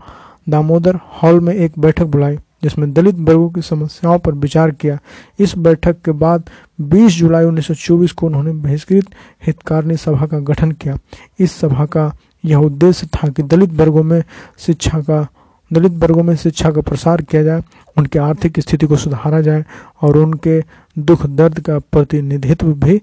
दामोदर 0.50 0.96
हॉल 0.96 1.40
में 1.40 1.54
एक 1.56 1.80
बैठक 1.80 2.06
बुलाई। 2.06 2.38
जिसमें 2.64 2.94
दलित 2.94 3.16
वर्गों 3.16 3.50
की 3.50 3.62
समस्याओं 3.62 4.20
पर 4.20 4.32
विचार 4.32 4.72
किया। 4.72 5.00
इस 5.40 5.58
बैठक 5.58 6.02
के 6.06 6.12
बाद 6.12 6.50
20 6.82 7.14
जुलाई 7.14 7.46
1924 7.46 8.12
को 8.12 8.26
उन्होंने 8.26 8.52
बहिष्कृत 8.52 9.06
हितकारिणी 9.46 9.98
सभा 9.98 10.26
का 10.26 10.40
गठन 10.40 10.72
किया। 10.72 10.98
इस 11.40 11.52
सभा 11.52 11.86
का 11.86 12.16
यह 12.46 12.58
उद्देश्य 12.58 13.08
था 13.08 13.28
कि 13.28 13.44
दलित 13.44 13.70
वर्गों 13.70 14.04
में 14.04 14.24
शिक्षा 14.60 15.02
का, 15.02 15.28
दलित 15.74 15.92
वर्गों 15.92 16.24
में 16.24 16.36
शिक्षा 16.36 16.72
का 16.72 16.82
प्रसार 16.82 17.22
किया 17.22 17.44
जाए, 17.44 17.64
उनकी 17.98 18.20
आर्थिक 18.20 18.60
स्थिति 18.60 18.86
को 18.86 18.96
सुधारा 18.96 19.42
जाए 19.42 19.66
और 20.02 20.18
उनके 20.18 20.64
दुख 21.00 21.26
दर्द 21.26 21.60
का 21.60 21.80
प्रतिनिधित्व 21.80 22.74
भी 22.74 23.02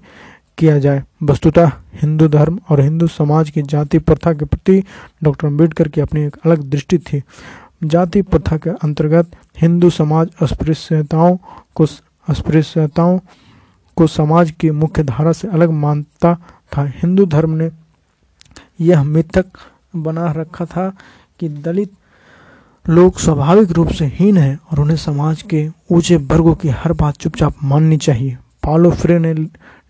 किया 0.58 0.78
जाए। 0.78 1.04
वस्तुतः 1.22 1.70
हिंदू 2.02 2.28
धर्म 2.28 2.60
और 2.68 2.80
हिंदू 2.80 3.06
समाज 3.06 3.50
की 3.50 3.62
जाति 3.62 3.98
प्रथा 3.98 4.32
के 4.32 4.44
प्रति 4.44 4.84
डॉक्टर 5.24 5.46
अंबेडकर 5.46 5.88
की 5.88 6.00
अपनी 6.00 6.20
एक 6.20 6.36
अलग 6.44 6.70
दृष्टि 6.70 6.98
थी। 6.98 7.22
जाति 7.82 8.22
प्रथा 8.22 8.56
के 8.56 8.70
अंतर्गत 8.70 9.30
हिंदू 9.60 9.90
समाज 9.90 10.30
अस्पृश्यताओं 10.42 11.36
को 11.74 11.86
अस्पृश्यताओं 12.28 13.18
को 13.96 14.06
समाज 14.06 14.50
की 14.50 14.70
मुख्य 14.70 15.02
धारा 15.02 15.32
से 15.32 15.48
अलग 15.48 15.70
मानता 15.70 16.34
था। 16.72 16.84
हिंदू 16.96 17.26
धर्म 17.26 17.50
ने 17.50 17.70
यह 18.80 19.02
मिथक 19.02 19.46
बना 19.96 20.30
रखा 20.32 20.64
था 20.64 20.92
कि 21.40 21.48
दलित 21.48 21.92
लोग 22.86 23.18
स्वाभाविक 23.18 23.70
रूप 23.70 23.88
से 23.88 24.06
हीन 24.06 24.36
हैं 24.36 24.58
और 24.72 24.80
उन्हें 24.80 24.96
समाज 24.96 25.42
के 25.42 25.68
ऊँचे 25.90 26.16
वर्गों 26.16 26.54
की 26.54 26.68
हर 26.68 26.92
बात 26.92 27.16
चुपचाप 27.16 27.54
माननी 27.64 27.96
चाहिए। 27.96 28.36
पालो 28.62 28.90
फ्रे 28.90 29.18
ने 29.18 29.34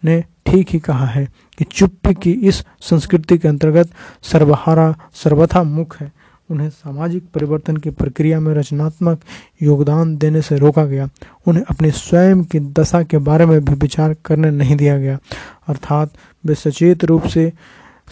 ने 0.05 0.25
ठीक 0.47 0.69
ही 0.71 0.79
कहा 0.79 1.07
है 1.07 1.29
कि 1.59 1.65
चुप्पी 1.65 2.15
की 2.15 2.33
इस 2.33 2.65
संस्कृति 2.81 3.39
के 3.39 3.49
अंतर्गत 3.49 3.91
सर्वहारा, 4.23 4.95
सर्वथा 5.15 5.63
मुख 5.63 5.97
है। 6.01 6.13
उन्हें 6.51 6.71
सामाजिक 6.71 7.25
परिवर्तन 7.35 7.77
की 7.77 7.91
प्रक्रिया 7.91 8.41
में 8.41 8.55
रचनात्मक 8.55 9.21
योगदान 9.63 10.17
देने 10.17 10.43
से 10.43 10.59
रोका 10.59 10.85
गया। 10.85 11.09
उन्हें 11.47 11.65
अपनी 11.71 11.91
स्वयं 11.91 12.45
की 12.45 12.61
दशा 12.61 13.03
के 13.03 13.19
बारे 13.19 13.47
में 13.47 13.65
भी 13.65 13.75
विचार 13.75 14.17
करने 14.25 14.51
नहीं 14.51 14.77
दिया 14.77 14.99
गया। 14.99 15.19
अर्थात, 15.69 16.11
वे 16.47 16.55
सचेत 16.55 17.05
रूप 17.05 17.23
से 17.23 17.53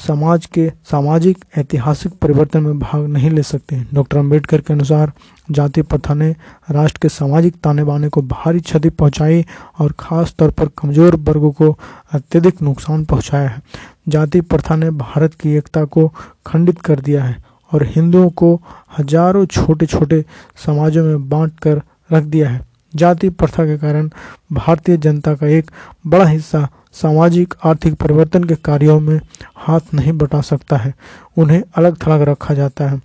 समाज 0.07 0.47
के 0.47 0.73
सामाजिक, 0.85 1.45
ऐतिहासिक 1.57 2.13
परिवर्तन 2.13 2.63
में 2.63 2.79
भाग 2.79 3.07
नहीं 3.07 3.31
ले 3.31 3.43
सकते। 3.43 3.87
डॉक्टर 3.95 4.19
अंबेडकर 4.19 4.61
के 4.61 4.73
अनुसार, 4.73 5.13
जाति 5.51 5.83
प्रथा 5.83 6.15
ने 6.15 6.37
राष्ट्र 6.71 6.99
के 7.03 7.09
सामाजिक 7.09 7.55
ताने 7.55 7.85
बाने 7.85 8.09
को 8.09 8.23
भारी 8.23 8.61
क्षति 8.61 8.91
पहुंचाई 8.91 9.47
और 9.79 9.95
खास 10.01 10.35
तौर 10.39 10.51
पर 10.51 10.67
कमज़ोर 10.67 11.17
वर्गों 11.17 11.53
को 11.53 11.79
अत्यधिक 12.13 12.63
नुकसान 12.63 13.05
पहुँचाया 13.05 13.49
है। 13.49 13.63
जाति 14.09 14.41
प्रथा 14.41 14.77
ने 14.77 14.91
भारत 14.91 15.35
की 15.35 15.51
एकता 15.51 15.85
को 15.85 16.13
खंडित 16.47 16.81
कर 16.81 17.01
दिया 17.01 17.25
है। 17.25 17.46
और 17.73 17.85
हिंदुओं 17.87 18.29
को 18.31 18.55
हज़ारों 18.99 19.45
छोटे 19.47 19.87
छोटे 19.87 20.25
समाजों 20.67 21.05
में 21.05 21.29
बांट 21.29 21.59
कर 21.61 21.81
रख 22.13 22.25
दिया 22.25 22.49
है। 22.51 22.65
जाति 22.95 23.29
प्रथा 23.31 23.65
के 23.67 23.77
कारण 23.79 24.09
भारतीय 24.53 24.97
जनता 24.97 25.35
का 25.35 25.47
एक 25.49 25.71
बड़ा 26.07 26.25
हिस्सा 26.27 26.69
सामाजिक, 26.93 27.55
आर्थिक 27.65 27.95
परिवर्तन 27.95 28.45
के 28.45 28.55
कार्यों 28.57 28.99
में 29.01 29.21
हाथ 29.57 29.95
नहीं 29.95 30.13
बटा 30.13 30.41
सकता 30.43 30.77
है। 30.77 30.95
उन्हें 31.39 31.63
अलग 31.77 31.97
थलग 32.07 32.23
रखा 32.23 32.55
जाता 32.55 32.89
है। 32.89 33.01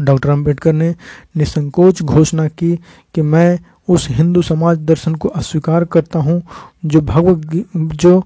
डॉक्टर 0.00 0.30
अंबेडकर 0.30 0.72
ने 0.72 0.94
निसंकोच 1.36 2.02
घोषणा 2.02 2.46
की 2.48 2.74
कि 3.14 3.22
मैं 3.22 3.58
उस 3.88 4.08
हिंदू 4.10 4.42
समाज 4.42 4.78
दर्शन 4.78 5.14
को 5.14 5.28
अस्वीकार 5.30 5.84
करता 5.84 6.18
हूँ 6.18 6.42
जो 6.84 7.00
भगवत 7.02 7.66
जो 7.76 8.20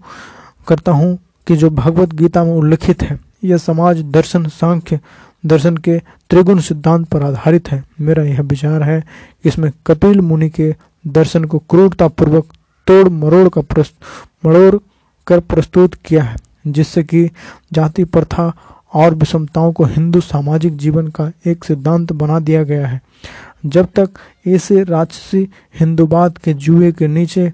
करता 0.69 0.93
हूँ 0.93 1.19
कि 1.47 1.57
जो 1.57 1.71
भगवत 1.71 2.15
गीता 2.15 2.45
में 2.45 2.53
उल्लिखित 2.53 3.03
है। 3.03 3.19
यह 3.45 3.57
समाज 3.59 4.03
दर्शन, 4.03 4.47
सांख्य 4.47 5.01
दर्शन 5.47 5.77
के 5.77 5.99
त्रिगुण 6.31 6.61
सिद्धांत 6.61 7.07
पर 7.09 7.23
आधारित 7.23 7.71
है। 7.71 7.85
मेरा 8.01 8.23
यह 8.23 8.41
विचार 8.43 8.83
है 8.83 9.01
कि 9.01 9.49
इसमें 9.49 9.71
कपिल 9.87 10.21
मुनि 10.21 10.49
के 10.51 10.75
दर्शन 11.07 11.45
को 11.45 11.59
क्रूरतापूर्वक 11.59 12.53
तोड़ 12.87 13.09
मरोड़ 13.09 13.49
का 13.49 13.85
मरोड़ 14.47 14.77
कर 15.27 15.41
प्रस्तुत 15.41 15.95
किया 15.95 16.23
है, 16.23 16.37
जिससे 16.67 17.03
कि 17.03 17.31
जाति 17.73 18.05
प्रथा 18.05 18.53
और 18.95 19.15
विषमताओं 19.15 19.73
को 19.73 19.85
हिंदू 19.85 20.21
सामाजिक 20.21 20.77
जीवन 20.77 21.09
का 21.09 21.31
एक 21.47 21.65
सिद्धांत 21.65 22.13
बना 22.13 22.39
दिया 22.41 22.63
गया 22.63 22.87
है। 22.89 23.01
जब 23.67 23.89
तक 23.97 24.11
ऐसे 24.47 24.83
राजसी 24.85 25.49
हिंदुवाद 25.81 26.39
के 26.39 26.55
जुए 26.55 26.93
के 26.93 27.07
नीचे 27.07 27.53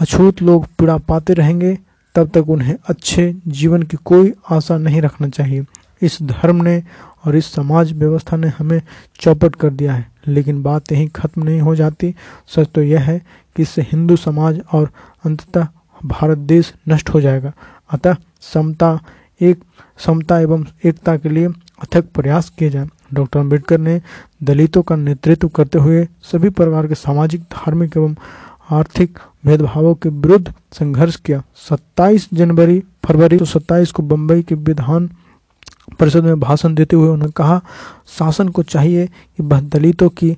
अछूत 0.00 0.42
लोग 0.42 0.66
पीड़ा 0.78 0.96
पाते 0.98 1.34
रहेंगे, 1.34 1.78
तब 2.14 2.28
तक 2.28 2.48
उन्हें 2.48 2.76
अच्छे 2.88 3.34
जीवन 3.48 3.82
की 3.82 3.96
कोई 3.96 4.32
आशा 4.50 4.78
नहीं 4.78 5.02
रखना 5.02 5.28
चाहिए। 5.28 5.64
इस 6.02 6.18
धर्म 6.22 6.62
ने 6.62 6.82
और 7.26 7.36
इस 7.36 7.52
समाज 7.52 7.92
व्यवस्था 7.92 8.36
ने 8.36 8.48
हमें 8.48 8.82
चौपट 9.20 9.56
कर 9.56 9.70
दिया 9.70 9.92
है। 9.92 10.10
लेकिन 10.28 10.62
बात 10.62 10.92
यहीं 10.92 11.08
खत्म 11.08 11.42
नहीं 11.42 11.60
हो 11.60 11.76
जाती। 11.76 12.14
सच 12.48 12.68
तो 12.74 12.82
यह 12.82 13.00
है 13.00 13.22
कि 13.56 13.62
इससे 13.62 13.82
हिंदू 13.82 14.16
समाज 14.16 14.60
और 14.72 14.90
अंततः 15.24 15.66
भारत 16.04 16.38
देश 16.38 16.74
नष्ट 16.88 17.10
हो 17.10 17.20
जाएगा। 17.20 17.52
अतः 17.90 18.16
समता, 18.40 19.00
एक 19.40 19.64
समता 19.98 20.38
एवं 20.38 20.64
एकता 20.84 21.16
के 21.16 21.28
लिए 21.28 21.46
अथक 21.82 22.04
प्रयास 22.14 22.52
किए 22.58 22.70
जाए। 22.70 22.88
डॉक्टर 23.14 23.40
अंबेडकर 23.40 23.78
ने 23.78 24.02
दलितों 24.42 24.82
का 24.82 24.96
नेतृत्व 24.96 25.48
करते 25.48 25.78
हुए 25.78 26.08
सभी 26.22 26.50
प्रकार 26.50 26.86
के 26.86 26.94
सामाजिक, 26.94 27.40
धार्मिक 27.40 27.96
एवं 27.96 28.16
आर्थिक 28.70 29.18
भेदभावों 29.46 29.94
के 29.94 30.08
विरुद्ध 30.08 30.54
संघर्ष 30.72 31.16
किया। 31.16 31.42
27 31.56 32.28
जनवरी, 32.34 32.82
फरवरी 33.04 33.38
तो 33.38 33.44
27 33.44 33.92
को 33.92 34.02
बम्बई 34.02 34.42
के 34.42 34.54
विधान 34.54 35.10
परिषद 35.98 36.24
में 36.24 36.40
भाषण 36.40 36.74
देते 36.74 36.96
हुए 36.96 37.08
उन्होंने 37.08 37.32
कहा, 37.32 37.60
शासन 38.18 38.48
को 38.48 38.62
चाहिए 38.62 39.06
कि 39.06 39.42
वह 39.42 39.60
दलितों 39.60 40.08
की 40.08 40.36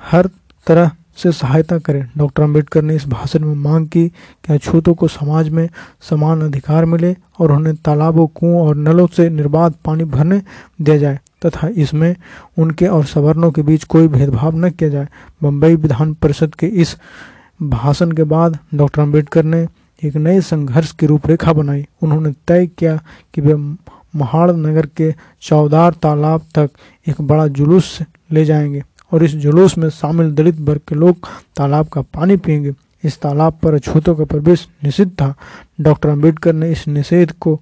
हर 0.00 0.28
तरह 0.66 0.90
से 1.16 1.32
सहायता 1.32 1.78
करें। 1.78 2.06
डॉक्टर 2.18 2.42
अंबेडकर 2.42 2.82
ने 2.82 2.94
इस 2.96 3.06
भाषण 3.08 3.44
में 3.44 3.54
मांग 3.54 3.86
की 3.88 4.06
कि 4.08 4.52
अछूतों 4.52 4.94
को 4.94 5.08
समाज 5.08 5.48
में 5.48 5.68
समान 6.00 6.42
अधिकार 6.42 6.84
मिले 6.84 7.14
और 7.38 7.52
उन्हें 7.52 7.74
तालाबों, 7.76 8.26
कुओं 8.26 8.66
और 8.66 8.76
नलों 8.76 9.06
से 9.06 9.28
निर्बाध 9.30 9.74
पानी 9.84 10.04
भरने 10.04 10.40
दिया 10.80 10.96
जाए 10.96 11.18
तथा 11.46 11.68
इसमें 11.76 12.14
उनके 12.58 12.86
और 12.86 13.04
सवर्णों 13.04 13.50
के 13.50 13.62
बीच 13.62 13.84
कोई 13.84 14.08
भेदभाव 14.08 14.56
न 14.56 14.70
किया 14.70 14.90
जाए। 14.90 15.08
मुंबई 15.42 15.74
विधान 15.76 16.14
परिषद 16.14 16.54
के 16.54 16.66
इस 16.66 16.96
भाषण 17.62 18.12
के 18.12 18.24
बाद 18.24 18.58
डॉक्टर 18.74 19.02
अंबेडकर 19.02 19.44
ने 19.44 19.66
एक 20.02 20.16
नए 20.16 20.40
संघर्ष 20.40 20.92
की 20.92 21.06
रूपरेखा 21.06 21.52
बनाई। 21.52 21.86
उन्होंने 22.02 22.32
तय 22.48 22.66
किया 22.78 22.96
कि 23.34 23.40
वे 23.40 23.54
महाड़ 24.16 24.50
नगर 24.50 24.86
के 24.86 25.14
चौदार 25.40 25.92
तालाब 25.92 26.40
तक 26.54 26.70
एक 27.08 27.20
बड़ा 27.20 27.46
जुलूस 27.46 27.98
ले 28.32 28.44
जाएँगे 28.44 28.82
और 29.12 29.24
इस 29.24 29.30
जुलूस 29.30 29.78
में 29.78 29.88
शामिल 29.90 30.32
दलित 30.32 30.60
वर्ग 30.60 30.80
के 30.88 30.94
लोग 30.94 31.28
तालाब 31.56 31.86
का 31.86 32.00
पानी 32.00 32.36
पिएँगे 32.36 32.72
इस 33.04 33.20
तालाब 33.20 33.58
पर 33.62 33.74
अछूतों 33.74 34.14
का 34.14 34.24
प्रवेश 34.24 34.68
निषिद्ध 34.84 35.12
था। 35.12 35.34
डॉक्टर 35.80 36.08
अंबेडकर 36.08 36.52
ने 36.52 36.70
इस 36.72 36.88
निषेध 36.88 37.32
को 37.32 37.60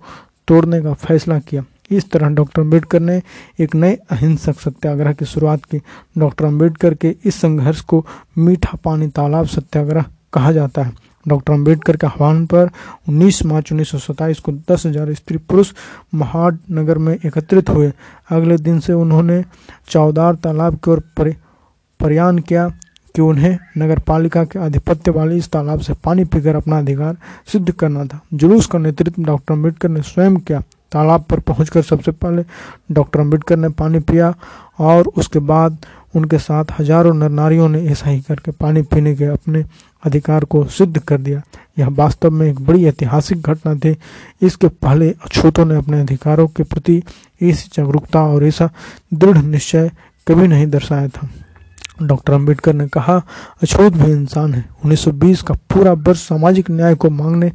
तोड़ने 0.49 0.83
का 0.83 0.93
फैसला 0.93 1.39
किया। 1.39 1.65
इस 1.91 2.11
तरह 2.11 2.29
डॉक्टर 2.29 2.63
अंबेडकर 2.63 3.01
ने 3.01 3.23
एक 3.61 3.75
नए 3.75 3.99
अहिंसक 4.11 4.61
सत्याग्रह 4.61 5.13
की 5.13 5.25
शुरुआत 5.25 5.65
की। 5.65 5.79
डॉक्टर 6.19 6.45
अंबेडकर 6.45 6.95
के 6.95 7.17
इस 7.25 7.35
संघर्ष 7.35 7.81
को 7.81 8.07
मीठा 8.39 8.79
पानी 8.85 9.09
तालाब 9.09 9.47
सत्याग्रह 9.47 10.05
कहा 10.33 10.53
जाता 10.53 10.83
है। 10.83 11.08
डॉक्टर 11.29 11.53
अंबेडकर 11.53 11.97
के 11.97 12.07
आह्वान 12.07 12.45
पर 12.47 12.71
19 13.11 13.45
मार्च 13.47 13.73
उन्नीस 13.73 13.91
सौ 13.91 13.99
सताईस 13.99 14.39
को 14.41 14.53
दस 14.71 14.87
हज़ार 14.87 15.13
स्त्री 15.15 15.39
पुरुष 15.39 15.73
महाड 16.15 16.59
नगर 16.73 16.99
में 16.99 17.15
एकत्रित 17.15 17.71
हुए। 17.71 17.93
अगले 18.31 18.57
दिन 18.59 18.81
से 18.81 18.93
उन्होंने 18.95 19.43
चौदार 19.89 20.35
तालाब 20.37 20.79
की 20.85 20.91
ओर 20.91 21.03
प्रयाण 22.01 22.39
किया 22.41 22.69
कि 23.15 23.23
उन्हें 23.23 23.59
नगर 23.79 23.99
पालिका 23.99 24.45
के 24.45 24.59
आधिपत्य 24.59 25.11
वाले 25.11 25.37
इस 25.37 25.51
तालाब 25.51 25.81
से 25.81 25.93
पानी 26.05 26.25
पीकर 26.25 26.57
अपना 26.57 26.79
अधिकार 26.79 27.17
सिद्ध 27.53 27.71
करना 27.71 28.05
था। 28.05 28.21
जुलूस 28.35 28.67
का 28.67 28.79
नेतृत्व 28.79 29.23
डॉक्टर 29.25 29.55
अंबेडकर 29.55 29.89
ने 29.89 30.03
स्वयं 30.03 30.37
किया। 30.39 30.61
तालाब 30.93 31.25
पर 31.31 31.41
पहुंचकर 31.41 31.83
सबसे 31.83 32.11
पहले 32.13 32.45
डॉक्टर 32.93 33.21
अंबेडकर 33.21 33.57
ने 33.57 33.69
पानी 33.71 33.99
पिया 34.01 34.33
और 34.81 35.09
उसके 35.09 35.39
बाद 35.41 35.87
उनके 36.17 36.39
साथ 36.39 36.65
हज़ारों 36.79 37.15
नर 37.15 37.29
नारियों 37.31 37.69
ने 37.69 37.83
ऐसा 37.85 38.11
ही 38.11 38.21
करके 38.21 38.51
पानी 38.53 38.83
पीने 38.85 39.15
के 39.17 39.25
अपने 39.27 39.65
अधिकार 40.05 40.45
को 40.45 40.65
सिद्ध 40.65 40.99
कर 40.99 41.19
दिया। 41.19 41.43
यह 41.79 41.89
वास्तव 41.89 42.31
में 42.31 42.47
एक 42.47 42.61
बड़ी 42.61 42.85
ऐतिहासिक 42.85 43.43
घटना 43.43 43.75
थी। 43.75 43.97
इसके 44.43 44.69
पहले 44.69 45.11
अछूतों 45.11 45.67
ने 45.67 45.77
अपने 45.77 46.01
अधिकारों 46.01 46.49
के 46.49 46.63
प्रति 46.63 47.03
ऐसी 47.43 47.71
जागरूकता 47.75 48.23
और 48.23 48.45
ऐसा 48.45 48.71
दृढ़ 49.15 49.39
निश्चय 49.39 49.91
कभी 50.29 50.49
नहीं 50.49 50.67
दर्शाया 50.67 51.09
था। 51.09 51.31
डॉक्टर 52.03 52.33
अंबेडकर 52.33 52.73
ने 52.73 52.89
कहा, 52.89 53.23
अछूत 53.63 53.93
भी 53.93 54.11
इंसान 54.13 54.55
है। 54.55 54.65
1920 54.85 55.43
का 55.43 55.55
पूरा 55.55 55.93
वर्ष 55.93 56.19
सामाजिक 56.19 56.71
न्याय 56.71 56.95
को 56.95 57.11
मांगने 57.11 57.53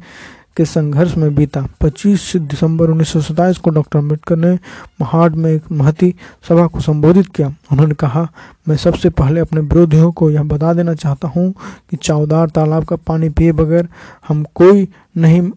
के 0.56 0.64
संघर्ष 0.64 1.16
में 1.16 1.34
बीता। 1.34 1.66
25 1.80 2.36
दिसंबर 2.38 2.90
उन्नीस 2.90 3.58
को 3.58 3.70
डॉक्टर 3.70 3.98
अंबेडकर 3.98 4.36
ने 4.36 4.52
महाड 5.00 5.34
में 5.34 5.50
एक 5.52 5.70
महती 5.72 6.14
सभा 6.48 6.66
को 6.66 6.80
संबोधित 6.80 7.26
किया। 7.26 7.48
उन्होंने 7.72 7.94
कहा, 7.94 8.28
मैं 8.68 8.76
सबसे 8.76 9.10
पहले 9.10 9.40
अपने 9.40 9.60
विरोधियों 9.62 10.12
को 10.12 10.30
यह 10.30 10.42
बता 10.44 10.72
देना 10.74 10.94
चाहता 10.94 11.28
हूँ 11.28 11.52
कि 11.90 11.96
चावदार 11.96 12.48
तालाब 12.50 12.84
का 12.84 12.96
पानी 12.96 13.28
पिए 13.28 13.52
बगैर 13.52 13.88
हम 14.28 14.44
कोई 14.54 14.88
नहीं, 15.16 15.50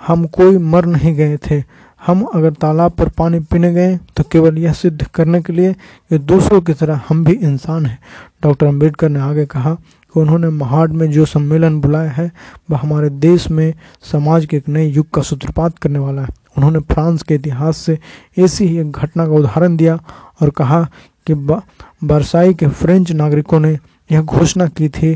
हम 0.00 0.26
कोई 0.26 0.58
मर 0.58 0.86
नहीं 0.86 1.14
गए 1.14 1.36
थे। 1.46 1.62
हम 2.02 2.22
अगर 2.24 2.52
तालाब 2.52 2.92
पर 2.92 3.08
पानी 3.08 3.38
पीने 3.40 3.72
गए 3.74 3.96
तो 4.16 4.22
केवल 4.32 4.58
यह 4.58 4.72
सिद्ध 4.72 5.06
करने 5.06 5.40
के 5.42 5.52
लिए 5.52 5.72
कि 5.72 6.18
दूसरों 6.20 6.60
की 6.60 6.72
तरह 6.72 7.00
हम 7.08 7.24
भी 7.24 7.32
इंसान 7.32 7.86
हैं। 7.86 7.98
डॉक्टर 8.42 8.66
अंबेडकर 8.66 9.08
ने 9.08 9.20
आगे 9.20 9.46
कहा 9.46 9.76
उन्होंने 10.20 10.48
महाड 10.48 10.92
में 10.92 11.10
जो 11.10 11.24
सम्मेलन 11.24 11.80
बुलाया 11.80 12.10
है, 12.10 12.30
वह 12.70 12.78
हमारे 12.78 13.10
देश 13.10 13.50
में 13.50 13.72
समाज 14.12 14.46
के 14.46 14.56
एक 14.56 14.68
नए 14.68 14.86
युग 14.86 15.10
का 15.10 15.22
सूत्रपात 15.22 15.78
करने 15.78 15.98
वाला 15.98 16.22
है। 16.22 16.28
उन्होंने 16.56 16.78
फ्रांस 16.92 17.22
के 17.22 17.34
इतिहास 17.34 17.76
से 17.76 17.98
ऐसी 18.38 18.66
ही 18.66 18.78
एक 18.78 18.90
घटना 18.92 19.26
का 19.26 19.32
उदाहरण 19.32 19.76
दिया 19.76 19.98
और 20.42 20.50
कहा 20.50 20.82
कि 21.26 21.34
बरसाई 21.34 22.54
के 22.54 22.68
फ्रेंच 22.68 23.12
नागरिकों 23.12 23.60
ने 23.60 23.78
यह 24.12 24.22
घोषणा 24.22 24.66
की 24.66 24.88
थी 24.88 25.14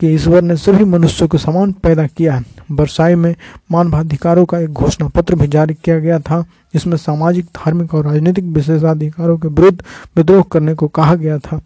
कि 0.00 0.06
ईश्वर 0.06 0.42
ने 0.42 0.56
सभी 0.56 0.84
मनुष्यों 0.84 1.28
को 1.28 1.38
समान 1.38 1.72
पैदा 1.72 2.06
किया 2.06 2.34
है। 2.34 2.44
बरसाई 2.72 3.14
में 3.14 3.34
मानवाधिकारों 3.72 4.44
का 4.44 4.58
एक 4.58 4.72
घोषणा 4.72 5.08
पत्र 5.08 5.34
भी 5.34 5.46
जारी 5.46 5.74
किया 5.74 5.98
गया 5.98 6.18
था 6.18 6.44
जिसमें 6.74 6.96
सामाजिक, 6.96 7.44
धार्मिक 7.46 7.94
और 7.94 8.04
राजनीतिक 8.04 8.44
विशेषाधिकारों 8.44 9.36
के 9.38 9.48
विरुद्ध 9.48 9.82
विद्रोह 10.16 10.42
करने 10.52 10.74
को 10.74 10.88
कहा 10.88 11.14
गया 11.14 11.38
था। 11.38 11.58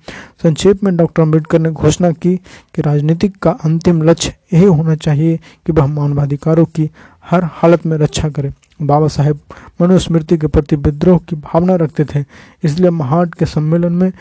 संक्षेप 0.42 0.84
में 0.84 0.96
डॉक्टर 0.96 1.22
अंबेडकर 1.22 1.58
ने 1.58 1.70
घोषणा 1.70 2.10
की 2.12 2.36
कि 2.74 2.82
राजनीतिक 2.82 3.36
का 3.36 3.50
अंतिम 3.64 4.02
लक्ष्य 4.02 4.34
यही 4.52 4.64
होना 4.64 4.94
चाहिए 4.94 5.38
कि 5.66 5.72
वह 5.72 5.86
मानवाधिकारों 5.86 6.64
की 6.64 6.90
हर 7.30 7.44
हालत 7.44 7.86
में 7.86 7.96
रक्षा 7.98 8.28
करे। 8.28 8.52
बाबा 8.82 9.08
साहेब 9.08 9.40
मनुस्मृति 9.80 10.36
के 10.38 10.46
प्रति 10.46 10.76
विद्रोह 10.76 11.18
की 11.18 11.36
भावना 11.36 11.74
रखते 11.74 12.04
थे, 12.04 12.24
इसलिए 12.64 12.90
महाट 12.90 13.34
के 13.34 13.46
सम्मेलन 13.46 13.92
में 13.92 14.12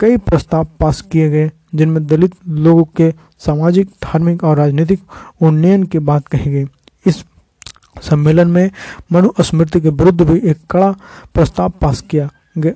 कई 0.00 0.16
प्रस्ताव 0.16 0.66
पास 0.80 1.00
किए 1.02 1.28
गए, 1.30 1.50
जिनमें 1.74 2.06
दलित 2.06 2.34
लोगों 2.48 2.84
के 2.96 3.12
सामाजिक, 3.38 3.88
धार्मिक 4.04 4.44
और 4.44 4.56
राजनीतिक 4.56 5.00
उन्नयन 5.40 5.82
की 5.82 5.98
बात 5.98 6.26
कही 6.26 6.50
गई। 6.50 6.64
सम्मेलन 8.02 8.48
में 8.48 8.70
मनु 9.12 9.32
स्मृति 9.40 9.80
के 9.80 9.88
विरुद्ध 9.90 10.20
भी 10.20 10.38
एक 10.50 10.58
कड़ा 10.70 10.90
प्रस्ताव 11.34 11.72
पास 11.80 12.00
किया 12.00 12.28
गया 12.58 12.72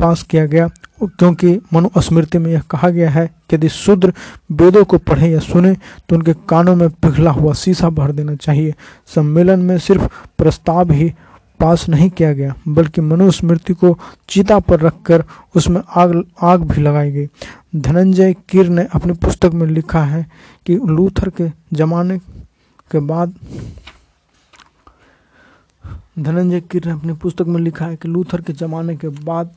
पास 0.00 0.22
किया 0.22 0.46
गया। 0.46 0.68
क्योंकि 1.02 1.58
मनु 1.72 2.00
स्मृति 2.02 2.38
में 2.38 2.50
यह 2.52 2.60
कहा 2.70 2.88
गया 2.90 3.10
है 3.10 3.26
कि 3.50 3.56
यदि 3.56 3.68
शूद्र 3.68 4.12
वेदों 4.52 4.84
को 4.84 4.98
पढ़े 4.98 5.30
या 5.30 5.38
सुने 5.40 5.74
तो 6.08 6.16
उनके 6.16 6.32
कानों 6.48 6.74
में 6.76 6.88
पिघला 6.90 7.30
हुआ 7.30 7.52
शीशा 7.52 7.90
भर 7.90 8.12
देना 8.12 8.34
चाहिए। 8.34 8.74
सम्मेलन 9.14 9.60
में 9.60 9.78
सिर्फ़ 9.78 10.04
प्रस्ताव 10.38 10.92
ही 10.92 11.12
पास 11.60 11.88
नहीं 11.88 12.08
किया 12.10 12.32
गया, 12.32 12.54
बल्कि 12.68 13.00
मनुस्मृति 13.00 13.74
को 13.74 13.96
चिता 14.28 14.58
पर 14.58 14.80
रखकर 14.80 15.24
उसमें 15.56 15.80
आग 15.96 16.22
आग 16.42 16.62
भी 16.62 16.82
लगाई 16.82 17.12
गई। 17.12 17.26
धनंजय 17.76 18.34
किर 18.48 18.68
ने 18.68 18.86
अपनी 18.94 19.12
पुस्तक 19.14 19.54
में 19.54 19.66
लिखा 19.66 20.02
है 20.04 20.26
कि 20.66 20.74
लूथर 20.76 21.28
के 21.30 21.50
जमाने 21.72 22.18
के 22.90 23.00
बाद 23.00 23.34
धनंजय 26.16 26.60
किर 26.60 26.84
ने 26.86 26.92
अपनी 26.92 27.12
पुस्तक 27.12 27.46
में 27.46 27.60
लिखा 27.60 27.86
है 27.86 27.96
कि 27.96 28.08
लूथर 28.08 28.40
के 28.40 28.52
जमाने 28.52 28.94
के 28.96 29.08
बाद 29.08 29.54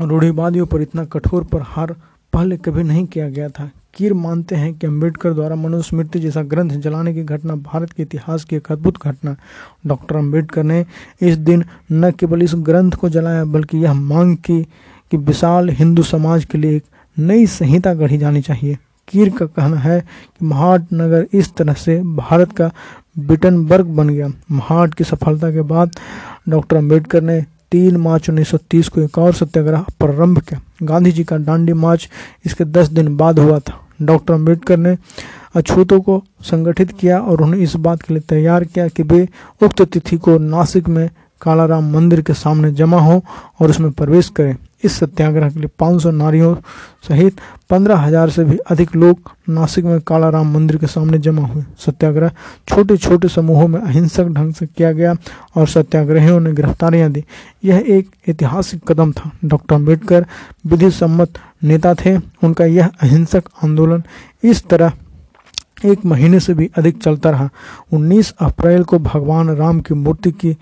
रूढ़ीवादियों 0.00 0.66
पर 0.66 0.82
इतना 0.82 1.04
कठोर 1.04 1.44
प्रहार 1.44 1.94
पहले 2.32 2.56
कभी 2.56 2.82
नहीं 2.82 3.04
किया 3.06 3.28
गया 3.28 3.48
था। 3.48 3.70
कीर 3.94 4.12
मानते 4.14 4.56
हैं 4.56 4.72
कि 4.74 4.86
अंबेडकर 4.86 5.32
द्वारा 5.32 5.56
मनुस्मृति 5.56 6.20
जैसा 6.20 6.42
ग्रंथ 6.42 6.70
जलाने 6.70 7.14
की 7.14 7.22
घटना 7.24 7.54
भारत 7.56 7.92
के 7.92 8.02
इतिहास 8.02 8.44
की 8.44 8.56
एक 8.56 8.70
अद्भुत 8.72 9.02
घटना। 9.02 9.36
डॉक्टर 9.86 10.16
अंबेडकर 10.16 10.62
ने 10.62 10.84
इस 11.22 11.36
दिन 11.38 11.64
न 11.92 12.10
केवल 12.10 12.42
इस 12.42 12.54
ग्रंथ 12.54 12.92
को 12.92 13.08
जलाया, 13.08 13.44
बल्कि 13.44 13.78
यह 13.78 13.92
मांग 13.92 14.36
की 14.36 14.62
कि 15.10 15.16
विशाल 15.16 15.70
हिंदू 15.70 16.02
समाज 16.02 16.44
के 16.44 16.58
लिए 16.58 16.76
एक 16.76 16.84
नई 17.18 17.46
संहिता 17.46 17.94
गढ़ी 17.94 18.18
जानी 18.18 18.40
चाहिए। 18.40 18.78
कीर 19.08 19.28
का 19.30 19.46
कहना 19.46 19.76
है 19.76 20.00
कि 20.00 20.44
महाट 20.46 20.86
नगर 20.92 21.26
इस 21.32 21.54
तरह 21.54 21.72
से 21.72 22.02
भारत 22.02 22.52
का 22.52 22.70
बिटनबर्ग 23.16 23.86
बन 23.86 24.08
गया। 24.08 24.28
महाट 24.50 24.94
की 24.94 25.04
सफलता 25.04 25.50
के 25.50 25.62
बाद 25.62 25.90
डॉक्टर 26.48 26.76
अंबेडकर 26.76 27.22
ने 27.22 27.40
तीन 27.70 27.96
मार्च 27.96 28.30
1930 28.30 28.88
को 28.88 29.00
एक 29.00 29.18
और 29.18 29.34
सत्याग्रह 29.34 29.84
प्रारंभ 29.98 30.38
किया। 30.38 30.60
गांधी 30.82 31.12
जी 31.12 31.24
का 31.24 31.36
डांडी 31.36 31.72
मार्च 31.72 32.08
इसके 32.46 32.64
दस 32.64 32.88
दिन 32.88 33.16
बाद 33.16 33.38
हुआ 33.38 33.58
था। 33.58 33.80
डॉक्टर 34.02 34.34
अंबेडकर 34.34 34.76
ने 34.76 34.96
अछूतों 35.54 36.00
को 36.00 36.22
संगठित 36.42 36.92
किया 36.92 37.18
और 37.18 37.42
उन्हें 37.42 37.60
इस 37.60 37.76
बात 37.76 38.02
के 38.02 38.14
लिए 38.14 38.22
तैयार 38.28 38.64
किया 38.64 38.88
कि 38.88 39.02
वे 39.02 39.28
उक्त 39.62 39.82
तिथि 39.82 40.16
को 40.16 40.38
नासिक 40.38 40.88
में 40.88 41.08
कालाराम 41.40 41.92
मंदिर 41.92 42.20
के 42.20 42.34
सामने 42.34 42.70
जमा 42.72 43.00
हो 43.00 43.22
और 43.60 43.70
उसमें 43.70 43.90
प्रवेश 43.92 44.28
करें। 44.28 44.56
इस 44.84 44.98
सत्याग्रह 44.98 45.50
के 45.50 45.60
लिए 45.60 45.68
500 45.78 46.10
नारियों 46.12 46.54
सहित 47.08 47.40
पंद्रह 47.70 47.98
हज़ार 47.98 48.30
से 48.30 48.44
भी 48.44 48.56
अधिक 48.70 48.94
लोग 48.96 49.30
नासिक 49.48 49.84
में 49.84 50.00
कालाराम 50.00 50.52
मंदिर 50.54 50.76
के 50.76 50.86
सामने 50.86 51.18
जमा 51.18 51.46
हुए। 51.46 51.62
सत्याग्रह 51.78 52.30
छोटे 52.68 52.96
छोटे 52.96 53.28
समूहों 53.28 53.68
में 53.68 53.80
अहिंसक 53.80 54.28
ढंग 54.28 54.52
से 54.54 54.66
किया 54.66 54.92
गया 54.92 55.14
और 55.56 55.68
सत्याग्रहियों 55.68 56.40
ने 56.40 56.52
गिरफ्तारियाँ 56.52 57.10
दी। 57.12 57.24
यह 57.64 57.84
एक 57.88 58.10
ऐतिहासिक 58.28 58.84
कदम 58.88 59.12
था। 59.12 59.30
डॉक्टर 59.44 59.74
अंबेडकर 59.74 60.26
विधि 60.66 60.90
सम्मत 60.90 61.38
नेता 61.64 61.94
थे। 61.94 62.16
उनका 62.16 62.64
यह 62.64 62.90
अहिंसक 63.02 63.48
आंदोलन 63.64 64.02
इस 64.42 64.66
तरह 64.68 64.92
एक 65.84 66.04
महीने 66.06 66.40
से 66.40 66.54
भी 66.54 66.70
अधिक 66.78 67.02
चलता 67.02 67.30
रहा। 67.30 67.48
19 67.92 68.32
अप्रैल 68.40 68.84
को 68.84 68.98
भगवान 68.98 69.50
राम 69.56 69.80
की 69.80 69.94
मूर्ति 69.94 70.30
की 70.32 70.56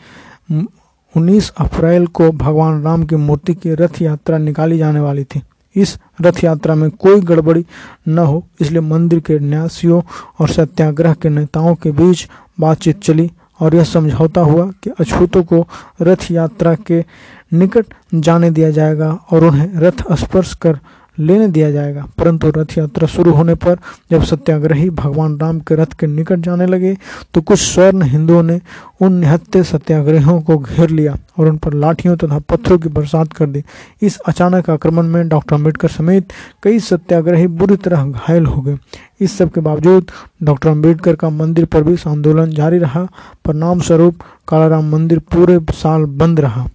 19 1.14 1.50
अप्रैल 1.60 2.06
को 2.06 2.30
भगवान 2.32 2.82
राम 2.82 3.04
की 3.04 3.16
मूर्ति 3.16 3.54
की 3.54 3.74
रथ 3.74 4.00
यात्रा 4.02 4.38
निकाली 4.38 4.78
जाने 4.78 5.00
वाली 5.00 5.24
थी। 5.24 5.42
इस 5.76 5.96
रथ 6.20 6.42
यात्रा 6.44 6.74
में 6.74 6.90
कोई 6.90 7.20
गड़बड़ी 7.20 7.64
न 8.08 8.18
हो, 8.18 8.44
इसलिए 8.60 8.80
मंदिर 8.80 9.20
के 9.20 9.38
न्यासियों 9.38 10.02
और 10.40 10.48
सत्याग्रह 10.48 11.14
के 11.14 11.28
नेताओं 11.28 11.74
के 11.74 11.90
बीच 11.90 12.28
बातचीत 12.60 13.00
चली 13.02 13.30
और 13.60 13.74
यह 13.74 13.84
समझौता 13.84 14.40
हुआ 14.40 14.70
कि 14.82 14.90
अछूतों 15.00 15.42
को 15.42 15.66
रथ 16.02 16.30
यात्रा 16.30 16.74
के 16.86 17.04
निकट 17.52 17.86
जाने 18.14 18.50
दिया 18.50 18.70
जाएगा 18.70 19.10
और 19.30 19.44
उन्हें 19.44 19.68
रथ 19.76 20.02
स्पर्श 20.14 20.54
कर 20.54 20.78
लेने 21.22 21.48
दिया 21.48 21.70
जाएगा। 21.70 22.06
परंतु 22.18 22.50
रथ 22.56 22.76
यात्रा 22.78 23.06
शुरू 23.08 23.32
होने 23.32 23.54
पर 23.54 23.78
जब 24.10 24.22
सत्याग्रही 24.24 24.88
भगवान 24.92 25.38
राम 25.38 25.58
के 25.60 25.74
रथ 25.74 25.92
के 26.00 26.06
निकट 26.06 26.40
जाने 26.40 26.66
लगे 26.66 26.96
तो 27.34 27.40
कुछ 27.40 27.60
स्वर्ण 27.60 28.02
हिंदुओं 28.04 28.42
ने 28.42 28.60
उन 29.00 29.12
निहत्ते 29.12 29.62
सत्याग्रहियों 29.64 30.40
को 30.40 30.56
घेर 30.58 30.90
लिया 30.90 31.16
और 31.38 31.48
उन 31.48 31.56
पर 31.56 31.74
लाठियों 31.74 32.16
तथा 32.16 32.38
पत्थरों 32.40 32.78
की 32.78 32.88
बरसात 32.88 33.32
कर 33.32 33.46
दी। 33.46 33.62
इस 34.02 34.18
अचानक 34.18 34.70
आक्रमण 34.70 35.06
में 35.06 35.28
डॉक्टर 35.28 35.54
अंबेडकर 35.54 35.88
समेत 35.88 36.32
कई 36.62 36.78
सत्याग्रही 36.80 37.46
बुरी 37.48 37.76
तरह 37.76 38.04
घायल 38.04 38.46
हो 38.46 38.60
गए। 38.62 38.78
इस 39.20 39.36
सब 39.38 39.50
के 39.50 39.60
बावजूद 39.60 40.10
डॉक्टर 40.42 40.68
अंबेडकर 40.68 41.16
का 41.16 41.30
मंदिर 41.30 41.64
पर 41.64 41.82
भी 41.82 41.96
आंदोलन 42.06 42.50
जारी 42.50 42.78
रहा। 42.78 43.06
परिणाम 43.44 43.80
स्वरूप 43.80 44.22
कालाराम 44.48 44.90
मंदिर 44.92 45.18
पूरे 45.32 45.58
साल 45.72 46.04
बंद 46.18 46.40
रहा। 46.40 46.66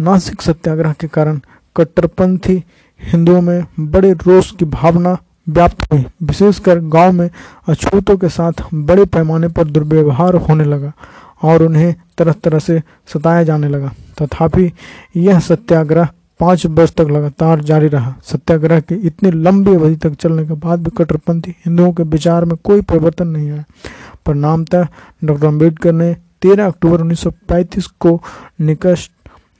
नासिक 0.00 0.42
सत्याग्रह 0.42 0.92
के 0.92 1.08
कारण 1.08 1.40
कट्टरपंथी 1.76 2.62
हिंदुओं 3.00 3.40
में 3.40 3.66
बड़े 3.80 4.12
रोष 4.12 4.50
की 4.50 4.64
भावना 4.64 5.16
व्याप्त 5.48 5.92
हुई। 5.92 6.04
विशेषकर 6.22 6.78
गाँव 6.78 7.12
में 7.12 7.30
अछूतों 7.68 8.16
के 8.16 8.28
साथ 8.28 8.52
बड़े 8.74 9.04
पैमाने 9.04 9.48
पर 9.48 9.64
दुर्व्यवहार 9.64 10.34
होने 10.34 10.64
लगा 10.64 10.92
और 11.42 11.62
उन्हें 11.62 11.94
तरह 12.18 12.32
तरह 12.32 12.58
से 12.58 12.82
सताया 13.06 13.42
जाने 13.42 13.68
लगा। 13.68 13.92
तथापि 14.22 14.72
यह 15.16 15.38
सत्याग्रह 15.38 16.08
पाँच 16.40 16.66
वर्ष 16.66 16.92
तक 16.92 17.08
लगातार 17.10 17.60
जारी 17.60 17.88
रहा। 17.88 18.14
सत्याग्रह 18.24 18.80
के 18.80 18.94
इतनी 18.94 19.30
लंबी 19.30 19.74
अवधि 19.74 19.96
तक 19.96 20.14
चलने 20.14 20.46
के 20.46 20.54
बाद 20.54 20.82
भी 20.82 20.90
कट्टरपंथी 20.90 21.50
हिंदुओं 21.50 21.92
के 21.92 22.02
विचार 22.02 22.44
में 22.44 22.56
कोई 22.64 22.80
परिवर्तन 22.80 23.28
नहीं 23.28 23.50
आया। 23.50 23.64
परिणामतः 24.26 24.86
डॉक्टर 25.24 25.46
अंबेडकर 25.46 25.92
ने 25.92 26.16
13 26.42 26.66
अक्टूबर 26.66 27.00
1935 27.00 27.86
को 27.86 28.22
निकट 28.60 28.98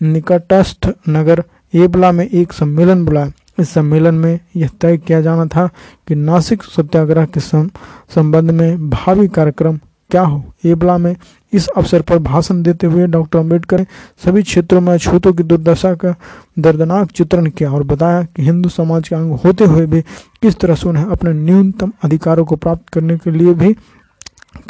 निकटस्थ 0.02 0.88
नगर 1.08 1.42
एबला 1.74 2.12
में 2.12 2.26
एक 2.26 2.52
सम्मेलन 2.52 3.04
बुलाया 3.04 3.32
इस 3.60 3.70
सम्मेलन 3.70 4.14
में 4.14 4.38
यह 4.56 4.70
तय 4.80 4.96
किया 4.96 5.20
जाना 5.20 5.46
था 5.46 5.66
कि 6.08 6.14
नासिक 6.14 6.62
सत्याग्रह 6.62 7.24
के 7.26 7.40
संबंध 7.40 8.50
में 8.50 8.90
भावी 8.90 9.28
कार्यक्रम 9.28 9.78
क्या 10.10 10.22
हो। 10.22 10.44
एबला 10.64 10.96
में 10.98 11.14
इस 11.52 11.68
अवसर 11.68 12.02
पर 12.02 12.18
भाषण 12.18 12.62
देते 12.62 12.86
हुए 12.86 13.06
डॉक्टर 13.06 13.38
अंबेडकर 13.38 13.78
ने 13.78 13.86
सभी 14.24 14.42
क्षेत्रों 14.42 14.80
में 14.80 14.92
अछूतों 14.94 15.32
की 15.32 15.42
दुर्दशा 15.42 15.94
का 15.94 16.14
दर्दनाक 16.58 17.10
चित्रण 17.10 17.46
किया 17.46 17.70
और 17.70 17.82
बताया 17.82 18.22
कि 18.22 18.42
हिंदू 18.42 18.68
समाज 18.68 19.08
के 19.08 19.16
अंग 19.16 19.32
होते 19.44 19.64
हुए 19.64 19.86
भी 19.86 20.00
किस 20.42 20.56
तरह 20.56 20.74
से 20.74 20.88
उन्हें 20.88 21.04
अपने 21.04 21.32
न्यूनतम 21.32 21.92
अधिकारों 22.04 22.44
को 22.44 22.56
प्राप्त 22.56 22.88
करने 22.88 23.16
के 23.16 23.30
लिए 23.30 23.54
भी 23.54 23.74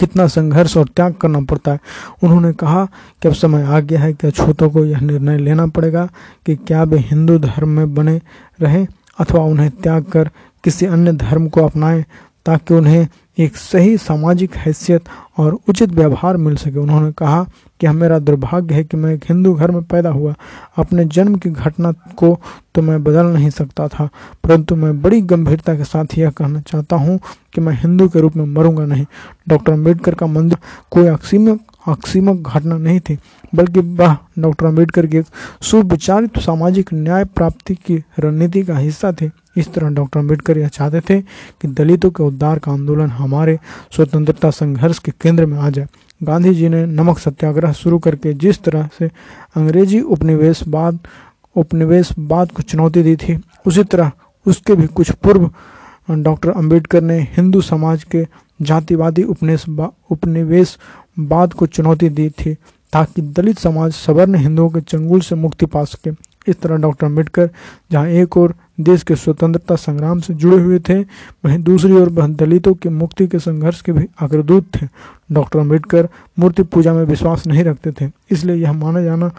कितना 0.01 0.27
संघर्ष 0.27 0.77
और 0.77 0.89
त्याग 0.97 1.15
करना 1.15 1.41
पड़ता 1.41 1.73
है। 1.73 1.81
उन्होंने 2.23 2.53
कहा 2.53 2.85
कि 3.23 3.29
अब 3.29 3.35
समय 3.35 3.63
आ 3.63 3.81
गया 3.81 4.01
है 4.01 4.13
कि 4.13 4.27
अछूतों 4.27 4.71
को 4.71 4.85
यह 4.85 5.01
निर्णय 5.01 5.39
लेना 5.39 5.67
पड़ेगा 5.67 6.09
कि 6.47 6.57
क्या 6.57 6.83
वे 6.83 6.99
हिंदू 6.99 7.39
धर्म 7.39 7.69
में 7.69 7.95
बने 7.95 8.21
रहें 8.61 8.87
अथवा 9.19 9.45
उन्हें 9.45 9.71
त्याग 9.71 10.05
कर 10.05 10.31
किसी 10.65 10.87
अन्य 10.87 11.13
धर्म 11.13 11.49
को 11.49 11.65
अपनाएँ 11.65 12.05
ताकि 12.47 12.75
उन्हें 12.75 13.07
एक 13.39 13.57
सही 13.57 13.97
सामाजिक 13.97 14.57
हैसियत 14.57 15.05
और 15.39 15.59
उचित 15.69 15.91
व्यवहार 15.91 16.37
मिल 16.37 16.57
सके। 16.57 16.79
उन्होंने 16.79 17.13
कहा 17.13 17.45
कि 17.81 17.87
हम 17.87 17.97
मेरा 17.97 18.19
दुर्भाग्य 18.19 18.75
है 18.75 18.85
कि 18.85 18.97
मैं 18.97 19.15
एक 19.15 19.25
हिंदू 19.29 19.55
घर 19.55 19.71
में 19.71 19.83
पैदा 19.85 20.11
हुआ। 20.11 20.35
अपने 20.79 21.05
जन्म 21.07 21.35
की 21.37 21.51
घटना 21.51 21.93
को 22.17 22.39
तो 22.75 22.83
मैं 22.83 23.03
बदल 23.05 23.27
नहीं 23.27 23.51
सकता 23.51 23.87
था, 23.89 24.09
परंतु 24.45 24.77
मैं 24.77 25.01
बड़ी 25.03 25.21
गंभीरता 25.23 25.75
के 25.77 25.85
साथ 25.85 26.19
यह 26.19 26.31
कहना 26.31 26.61
चाहता 26.63 26.97
हूँ 26.97 27.19
कि 27.55 27.61
मैं 27.61 27.73
हिंदू 27.75 28.09
के 28.09 28.21
रूप 28.21 28.37
में 28.37 28.45
मरूँगा 28.47 28.85
नहीं। 28.85 29.07
डॉक्टर 29.49 29.73
अंबेडकर 29.73 30.15
का 30.15 30.27
मंदिर 30.27 30.59
कोई 30.91 31.07
अक्सीमक 31.09 31.61
आकस्मिक 31.89 32.43
घटना 32.43 32.77
नहीं 32.77 33.01
थी, 33.01 33.17
बल्कि 33.53 33.81
वह 33.81 34.17
डॉक्टर 34.39 34.67
अंबेडकर 34.67 35.07
की 35.07 35.17
एक 35.19 35.27
सुविचारित 35.63 36.39
सामाजिक 36.39 36.93
न्याय 36.95 37.25
प्राप्ति 37.27 37.75
की 37.77 38.03
रणनीति 38.19 38.63
का 38.63 38.77
हिस्सा 38.79 39.13
थे। 39.21 39.31
इस 39.57 39.73
तरह 39.75 39.89
डॉक्टर 39.91 40.21
अंबेडकर 40.21 40.59
यह 40.59 40.69
चाहते 40.69 41.01
थे 41.01 41.21
कि 41.21 41.69
दलितों 41.69 42.11
के 42.11 42.23
उद्धार 42.23 42.59
का 42.59 42.73
आंदोलन 42.73 43.11
हमारे 43.11 43.59
स्वतंत्रता 43.97 44.51
संघर्ष 44.51 44.99
के 44.99 45.13
केंद्र 45.23 45.47
में 45.47 45.59
आ 45.59 45.71
जाए। 45.71 45.87
गांधी 46.21 46.55
जी 46.55 46.69
ने 46.69 46.85
नमक 46.87 47.19
सत्याग्रह 47.19 47.73
शुरू 47.73 47.99
करके 47.99 48.33
जिस 48.35 48.63
तरह 48.63 48.89
से 48.99 49.07
अंग्रेज़ी 49.57 50.01
उपनिवेशवाद 50.01 50.99
उपनिवेशवाद 51.57 52.51
को 52.53 52.63
चुनौती 52.63 53.03
दी 53.03 53.15
थी, 53.17 53.39
उसी 53.67 53.85
तरह 53.85 54.11
उसके 54.47 54.75
भी 54.75 54.87
कुछ 54.89 55.11
पूर्व 55.13 55.51
डॉक्टर 56.15 56.51
अंबेडकर 56.51 57.03
ने 57.03 57.19
हिंदू 57.33 57.61
समाज 57.61 58.05
के 58.05 58.27
जातिवादी 58.61 59.23
उपनिवेश 59.25 59.65
उपनिवेशवाद 60.11 61.53
को 61.53 61.67
चुनौती 61.67 62.09
दी 62.09 62.29
थी 62.31 62.55
ताकि 62.93 63.23
दलित 63.23 63.59
समाज 63.59 63.93
सवर्ण 63.93 64.35
हिंदुओं 64.35 64.69
के 64.71 64.81
चंगुल 64.81 65.21
से 65.21 65.35
मुक्ति 65.35 65.67
पा 65.67 65.85
सके। 65.85 66.11
इस 66.49 66.61
तरह 66.61 66.77
डॉक्टर 66.77 67.07
अंबेडकर 67.07 67.51
जहाँ 67.91 68.07
एक 68.09 68.37
और 68.37 68.55
देश 68.79 69.03
के 69.03 69.17
स्वतंत्रता 69.17 69.77
संग्राम 69.77 70.21
से 70.21 70.35
जुड़े 70.35 70.57
हुए 70.57 70.79
थे। 70.79 70.99
वहीं 71.01 71.59
दूसरी 71.59 71.93
ओर 71.93 72.09
वह 72.09 72.27
दलितों 72.29 72.75
के 72.75 72.89
मुक्ति 72.89 73.27
के 73.27 73.39
संघर्ष 73.39 73.81
के 73.83 73.93
भी 73.93 74.07
अग्रदूत 74.21 74.67
थे। 74.75 74.87
डॉक्टर 75.33 75.59
अंबेडकर 75.59 76.09
मूर्ति 76.39 76.63
पूजा 76.65 76.93
में 76.95 77.03
विश्वास 77.05 77.47
नहीं 77.47 77.65
रखते 77.65 77.93
थे, 77.93 78.11
इसलिए 78.31 78.57
यह 78.57 78.73
माना 78.75 79.03
जाना 79.03 79.31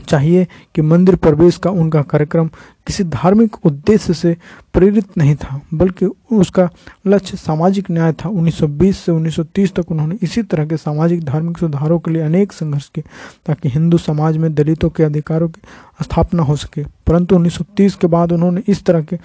चाहिए 0.00 0.46
कि 0.74 0.82
मंदिर 0.82 1.16
प्रवेश 1.16 1.56
का 1.56 1.70
उनका 1.70 2.02
कार्यक्रम 2.02 2.48
किसी 2.86 3.04
धार्मिक 3.04 3.66
उद्देश्य 3.66 4.14
से 4.14 4.36
प्रेरित 4.74 5.18
नहीं 5.18 5.36
था, 5.36 5.60
बल्कि 5.74 6.06
उसका 6.32 6.68
लक्ष्य 7.06 7.36
सामाजिक 7.36 7.90
न्याय 7.90 8.12
था। 8.12 8.28
1920 8.28 8.98
से 8.98 9.12
1930 9.12 9.74
तक 9.74 9.90
उन्होंने 9.90 10.18
इसी 10.22 10.42
तरह 10.42 10.66
के 10.66 10.76
सामाजिक 10.76 11.24
धार्मिक 11.24 11.58
सुधारों 11.58 11.98
के 11.98 12.10
लिए 12.10 12.22
अनेक 12.22 12.52
संघर्ष 12.52 12.88
किए, 12.94 13.04
ताकि 13.46 13.68
हिंदू 13.68 13.98
समाज 13.98 14.36
में 14.36 14.54
दलितों 14.54 14.90
के 14.90 15.02
अधिकारों 15.02 15.48
की 15.48 15.60
स्थापना 16.02 16.42
हो 16.42 16.56
सके। 16.56 16.84
परंतु 17.06 17.36
1930 17.36 17.94
के 17.94 18.06
बाद 18.06 18.32
उन्होंने 18.32 18.62
इस 18.68 18.84
तरह 18.84 19.02
के 19.02 19.16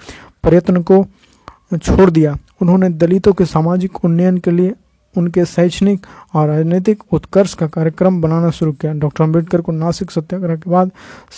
प्रयत्न 0.42 0.82
को 0.82 1.06
छोड़ 1.82 2.10
दिया। 2.10 2.38
उन्होंने 2.62 2.88
दलितों 2.88 3.32
के 3.32 3.44
सामाजिक 3.44 4.04
उन्नयन 4.04 4.38
के 4.38 4.50
लिए 4.50 4.72
उनके 5.16 5.44
शैक्षणिक 5.44 6.06
और 6.34 6.48
राजनीतिक 6.48 7.02
उत्कर्ष 7.12 7.54
का 7.54 7.66
कार्यक्रम 7.66 8.20
बनाना 8.20 8.50
शुरू 8.50 8.72
किया। 8.72 8.92
डॉक्टर 8.92 9.24
अंबेडकर 9.24 9.60
को 9.60 9.72
नासिक 9.72 10.10
सत्याग्रह 10.10 10.56
के 10.56 10.70
बाद 10.70 10.90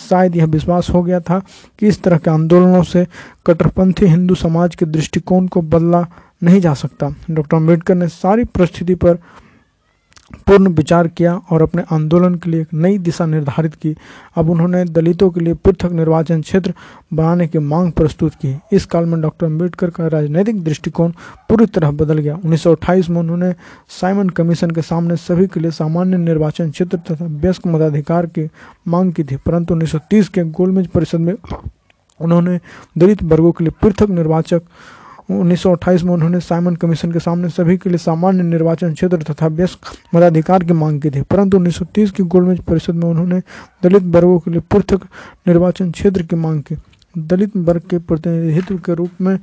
शायद 0.09 0.35
यह 0.35 0.45
विश्वास 0.45 0.89
हो 0.89 1.03
गया 1.03 1.19
था 1.19 1.39
कि 1.79 1.87
इस 1.87 2.01
तरह 2.03 2.17
के 2.17 2.31
आंदोलनों 2.31 2.83
से 2.83 3.05
कट्टरपंथी 3.45 4.05
हिंदू 4.05 4.35
समाज 4.35 4.75
के 4.75 4.85
दृष्टिकोण 4.85 5.47
को 5.47 5.61
बदला 5.61 6.05
नहीं 6.43 6.61
जा 6.61 6.73
सकता। 6.73 7.09
डॉक्टर 7.31 7.57
अंबेडकर 7.57 7.95
ने 7.95 8.07
सारी 8.07 8.43
परिस्थिति 8.45 8.95
पर 8.95 9.17
पूर्ण 10.47 10.67
विचार 10.67 11.07
किया 11.07 11.33
और 11.51 11.61
अपने 11.61 11.83
आंदोलन 11.91 12.35
के 12.35 12.49
लिए 12.49 12.61
एक 12.61 12.73
नई 12.73 12.97
दिशा 12.97 13.25
निर्धारित 13.25 13.75
की। 13.75 13.95
अब 14.35 14.49
उन्होंने 14.49 14.83
दलितों 14.85 15.29
के 15.31 15.39
लिए 15.39 15.53
पृथक 15.55 15.91
निर्वाचन 15.91 16.41
क्षेत्र 16.41 16.73
बनाने 17.13 17.47
की 17.47 17.59
मांग 17.59 17.91
प्रस्तुत 17.91 18.33
की। 18.35 18.55
इस 18.73 18.85
काल 18.85 19.05
में 19.05 19.19
डॉक्टर 19.21 19.45
अंबेडकर 19.45 19.89
का 19.89 20.07
राजनीतिक 20.07 20.63
दृष्टिकोण 20.63 21.11
पूरी 21.49 21.65
तरह 21.65 21.91
बदल 21.93 22.17
गया। 22.17 22.35
उन्नीस 22.35 22.63
सौ 22.63 22.71
अट्ठाईस 22.71 23.09
में 23.09 23.19
उन्होंने 23.19 23.53
साइमन 23.91 24.29
कमीशन 24.31 24.71
के 24.71 24.81
सामने 24.81 25.15
सभी 25.17 25.47
के 25.47 25.59
लिए 25.59 25.71
सामान्य 25.71 26.17
निर्वाचन 26.17 26.71
क्षेत्र 26.71 26.97
तथा 26.99 27.25
व्यस्क 27.25 27.67
मताधिकार 27.67 28.25
की 28.27 28.49
मांग 28.87 29.13
की 29.13 29.23
थी, 29.23 29.35
परंतु 29.37 29.73
उन्नीस 29.73 29.91
सौ 29.91 29.99
तीस 30.09 30.29
के 30.29 30.43
गोलमेज 30.51 30.87
परिषद 30.87 31.19
में 31.19 31.33
उन्होंने 32.19 32.59
दलित 32.97 33.23
वर्गों 33.23 33.51
के 33.51 33.63
लिए 33.63 33.73
पृथक 33.81 34.09
निर्वाचक 34.09 34.61
1928 35.29 36.03
में 36.03 36.13
उन्होंने 36.13 36.39
साइमन 36.39 36.75
कमीशन 36.75 37.11
के 37.11 37.19
सामने 37.19 37.49
सभी 37.49 37.77
के 37.77 37.89
लिए 37.89 37.97
सामान्य 37.97 38.43
निर्वाचन 38.43 38.93
क्षेत्र 38.93 39.17
तथा 39.17 39.47
व्यस्क 39.47 39.79
मताधिकार 40.15 40.63
की 40.63 40.73
मांग 40.73 41.01
की 41.01 41.09
थी। 41.09 41.21
परंतु 41.21 41.57
1930 41.57 42.11
की 42.11 42.23
गोलमेज 42.23 42.59
परिषद 42.59 42.93
में 42.93 43.09
उन्होंने 43.09 43.41
दलित 43.83 44.03
वर्गों 44.03 44.39
के 44.39 44.51
लिए 44.51 44.59
पृथक 44.59 45.01
निर्वाचन 45.47 45.91
क्षेत्र 45.91 46.23
की 46.23 46.35
मांग 46.35 46.61
की। 46.61 46.75
दलित 47.17 47.57
वर्ग 47.57 47.81
के 47.89 47.97
प्रतिनिधित्व 47.97 48.77
के 48.77 48.93
रूप 48.93 49.11
में 49.21 49.39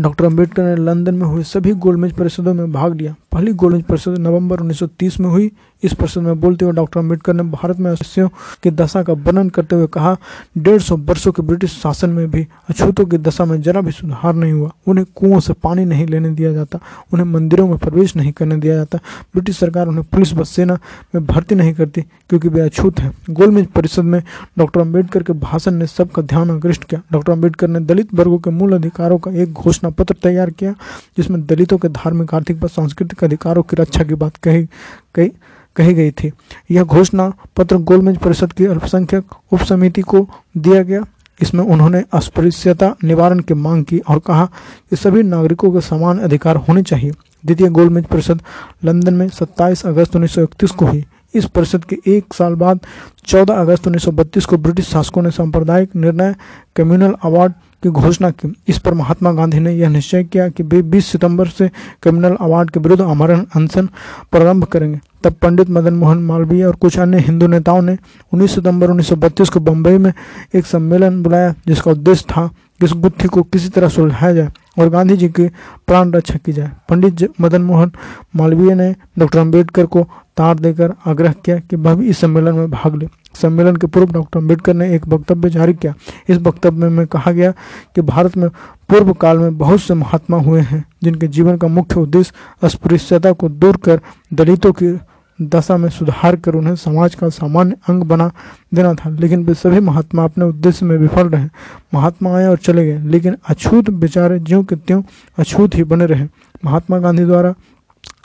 डॉक्टर 0.00 0.24
अंबेडकर 0.24 0.62
ने 0.62 0.76
लंदन 0.76 1.14
में 1.14 1.26
हुए 1.26 1.42
सभी 1.42 1.72
गोलमेज 1.72 2.12
परिषदों 2.12 2.54
में 2.54 2.72
भाग 2.72 2.94
लिया। 2.94 3.14
पहली 3.32 3.52
गोलमेज 3.52 3.82
परिषद 3.82 4.18
नवंबर 4.18 4.60
1930 4.60 5.20
में 5.20 5.28
हुई। 5.28 5.50
इस 5.82 5.92
परिषद 5.94 6.20
में 6.20 6.40
बोलते 6.40 6.64
हुए 6.64 6.74
डॉक्टर 6.74 7.00
अंबेडकर 7.00 7.34
ने 7.34 7.42
भारत 7.42 7.78
में 7.78 7.90
अस्यों 7.90 8.28
की 8.62 8.70
दशा 8.70 9.02
का 9.02 9.12
वर्णन 9.12 9.48
करते 9.48 9.76
हुए 9.76 9.86
कहा, 9.86 10.16
डेढ़ 10.58 10.80
सौ 10.82 10.96
वर्षों 10.96 11.32
के 11.32 11.42
ब्रिटिश 11.42 11.72
शासन 11.72 12.10
में 12.10 12.30
भी 12.30 12.46
अछूतों 12.68 13.04
की 13.06 13.18
दशा 13.18 13.44
में 13.44 13.60
जरा 13.62 13.80
भी 13.80 13.92
सुधार 13.92 14.34
नहीं 14.34 14.52
हुआ। 14.52 14.70
उन्हें 14.86 15.06
कुओं 15.14 15.40
से 15.40 15.52
पानी 15.52 15.84
नहीं 15.84 16.06
लेने 16.06 16.30
दिया 16.30 16.52
जाता, 16.52 16.78
उन्हें 17.12 17.26
मंदिरों 17.26 17.68
में 17.68 17.78
प्रवेश 17.78 18.16
नहीं 18.16 18.32
करने 18.32 18.56
दिया 18.56 18.74
जाता। 18.74 18.98
ब्रिटिश 19.32 19.58
सरकार 19.58 19.86
उन्हें 19.86 20.04
पुलिस 20.04 20.32
व 20.34 20.44
सेना 20.44 20.78
में 21.14 21.26
भर्ती 21.26 21.54
नहीं 21.54 21.74
करती 21.74 22.02
क्योंकि 22.02 22.48
वे 22.48 22.60
अछूत 22.60 23.00
हैं। 23.00 23.12
गोलमेज 23.30 23.66
परिषद 23.66 24.02
में 24.02 24.22
डॉक्टर 24.58 24.80
अंबेडकर 24.80 25.22
के 25.22 25.32
भाषण 25.32 25.72
ने 25.72 25.86
सबका 25.86 26.22
ध्यान 26.22 26.50
आकृष्ट 26.50 26.84
किया। 26.84 27.02
डॉक्टर 27.12 27.32
अंबेडकर 27.32 27.68
ने 27.68 27.80
दलित 27.80 28.14
वर्गों 28.14 28.38
के 28.38 28.50
मूल 28.50 28.72
अधिकारों 28.72 29.18
का 29.18 29.30
एक 29.30 29.52
घोषणा 29.52 29.90
पत्र 29.90 30.14
तैयार 30.22 30.50
किया, 30.50 30.74
जिसमें 31.16 31.46
दलितों 31.46 31.78
के 31.78 31.88
धार्मिक, 31.88 32.34
आर्थिक 32.34 32.64
व 32.64 32.68
सांस्कृतिक 32.68 33.24
अधिकारों 33.28 33.62
की 33.62 33.76
रक्षा 33.76 34.04
की 34.04 34.14
बात 34.14 34.36
कही 34.36 34.66
कही 35.14 35.30
कही 35.76 35.94
गई 35.94 36.10
थी। 36.10 36.30
यह 36.70 36.84
घोषणा 36.84 37.32
पत्र 37.56 37.76
गोलमेज 37.76 38.16
परिषद 38.18 38.52
की 38.52 38.66
अल्पसंख्यक 38.66 39.24
उप 39.52 39.60
समिति 39.60 40.02
को 40.02 40.26
दिया 40.56 40.82
गया। 40.82 41.04
इसमें 41.42 41.64
उन्होंने 41.64 42.02
अस्पृश्यता 42.12 42.94
निवारण 43.04 43.40
की 43.40 43.54
मांग 43.54 43.84
की 43.84 43.98
और 43.98 44.18
कहा 44.18 44.44
कि 44.90 44.96
सभी 44.96 45.22
नागरिकों 45.22 45.70
के 45.72 45.80
समान 45.80 46.18
अधिकार 46.18 46.56
होने 46.56 46.82
चाहिए। 46.82 47.10
द्वितीय 47.46 47.68
गोलमेज 47.68 48.04
परिषद 48.04 48.42
लंदन 48.84 49.14
में 49.14 49.28
27 49.28 49.86
अगस्त 49.86 50.16
1931 50.16 50.70
को 50.70 50.86
हुई। 50.86 51.04
इस 51.34 51.44
परिषद 51.44 51.84
के 51.84 51.98
एक 52.06 52.34
साल 52.34 52.54
बाद 52.54 52.80
14 53.26 53.54
अगस्त 53.54 53.86
1932 53.86 54.46
को 54.46 54.56
ब्रिटिश 54.56 54.88
शासकों 54.88 55.22
ने 55.22 55.30
सांप्रदायिक 55.30 55.96
निर्णय 55.96 56.34
कम्युनल 56.76 57.14
अवार्ड 57.22 57.52
की 57.82 57.88
घोषणा 57.88 58.30
की। 58.30 58.54
इस 58.68 58.78
पर 58.78 58.94
महात्मा 58.94 59.32
गांधी 59.32 59.60
ने 59.60 59.72
यह 59.72 59.88
निश्चय 59.88 60.24
किया 60.24 60.48
कि 60.48 60.62
वे 60.62 60.82
20 60.82 61.06
सितंबर 61.06 61.48
से 61.48 61.68
क्रिमिनल 62.02 62.36
अवार्ड 62.40 62.70
के 62.70 62.80
विरुद्ध 62.80 63.02
आमरण 63.02 63.44
अनशन 63.56 63.86
प्रारंभ 64.32 64.64
करेंगे। 64.64 65.00
तब 65.24 65.32
पंडित 65.32 65.70
मदन 65.70 65.94
मोहन 65.94 66.18
मालवीय 66.18 66.64
और 66.64 66.76
कुछ 66.76 66.98
अन्य 66.98 67.18
हिंदू 67.18 67.46
नेताओं 67.46 67.82
ने 67.82 67.96
19 68.32 68.54
सितंबर 68.54 68.90
1932 68.90 69.48
को 69.48 69.60
बम्बई 69.60 69.98
में 69.98 70.12
एक 70.54 70.66
सम्मेलन 70.66 71.22
बुलाया, 71.22 71.54
जिसका 71.66 71.90
उद्देश्य 71.90 72.26
था 72.30 72.46
कि 72.46 72.84
इस 72.84 72.92
गुत्थी 72.92 73.28
को 73.28 73.42
किसी 73.42 73.68
तरह 73.68 73.88
सुलझाया 73.88 74.32
जाए 74.32 74.48
और 74.78 74.88
गांधी 74.88 75.16
जी 75.16 75.28
की 75.28 75.46
प्राण 75.86 76.12
रक्षा 76.12 76.38
की 76.44 76.52
जाए। 76.52 76.70
पंडित 76.88 77.28
मदन 77.40 77.62
मोहन 77.62 77.92
मालवीय 78.36 78.74
ने 78.74 78.94
डॉक्टर 79.18 79.38
अंबेडकर 79.38 79.86
को 79.86 80.08
तार 80.36 80.58
देकर 80.58 80.92
आग्रह 81.06 81.32
किया 81.32 81.58
कि 81.58 81.76
वह 81.76 81.94
भी 81.94 82.08
इस 82.08 82.18
सम्मेलन 82.18 82.54
में 82.54 82.70
भाग 82.70 82.94
ले। 82.94 83.06
सम्मेलन 83.34 83.76
के 83.76 83.86
पूर्व 83.86 84.12
डॉक्टर 84.12 84.38
अंबेडकर 84.38 84.74
ने 84.74 84.94
एक 84.94 85.08
वक्तव्य 85.08 85.50
जारी 85.50 85.74
किया। 85.74 85.94
इस 86.28 86.38
वक्तव्य 86.38 86.88
में 86.88 87.06
कहा 87.06 87.32
गया 87.32 87.50
कि 87.94 88.00
भारत 88.00 88.36
में 88.36 88.48
पूर्व 88.88 89.12
काल 89.12 89.38
में 89.38 89.58
बहुत 89.58 89.80
से 89.80 89.94
महात्मा 89.94 90.36
हुए 90.36 90.60
हैं, 90.60 90.84
जिनके 91.02 91.26
जीवन 91.26 91.56
का 91.56 91.68
मुख्य 91.68 92.00
उद्देश्य 92.00 92.32
अस्पृश्यता 92.62 93.32
को 93.32 93.48
दूर 93.48 93.76
कर, 93.76 94.00
दलितों 94.32 94.72
की 94.72 94.98
दशा 95.42 95.76
में 95.76 95.88
सुधार 95.88 96.36
कर 96.36 96.54
उन्हें 96.54 96.74
समाज 96.76 97.14
का 97.14 97.28
सामान्य 97.28 97.76
अंग 97.88 98.02
बना 98.02 98.30
देना 98.74 98.94
था। 98.94 99.10
लेकिन 99.10 99.44
वे 99.44 99.54
सभी 99.54 99.80
महात्मा 99.80 100.24
अपने 100.24 100.44
उद्देश्य 100.44 100.86
में 100.86 100.96
विफल 100.98 101.28
रहे। 101.28 101.48
महात्मा 101.94 102.36
आए 102.36 102.46
और 102.46 102.56
चले 102.56 102.84
गए, 102.86 102.98
लेकिन 102.98 103.36
अछूत 103.48 103.90
बेचारे 103.90 104.38
ज्यों 104.38 104.64
के 104.64 104.76
त्यों 104.76 105.02
अछूत 105.38 105.74
ही 105.74 105.84
बने 105.84 106.06
रहे। 106.06 106.26
महात्मा 106.64 106.98
गांधी 106.98 107.24
द्वारा 107.24 107.54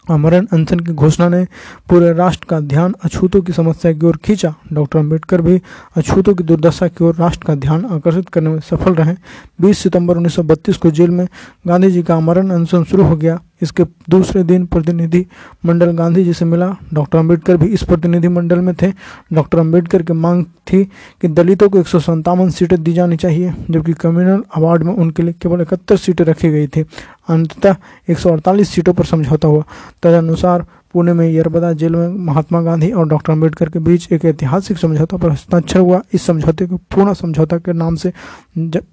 अमरण 0.09 0.45
अनशन 0.53 0.79
की 0.79 0.93
घोषणा 0.93 1.27
ने 1.29 1.43
पूरे 1.89 2.13
राष्ट्र 2.13 2.47
का 2.49 2.59
ध्यान 2.59 2.93
अछूतों 3.03 3.41
की 3.41 3.53
समस्या 3.53 3.91
की 3.93 4.05
ओर 4.05 4.17
खींचा। 4.17 4.53
डॉक्टर 4.73 4.99
अंबेडकर 4.99 5.41
भी 5.41 5.61
अछूतों 5.97 6.33
की 6.35 6.43
दुर्दशा 6.43 6.87
की 6.87 7.03
ओर 7.03 7.15
राष्ट्र 7.15 7.47
का 7.47 7.55
ध्यान 7.55 7.85
आकर्षित 7.85 8.29
करने 8.29 8.49
में 8.49 8.59
सफल 8.59 8.93
रहे। 8.93 9.15
20 9.61 9.77
सितंबर 9.77 10.17
1932 10.17 10.77
को 10.77 10.91
जेल 10.91 11.09
में 11.09 11.27
गांधी 11.67 11.91
जी 11.91 12.03
का 12.03 12.15
अमरण 12.15 12.49
अनशन 12.49 12.83
शुरू 12.83 13.03
हो 13.03 13.15
गया। 13.15 13.39
इसके 13.61 13.83
दूसरे 14.09 14.43
दिन 14.43 14.65
प्रतिनिधि 14.65 15.25
मंडल 15.65 15.91
गांधी 15.91 16.23
जी 16.23 16.33
से 16.33 16.45
मिला। 16.45 16.75
डॉक्टर 16.93 17.17
अंबेडकर 17.17 17.57
भी 17.57 17.65
इस 17.65 17.83
प्रतिनिधि 17.83 18.27
मंडल 18.27 18.59
में 18.59 18.73
थे। 18.75 18.91
डॉक्टर 19.33 19.59
अंबेडकर 19.59 20.01
की 20.03 20.13
मांग 20.13 20.43
थी 20.45 20.83
कि 21.21 21.27
दलितों 21.27 21.69
को 21.69 21.79
एक 21.79 21.87
सीटें 21.87 22.83
दी 22.83 22.93
जानी 22.93 23.17
चाहिए, 23.17 23.53
जबकि 23.69 23.93
कम्युनल 23.93 24.43
अवार्ड 24.55 24.83
में 24.83 24.93
उनके 24.93 25.23
लिए 25.23 25.33
केवल 25.41 25.61
इकहत्तर 25.61 25.97
सीटें 25.97 26.25
रखी 26.25 26.49
गई 26.49 26.67
थी। 26.67 26.85
अंततः 27.29 27.75
148 28.09 28.69
सीटों 28.69 28.93
पर 28.93 29.05
समझौता 29.05 29.47
हुआ। 29.47 29.63
तदनुसार 30.03 30.65
पुणे 30.93 31.13
में 31.13 31.27
यरबदा 31.29 31.71
जेल 31.73 31.95
में 31.95 32.25
महात्मा 32.25 32.61
गांधी 32.61 32.91
और 32.91 33.07
डॉक्टर 33.07 33.33
अंबेडकर 33.33 33.69
के 33.69 33.79
बीच 33.79 34.11
एक 34.11 34.25
ऐतिहासिक 34.25 34.77
समझौता 34.77 35.17
पर 35.17 35.31
हस्ताक्षर 35.31 35.79
हुआ। 35.79 36.01
इस 36.13 36.25
समझौते 36.25 36.65
को 36.65 36.77
पूर्ण 36.77 37.13
समझौता 37.13 37.57
के 37.57 37.73
नाम 37.73 37.95
से 37.95 38.13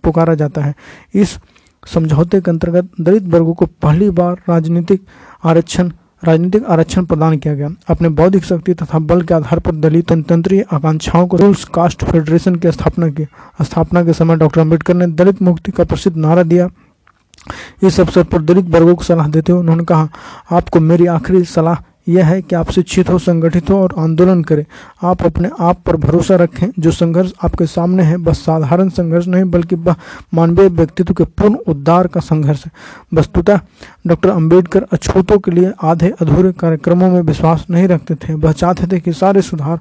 पुकारा 0.04 0.34
जाता 0.34 0.60
है। 0.60 0.74
इस 1.14 1.38
समझौते 1.86 2.40
के 2.40 2.50
अंतर्गत 2.50 2.88
दलित 3.00 3.22
वर्गों 3.22 3.54
को 3.54 3.66
पहली 3.66 4.10
बार 4.10 4.42
राजनीतिक 4.48 5.02
आरक्षण 5.44 5.90
राजनीतिक 6.24 6.64
आरक्षण 6.64 7.04
प्रदान 7.04 7.36
किया 7.38 7.54
गया। 7.54 7.68
अपने 7.88 8.08
बौद्धिक 8.08 8.44
शक्ति 8.44 8.74
तथा 8.74 8.98
बल 8.98 9.22
के 9.22 9.34
आधार 9.34 9.58
पर 9.58 9.74
दलित 9.74 10.12
तंत्रीय 10.12 10.64
आकांक्षाओं 10.72 11.26
को 11.26 11.36
रूल्स 11.36 11.64
कास्ट 11.64 12.04
फेडरेशन 12.04 12.56
की 12.56 12.72
स्थापना 12.72 13.08
की 13.08 13.24
स्थापना 13.62 14.04
के 14.04 14.12
समय 14.12 14.36
डॉक्टर 14.36 14.60
अंबेडकर 14.60 14.94
ने 14.94 15.06
दलित 15.06 15.42
मुक्ति 15.42 15.72
का 15.72 15.84
प्रसिद्ध 15.84 16.16
नारा 16.16 16.42
दिया। 16.42 16.68
इस 17.82 18.00
अवसर 18.00 18.22
पर 18.22 18.42
दलित 18.42 18.66
वर्गों 18.66 18.94
को 18.94 19.04
सलाह 19.04 19.28
देते 19.28 19.52
हुए 19.52 19.60
उन्होंने 19.60 19.84
कहा, 19.84 20.08
आपको 20.52 20.80
मेरी 20.80 21.06
आखिरी 21.06 21.44
सलाह 21.44 21.76
यह 22.08 22.26
है 22.26 22.42
कि 22.42 22.54
आप 22.56 22.70
शिक्षित 22.70 23.10
हो, 23.10 23.18
संगठित 23.18 23.70
हो 23.70 23.82
और 23.82 23.94
आंदोलन 23.98 24.42
करें। 24.42 24.64
आप 25.02 25.22
अपने 25.22 25.50
आप 25.60 25.78
पर 25.86 25.96
भरोसा 25.96 26.36
रखें। 26.36 26.66
जो 26.78 26.90
संघर्ष 26.90 27.32
आपके 27.44 27.66
सामने 27.66 28.02
है 28.02 28.16
बस 28.16 28.38
साधारण 28.38 28.88
संघर्ष 28.88 29.26
नहीं, 29.26 29.44
बल्कि 29.44 29.76
वह 29.76 29.96
मानवीय 30.34 30.68
व्यक्तित्व 30.68 31.14
के 31.14 31.24
पूर्ण 31.24 31.54
उद्धार 31.54 32.06
का 32.06 32.20
संघर्ष 32.20 32.64
है। 32.66 32.72
वस्तुतः, 33.14 33.60
डॉक्टर 34.06 34.30
अंबेडकर 34.30 34.86
अछूतों 34.92 35.38
के 35.38 35.50
लिए 35.50 35.72
आधे 35.82 36.14
अधूरे 36.20 36.52
कार्यक्रमों 36.52 37.10
में 37.10 37.20
विश्वास 37.20 37.66
नहीं 37.70 37.88
रखते 37.88 38.14
थे। 38.14 38.34
वह 38.34 38.52
चाहते 38.52 38.86
थे 38.86 39.00
कि 39.00 39.12
सारे 39.12 39.42
सुधार, 39.42 39.80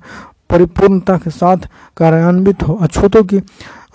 परिपूर्णता 0.50 1.18
के 1.18 1.30
साथ 1.30 1.58
कार्यान्वित 1.98 2.64
हो। 2.64 2.74
अछूतों 2.74 3.24
की 3.24 3.42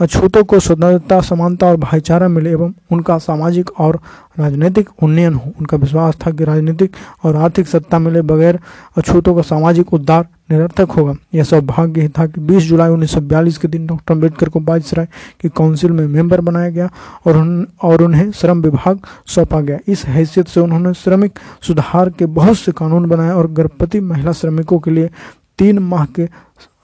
अछूतों 0.01 0.45
को 0.45 0.59
स्वतंत्रता 0.61 1.21
समानता 1.21 1.67
और 1.67 1.77
भाईचारा 1.77 2.29
मिले 2.29 2.51
एवं 2.51 2.73
उनका 2.91 3.19
सामाजिक 3.19 3.71
और 3.81 3.99
राजनीतिक 4.39 4.89
उन्नयन 5.03 5.35
हो। 5.35 5.53
उनका 5.61 5.77
विश्वास 5.77 6.17
था 6.27 6.31
कि 6.31 6.45
राजनीतिक 6.45 6.97
और 7.25 7.37
आर्थिक 7.37 7.69
सत्ता 7.69 7.99
मिले 7.99 8.23
बगैर 8.23 8.59
अछूतों 8.97 9.35
का 9.35 9.43
सामाजिक 9.43 9.93
उद्धार 9.95 10.27
निरर्थक 10.51 10.91
होगा। 10.91 11.15
यह 11.35 11.45
सौभाग्य 11.45 12.09
था 12.09 12.27
कि 12.27 12.41
20 12.41 12.63
जुलाई 12.63 12.91
1942 12.91 13.59
के 13.59 13.69
दिन 13.69 13.87
डॉक्टर 13.87 14.15
अंबेडकर 14.15 14.49
को 14.49 14.61
बाईसराय 14.61 15.09
की 15.41 15.49
काउंसिल 15.49 15.91
में 15.91 16.07
मेंबर 16.07 16.41
बनाया 16.41 16.71
गया 16.71 16.91
और 17.27 17.37
उन, 17.37 17.67
और 17.83 18.03
उन्हें 18.03 18.31
श्रम 18.31 18.63
विभाग 18.63 19.01
सौंपा 19.27 19.61
गया। 19.61 19.79
इस 19.89 20.05
हैसियत 20.07 20.49
से 20.49 20.61
उन्होंने 20.61 20.95
श्रमिक 20.95 21.39
सुधार 21.63 22.11
के 22.11 22.27
बहुत 22.27 22.59
से 22.59 22.73
कानून 22.73 23.09
बनाए 23.09 23.31
और 23.31 23.51
गर्भवती 23.53 24.01
महिला 24.01 24.33
श्रमिकों 24.33 24.79
के 24.79 24.91
लिए 24.91 25.11
तीन 25.59 25.79
माह 25.79 26.05
के 26.05 26.29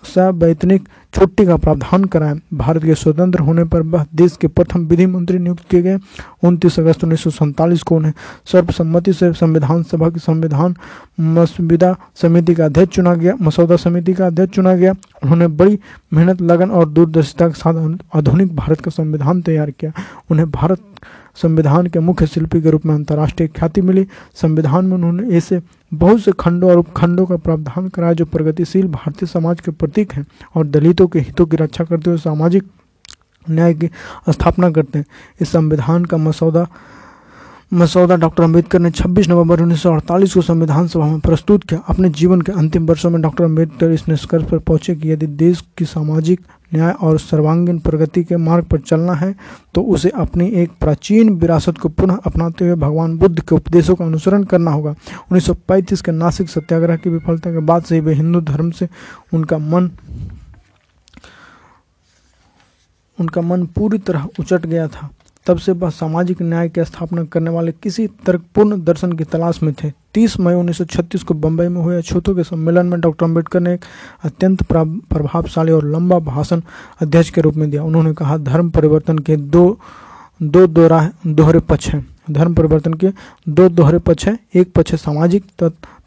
सवैतनिक 0.04 0.88
छुट्टी 1.14 1.44
का 1.46 1.56
प्रावधान 1.56 2.04
कराया 2.04 2.34
भारत 2.54 2.84
के 2.84 2.94
स्वतंत्र 2.94 3.40
होने 3.40 3.64
पर 3.64 3.82
वह 3.82 4.04
देश 4.14 4.36
के 4.40 4.46
प्रथम 4.46 4.84
विधि 4.86 5.06
मंत्री 5.06 5.38
नियुक्त 5.38 5.64
किए 5.70 5.82
गए। 5.82 5.98
उनतीस 6.44 6.78
अगस्त 6.80 7.04
उन्नीस 7.04 7.82
को 7.82 7.96
उन्हें 7.96 8.12
सर्वसम्मति 8.52 9.12
से 9.12 9.32
संविधान 9.32 9.82
सभा 9.82 10.08
की 10.10 10.20
संविधान 10.20 10.76
मसविदा 11.20 11.96
समिति 12.22 12.54
का 12.54 12.64
अध्यक्ष 12.64 12.94
चुना 12.96 13.14
गया। 13.14 13.34
मसौदा 13.42 13.76
समिति 13.76 14.12
का 14.12 14.26
अध्यक्ष 14.26 14.54
चुना 14.54 14.74
गया। 14.74 14.92
उन्होंने 15.22 15.46
बड़ी 15.46 15.78
मेहनत, 16.12 16.42
लगन 16.42 16.70
और 16.70 16.88
दूरदर्शिता 16.88 17.48
के 17.48 17.54
साथ 17.54 17.98
आधुनिक 18.14 18.56
भारत 18.56 18.80
का 18.80 18.90
संविधान 18.90 19.42
तैयार 19.42 19.70
किया। 19.70 19.92
उन्हें 20.30 20.50
भारत 20.50 20.80
संविधान 21.42 21.86
के 21.86 21.98
मुख्य 21.98 22.26
शिल्पी 22.26 22.60
के 22.62 22.70
रूप 22.70 22.86
में 22.86 22.94
अंतर्राष्ट्रीय 22.94 23.48
ख्याति 23.48 23.80
मिली। 23.80 24.06
संविधान 24.34 24.84
में 24.84 24.94
उन्होंने 24.94 25.36
ऐसे 25.36 25.60
बहुत 25.92 26.20
से 26.20 26.32
खंडों 26.40 26.70
और 26.70 26.78
उपखंडों 26.78 27.26
का 27.26 27.36
प्रावधान 27.36 27.88
कराया 27.88 28.12
जो 28.12 28.24
प्रगतिशील 28.24 28.86
भारतीय 28.88 29.26
समाज 29.26 29.60
के 29.60 29.70
प्रतीक 29.70 30.12
हैं 30.12 30.26
और 30.54 30.66
दलितों 30.66 31.06
के 31.08 31.20
हितों 31.20 31.46
की 31.46 31.56
रक्षा 31.56 31.84
करते 31.84 32.10
हुए 32.10 32.18
सामाजिक 32.18 32.64
न्याय 33.50 33.74
की 33.74 33.90
स्थापना 34.28 34.70
करते 34.70 34.98
हैं। 34.98 35.06
इस 35.40 35.52
संविधान 35.52 36.04
का 36.04 36.16
मसौदा 36.16 36.66
मसौदा 37.74 38.16
डॉक्टर 38.16 38.42
अंबेडकर 38.42 38.78
ने 38.78 38.90
26 38.90 39.28
नवंबर 39.28 39.60
1948 39.60 40.34
को 40.34 40.42
संविधान 40.42 40.86
सभा 40.88 41.06
में 41.06 41.20
प्रस्तुत 41.20 41.64
किया। 41.64 41.80
अपने 41.88 42.08
जीवन 42.10 42.40
के 42.40 42.52
अंतिम 42.52 42.86
वर्षों 42.86 43.10
में 43.10 43.20
डॉक्टर 43.22 43.44
अंबेडकर 43.44 43.90
इस 43.90 44.08
निष्कर्ष 44.08 44.44
पर 44.44 44.58
पहुँचे 44.58 44.94
कि 44.94 45.12
यदि 45.12 45.26
देश 45.26 45.62
की 45.78 45.84
सामाजिक 45.84 46.40
न्याय 46.74 46.92
और 46.92 47.18
सर्वांगीण 47.18 47.78
प्रगति 47.78 48.22
के 48.24 48.36
मार्ग 48.36 48.64
पर 48.64 48.80
चलना 48.80 49.14
है 49.14 49.34
तो 49.74 49.82
उसे 49.84 50.10
अपनी 50.14 50.48
एक 50.62 50.70
प्राचीन 50.80 51.30
विरासत 51.34 51.78
को 51.78 51.88
पुनः 51.88 52.18
अपनाते 52.26 52.64
हुए 52.64 52.74
भगवान 52.76 53.16
बुद्ध 53.18 53.40
के 53.40 53.54
उपदेशों 53.54 53.94
का 53.94 54.04
अनुसरण 54.04 54.44
करना 54.44 54.70
होगा। 54.70 54.94
1935 55.32 56.00
के 56.00 56.12
नासिक 56.12 56.50
सत्याग्रह 56.50 56.96
की 56.96 57.10
विफलता 57.10 57.50
के 57.50 57.58
बाद 57.58 57.82
से 57.82 57.94
ही 57.94 58.00
वे 58.00 58.14
हिंदू 58.14 58.40
धर्म 58.40 58.70
से 58.70 58.88
उनका 59.34 59.58
मन 59.58 59.90
उनका 63.18 63.40
मन 63.40 63.66
पूरी 63.66 63.98
तरह 63.98 64.28
उचट 64.38 64.66
गया 64.66 64.86
था। 64.88 65.10
तब 65.50 65.58
से 65.58 65.72
वह 65.72 65.90
सामाजिक 65.90 66.42
न्याय 66.42 66.68
की 66.68 66.84
स्थापना 66.84 67.24
करने 67.24 67.50
वाले 67.50 67.72
किसी 67.72 68.06
तर्कपूर्ण 68.26 68.82
दर्शन 68.84 69.12
की 69.12 69.24
तलाश 69.24 69.62
में 69.62 69.72
थे। 69.74 69.90
30 70.14 70.38
मई 70.40 70.54
1936 70.54 71.22
को 71.22 71.34
बंबई 71.34 71.66
में 71.68 71.80
हुए 71.82 71.96
अछूतों 71.96 72.34
के 72.34 72.42
सम्मेलन 72.44 72.86
में 72.86 73.00
डॉक्टर 73.00 73.24
अंबेडकर 73.24 73.60
ने 73.60 73.72
एक 73.74 73.84
अत्यंत 74.24 74.62
प्रभावशाली 74.62 75.72
और 75.72 75.86
लंबा 75.86 76.18
भाषण 76.18 76.60
अध्यक्ष 77.02 77.30
के 77.30 77.40
रूप 77.40 77.56
में 77.56 77.70
दिया। 77.70 77.82
उन्होंने 77.82 78.12
कहा, 78.14 78.36
धर्म 78.38 78.70
परिवर्तन 78.70 79.18
के 79.18 79.36
दो 79.36 79.78
दो 80.42 80.66
दोहरा 80.66 81.10
दोहरे 81.26 81.60
पक्ष 81.60 81.88
हैं। 81.88 82.06
धर्म 82.30 82.54
परिवर्तन 82.54 82.94
के 82.94 83.08
दो 83.48 83.68
दोहरे 83.68 83.98
पक्ष 83.98 84.26
हैं। 84.28 84.38
एक 84.54 84.72
पक्ष 84.72 84.94
सामाजिक 84.94 85.44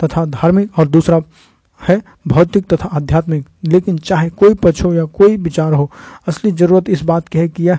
तथा 0.03 0.25
धार्मिक 0.25 0.79
और 0.79 0.87
दूसरा 0.87 1.19
है, 1.83 2.01
भौतिक 2.27 2.67
तथा 2.67 2.89
आध्यात्मिक। 2.93 3.45
लेकिन 3.63 3.97
चाहे 3.97 4.29
कोई 4.29 4.53
पक्ष 4.53 4.83
हो 4.83 4.93
या 4.93 5.03
कोई 5.05 5.37
विचार 5.37 5.73
हो, 5.73 5.89
असली 6.27 6.51
ज़रूरत 6.51 6.89
इस 6.89 7.03
बात 7.03 7.27
की 7.27 7.39
है 7.39 7.47
कि 7.47 7.63
यह 7.63 7.77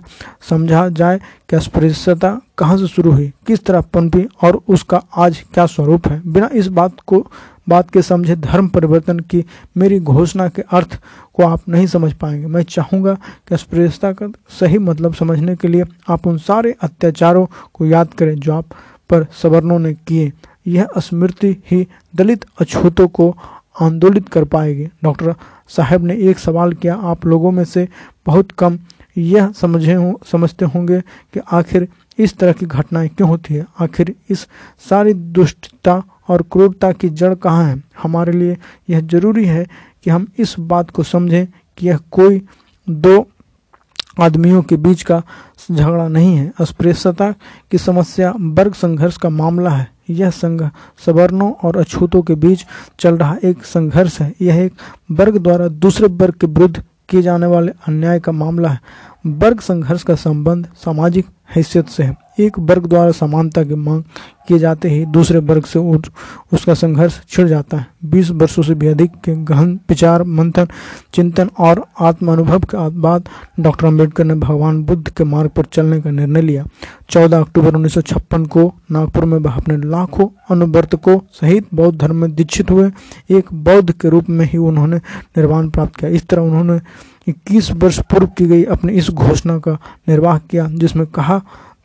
समझा 0.48 0.88
जाए 0.88 1.18
कि 1.48 1.56
अस्पृश्यता 1.56 2.40
कहाँ 2.58 2.76
से 2.78 2.86
शुरू 2.86 3.12
हुई, 3.12 3.32
किस 3.46 3.64
तरह 3.64 3.80
पनपी 3.80 4.26
और 4.42 4.60
उसका 4.68 5.02
आज 5.16 5.42
क्या 5.54 5.66
स्वरूप 5.66 6.08
है। 6.08 6.20
बिना 6.26 6.48
इस 6.52 6.66
बात 6.66 7.00
को, 7.06 7.26
बात 7.68 7.90
के 7.90 8.02
समझे 8.02 8.36
धर्म 8.36 8.68
परिवर्तन 8.68 9.18
की 9.20 9.44
मेरी 9.76 9.98
घोषणा 10.00 10.48
के 10.48 10.62
अर्थ 10.62 10.98
को 11.34 11.42
आप 11.42 11.68
नहीं 11.68 11.86
समझ 11.86 12.12
पाएँगे। 12.12 12.46
मैं 12.46 12.62
चाहूँगा 12.62 13.14
कि 13.48 13.54
अस्पृश्यता 13.54 14.12
का 14.12 14.26
सही 14.60 14.78
मतलब 14.78 15.14
समझने 15.14 15.56
के 15.56 15.68
लिए 15.68 15.84
आप 16.08 16.26
उन 16.26 16.38
सारे 16.38 16.74
अत्याचारों 16.82 17.46
को 17.74 17.86
याद 17.86 18.14
करें 18.14 18.34
जो 18.34 18.54
आप 18.54 18.64
पर 19.10 19.26
सवर्णों 19.42 19.78
ने 19.78 19.94
किए। 19.94 20.32
यह 20.66 20.88
स्मृति 20.98 21.56
ही 21.70 21.86
दलित 22.16 22.44
अछूतों 22.60 23.08
को 23.08 23.34
आंदोलित 23.80 24.28
कर 24.28 24.44
पाएगी। 24.44 24.88
डॉक्टर 25.04 25.34
साहब 25.68 26.04
ने 26.04 26.16
एक 26.16 26.38
सवाल 26.38 26.72
किया, 26.72 26.94
आप 26.94 27.26
लोगों 27.26 27.50
में 27.50 27.64
से 27.64 27.88
बहुत 28.26 28.50
कम 28.50 28.78
यह 29.18 29.52
समझे 29.52 29.94
हो, 29.94 30.20
समझते 30.32 30.64
होंगे 30.64 31.00
कि 31.00 31.40
आखिर 31.52 31.88
इस 32.18 32.38
तरह 32.38 32.52
की 32.52 32.66
घटनाएँ 32.66 33.08
क्यों 33.08 33.28
होती 33.28 33.54
है? 33.54 33.66
आखिर 33.80 34.14
इस 34.30 34.48
सारी 34.90 35.14
दुष्टता 35.14 36.02
और 36.28 36.42
क्रूरता 36.42 36.92
की 36.92 37.08
जड़ 37.08 37.34
कहाँ 37.34 37.64
है? 37.64 37.82
हमारे 38.02 38.32
लिए 38.32 38.56
यह 38.90 39.00
ज़रूरी 39.00 39.44
है 39.44 39.66
कि 40.04 40.10
हम 40.10 40.26
इस 40.38 40.56
बात 40.60 40.90
को 40.90 41.02
समझें 41.02 41.46
कि 41.76 41.86
यह 41.88 41.98
कोई 42.10 42.42
दो 42.90 43.28
आदमियों 44.20 44.62
के 44.62 44.76
बीच 44.76 45.02
का 45.02 45.22
झगड़ा 45.72 46.08
नहीं 46.08 46.36
है। 46.36 46.52
अस्पृश्यता 46.60 47.34
की 47.70 47.78
समस्या, 47.78 48.34
वर्ग 48.40 48.74
संघर्ष 48.74 49.16
का 49.16 49.28
मामला 49.28 49.70
है। 49.70 49.93
यह 50.10 50.30
संघ 50.30 50.68
सवर्णों 51.06 51.52
और 51.52 51.76
अछूतों 51.76 52.22
के 52.22 52.34
बीच 52.34 52.66
चल 52.98 53.16
रहा 53.16 53.36
एक 53.44 53.64
संघर्ष 53.64 54.20
है। 54.20 54.34
यह 54.40 54.56
एक 54.56 54.72
वर्ग 55.10 55.36
द्वारा 55.36 55.68
दूसरे 55.68 56.06
वर्ग 56.06 56.34
के 56.34 56.46
विरुद्ध 56.46 56.82
किए 57.08 57.22
जाने 57.22 57.46
वाले 57.46 57.72
अन्याय 57.88 58.20
का 58.20 58.32
मामला 58.32 58.68
है। 58.68 58.80
वर्ग 59.26 59.60
संघर्ष 59.60 60.02
का 60.02 60.14
संबंध 60.14 60.66
सामाजिक 60.76 61.26
हैसियत 61.56 61.88
से 61.88 62.02
है। 62.02 62.16
एक 62.40 62.58
वर्ग 62.58 62.86
द्वारा 62.86 63.10
समानता 63.10 63.62
की 63.64 63.74
मांग 63.74 64.02
किए 64.48 64.58
जाते 64.58 64.88
ही, 64.90 65.04
दूसरे 65.06 65.38
वर्ग 65.38 65.64
से 65.64 65.78
उसका 65.78 66.74
संघर्ष 66.74 67.18
छिड़ 67.28 67.46
जाता 67.48 67.76
है। 67.76 67.86
बीस 68.04 68.30
वर्षों 68.30 68.62
से 68.62 68.74
भी 68.74 68.86
अधिक 68.86 69.10
के 69.24 69.34
गहन 69.44 69.74
विचार, 69.88 70.22
मंथन, 70.22 70.68
चिंतन 71.14 71.50
और 71.58 71.84
आत्म 72.00 72.32
अनुभव 72.32 72.60
के 72.64 72.88
बाद 72.90 73.28
डॉक्टर 73.60 73.86
अंबेडकर 73.86 74.24
ने 74.24 74.34
भगवान 74.34 74.82
बुद्ध 74.84 75.08
के 75.08 75.24
मार्ग 75.24 75.50
पर 75.50 75.64
चलने 75.72 76.00
का 76.00 76.10
निर्णय 76.10 76.42
लिया। 76.42 76.66
14 77.10 77.40
अक्टूबर 77.40 77.74
उन्नीस 77.74 77.94
सौ 77.94 78.00
छप्पन 78.00 78.44
को 78.46 78.72
नागपुर 78.90 79.24
में 79.24 79.38
वह 79.38 79.52
अपने 79.52 79.76
लाखों 79.88 80.28
अनुवर्तकों 80.50 81.18
सहित 81.32 81.66
बौद्ध 81.74 81.98
धर्म 81.98 82.16
में 82.16 82.34
दीक्षित 82.34 82.70
हुए। 82.70 82.90
एक 83.30 83.52
बौद्ध 83.54 83.92
के 83.92 84.08
रूप 84.08 84.28
में 84.28 84.46
ही 84.46 84.58
उन्होंने 84.58 84.96
निर्वाण 84.96 85.68
प्राप्त 85.70 85.96
किया। 85.96 86.10
इस 86.10 86.26
तरह 86.26 86.42
उन्होंने 86.42 86.80
इक्कीस 87.28 87.70
वर्ष 87.70 87.98
पूर्व 88.00 88.26
की 88.26 88.46
गई 88.46 88.64
अपनी 88.64 88.92
इस 88.92 89.10
घोषणा 89.10 89.58
का 89.58 89.78
निर्वाह 90.08 90.38
किया, 90.38 90.66
जिसमें 90.66 91.06
कहा 91.06 91.38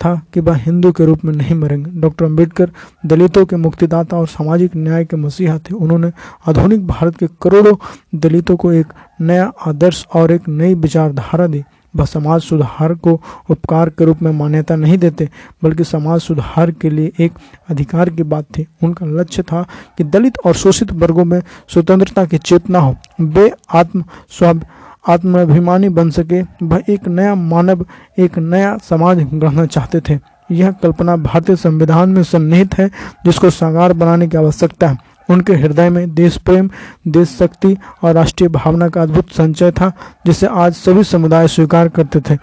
था 0.05 0.21
कि 0.33 0.39
वह 0.39 0.55
हिंदू 0.55 0.91
के 0.91 1.05
रूप 1.05 1.25
में 1.25 1.33
नहीं 1.33 1.55
मरेंगे। 1.55 1.91
डॉक्टर 2.01 2.25
अंबेडकर 2.25 2.71
दलितों 3.05 3.45
के 3.45 3.55
मुक्तिदाता 3.55 4.17
और 4.17 4.27
सामाजिक 4.27 4.75
न्याय 4.75 5.05
के 5.05 5.17
मसीहा 5.17 5.57
थे। 5.57 5.73
उन्होंने 5.73 6.11
आधुनिक 6.47 6.87
भारत 6.87 7.17
के 7.17 7.27
करोड़ों 7.41 7.75
दलितों 8.15 8.55
को 8.57 8.71
एक 8.73 8.93
नया 9.21 9.51
आदर्श 9.67 10.05
और 10.13 10.31
एक 10.31 10.47
नई 10.49 10.73
विचारधारा 10.73 11.47
दी। 11.47 11.63
वह 11.95 12.05
समाज 12.05 12.41
सुधार 12.41 12.93
को 12.93 13.21
उपकार 13.49 13.89
के 13.89 14.05
रूप 14.05 14.21
में 14.21 14.31
मान्यता 14.31 14.75
नहीं 14.75 14.97
देते, 14.97 15.29
बल्कि 15.63 15.83
समाज 15.83 16.21
सुधार 16.21 16.71
के 16.71 16.89
लिए 16.89 17.11
एक 17.19 17.31
अधिकार 17.69 18.09
की 18.09 18.23
बात 18.23 18.45
थी। 18.57 18.65
उनका 18.83 19.05
लक्ष्य 19.05 19.43
था 19.43 19.65
कि 19.97 20.03
दलित 20.03 20.37
और 20.45 20.53
शोषित 20.53 20.91
वर्गों 20.91 21.25
में 21.25 21.41
स्वतंत्रता 21.67 22.25
की 22.25 22.37
चेतना 22.37 22.79
हो। 22.79 22.95
वे 23.21 23.51
आत्म 23.73 24.03
स्व 24.29 24.61
आत्माभिमानी 25.07 25.89
बन 25.89 26.09
सके। 26.09 26.41
वह 26.65 26.83
एक 26.89 27.07
नया 27.07 27.35
मानव, 27.35 27.85
एक 28.19 28.37
नया 28.37 28.77
समाज 28.77 29.27
गढ़ना 29.33 29.65
चाहते 29.65 30.01
थे। 30.09 30.19
यह 30.51 30.71
कल्पना 30.71 31.15
भारतीय 31.15 31.55
संविधान 31.55 32.09
में 32.09 32.23
सन्निहित 32.23 32.77
है, 32.77 32.89
जिसको 33.25 33.49
साकार 33.49 33.93
बनाने 33.93 34.27
की 34.27 34.37
आवश्यकता 34.37 34.87
है। 34.87 34.97
उनके 35.29 35.53
हृदय 35.53 35.89
में 35.89 36.13
देश 36.15 36.37
प्रेम, 36.37 36.69
देश 37.07 37.29
शक्ति 37.29 37.77
और 38.03 38.13
राष्ट्रीय 38.13 38.49
भावना 38.49 38.87
का 38.89 39.01
अद्भुत 39.01 39.29
संचय 39.29 39.71
था, 39.71 39.91
जिसे 40.25 40.47
आज 40.47 40.73
सभी 40.73 41.03
समुदाय 41.03 41.47
स्वीकार 41.47 41.87
करते 41.87 42.19
थे, 42.19 42.37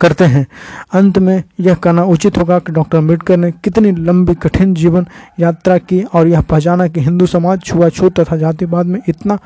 करते 0.00 0.24
हैं। 0.24 0.46
अंत 0.92 1.18
में 1.18 1.42
यह 1.60 1.74
कहना 1.74 2.04
उचित 2.04 2.38
होगा 2.38 2.58
कि 2.58 2.72
डॉक्टर 2.72 2.98
अंबेडकर 2.98 3.36
ने 3.36 3.50
कितनी 3.52 3.90
लंबी, 3.92 4.34
कठिन 4.34 4.74
जीवन 4.74 5.06
यात्रा 5.40 5.78
की 5.78 6.02
और 6.02 6.28
यह 6.28 6.40
पहचाना 6.40 6.88
कि 6.88 7.00
हिंदू 7.00 7.26
समाज 7.26 7.62
छुआछूत 7.62 8.20
तथा 8.20 8.36
जातिवाद 8.36 8.86
में 8.86 9.00
इतना 9.08 9.38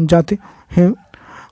जाति 0.00 0.38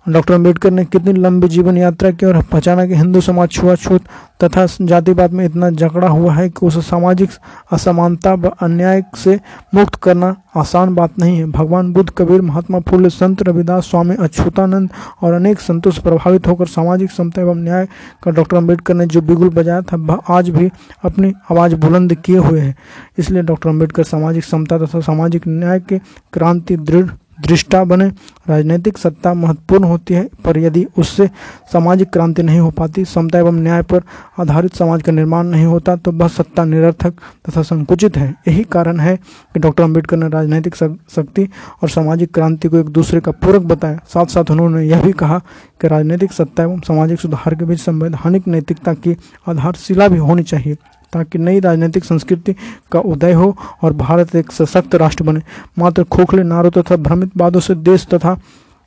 डॉक्टर 0.08 0.34
अंबेडकर 0.34 0.70
ने 0.70 0.84
कितनी 0.84 1.12
लंबी 1.12 1.48
जीवन 1.48 1.76
यात्रा 1.76 2.10
की 2.10 2.26
और 2.26 2.40
पहचाना 2.42 2.86
कि 2.86 2.94
हिंदू 2.94 3.20
समाज 3.20 3.48
छुआछूत 3.50 4.02
तथा 4.44 4.66
जातिवाद 4.80 5.32
में 5.32 5.44
इतना 5.44 5.70
जकड़ा 5.72 6.08
हुआ 6.08 6.34
है 6.34 6.48
कि 6.50 6.66
उसे 6.66 6.80
सामाजिक 6.80 7.30
असमानता 7.72 8.34
व 8.34 8.50
अन्याय 8.62 9.02
से 9.16 9.38
मुक्त 9.74 9.94
करना 9.94 10.34
आसान 10.56 10.94
बात 10.94 11.18
नहीं 11.18 11.38
है। 11.38 11.50
भगवान 11.50 11.92
बुद्ध, 11.92 12.10
कबीर, 12.10 12.42
महात्मा 12.42 12.80
फूले, 12.80 13.10
संत 13.10 13.42
रविदास 13.42 13.90
स्वामी 13.90 14.16
अच्युतानंद 14.16 14.90
और 15.22 15.32
अनेक 15.32 15.60
संतों 15.60 15.90
से 15.90 16.02
प्रभावित 16.02 16.46
होकर 16.46 16.66
सामाजिक 16.66 17.10
समता 17.10 17.42
एवं 17.42 17.56
न्याय 17.56 17.88
का 18.22 18.30
डॉक्टर 18.30 18.56
अंबेडकर 18.56 18.94
ने 18.94 19.06
जो 19.06 19.20
बिगुल 19.22 19.50
बजाया 19.50 19.82
था 19.82 20.22
आज 20.28 20.50
भी 20.50 20.70
अपनी 21.04 21.32
आवाज़ 21.50 21.74
बुलंद 21.74 22.14
किए 22.14 22.38
हुए 22.38 22.60
है। 22.60 22.74
इसलिए 23.18 23.42
डॉक्टर 23.42 23.68
अंबेडकर 23.68 24.04
सामाजिक 24.04 24.44
समता 24.44 24.78
तथा 24.78 25.00
सामाजिक 25.00 25.48
न्याय 25.48 25.80
के 25.80 25.98
क्रांति 26.32 26.76
दृढ़, 26.76 27.06
दृष्टा 27.40 27.84
बने 27.84 28.10
राजनीतिक 28.48 28.98
सत्ता 28.98 29.32
महत्वपूर्ण 29.34 29.84
होती 29.84 30.14
है, 30.14 30.28
पर 30.44 30.58
यदि 30.58 30.84
उससे 30.98 31.26
सामाजिक 31.72 32.10
क्रांति 32.12 32.42
नहीं 32.42 32.58
हो 32.60 32.70
पाती, 32.70 33.04
समता 33.04 33.38
एवं 33.38 33.54
न्याय 33.54 33.82
पर 33.82 34.02
आधारित 34.40 34.74
समाज 34.74 35.02
का 35.02 35.12
निर्माण 35.12 35.46
नहीं 35.46 35.64
होता 35.64 35.96
तो 35.96 36.12
वह 36.12 36.28
सत्ता 36.28 36.64
निरर्थक 36.64 37.14
तथा 37.48 37.62
संकुचित 37.64 38.16
है। 38.16 38.28
यही 38.48 38.64
कारण 38.64 39.00
है 39.00 39.16
कि 39.16 39.60
डॉक्टर 39.60 39.82
अंबेडकर 39.84 40.16
ने 40.16 40.28
राजनीतिक 40.28 40.74
शक्ति 40.74 41.48
और 41.82 41.88
सामाजिक 41.88 42.34
क्रांति 42.34 42.68
को 42.68 42.76
एक 42.76 42.88
दूसरे 42.88 43.20
का 43.20 43.32
पूरक 43.34 43.62
बताया। 43.64 44.00
साथ 44.08 44.26
साथ 44.26 44.50
उन्होंने 44.50 44.84
यह 44.84 45.02
भी 45.02 45.12
कहा 45.14 45.38
कि 45.80 45.88
राजनीतिक 45.88 46.32
सत्ता 46.32 46.62
एवं 46.62 46.80
सामाजिक 46.80 47.20
सुधार 47.20 47.54
के 47.54 47.64
बीच 47.64 47.80
संवैधानिक 47.80 48.46
नैतिकता 48.48 48.94
की 48.94 49.16
आधारशिला 49.48 50.08
भी 50.08 50.18
होनी 50.18 50.42
चाहिए। 50.42 50.76
ताकि 51.12 51.38
नई 51.38 51.60
राजनीतिक 51.60 52.04
संस्कृति 52.04 52.54
का 52.92 53.00
उदय 53.00 53.32
हो 53.32 53.56
और 53.82 53.92
भारत 53.94 54.34
एक 54.36 54.52
सशक्त 54.52 54.94
राष्ट्र 54.94 55.24
बने। 55.24 55.42
मात्र 55.78 56.04
खोखले 56.04 56.42
नारों 56.44 56.70
तथा 56.72 56.96
भ्रमित 56.98 57.36
वादों 57.36 57.60
से 57.60 57.74
देश 57.76 58.06
तथा 58.06 58.38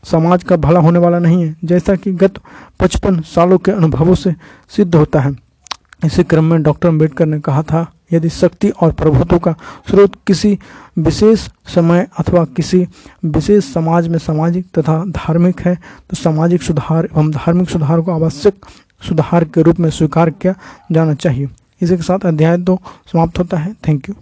समाज 0.03 0.43
का 0.43 0.55
भला 0.57 0.80
होने 0.80 0.99
वाला 0.99 1.20
नहीं 1.20 1.43
है, 1.43 1.55
जैसा 1.63 1.95
कि 1.95 2.11
गत 2.13 2.39
पचपन 2.80 3.20
सालों 3.28 3.57
के 3.57 3.72
अनुभवों 3.72 4.15
से 4.15 4.34
सिद्ध 4.72 4.95
होता 4.95 5.20
है। 5.20 5.36
इसी 6.05 6.24
क्रम 6.24 6.43
में 6.43 6.61
डॉक्टर 6.63 6.88
अंबेडकर 6.88 7.26
ने 7.26 7.39
कहा 7.39 7.63
था, 7.63 7.86
यदि 8.13 8.30
शक्ति 8.30 8.70
और 8.72 8.91
प्रभुत्व 8.91 9.38
का 9.38 9.51
स्रोत 9.89 10.13
किसी 10.28 10.57
विशेष 10.97 11.39
समय 11.67 12.07
अथवा 12.20 12.43
किसी 12.47 12.86
विशेष 13.26 13.74
समाज 13.74 14.07
में 14.07 14.17
सामाजिक 14.20 14.65
तथा 14.78 15.03
धार्मिक 15.07 15.61
है 15.61 15.76
तो 15.76 16.15
सामाजिक 16.15 16.63
सुधार 16.63 17.05
एवं 17.05 17.32
धार्मिक 17.32 17.70
सुधार 17.70 18.01
को 18.01 18.11
आवश्यक 18.11 18.65
सुधार 19.01 19.43
के 19.45 19.61
रूप 19.61 19.80
में 19.80 19.89
स्वीकार 19.89 20.30
किया 20.32 20.53
जाना 20.91 21.13
चाहिए। 21.15 21.49
इसी 21.82 21.95
के 21.97 22.03
साथ 22.03 22.25
अध्याय 22.25 22.57
तो 22.57 22.80
समाप्त 23.11 23.39
होता 23.39 23.57
है। 23.57 23.73
Thank 23.88 24.09
you 24.09 24.15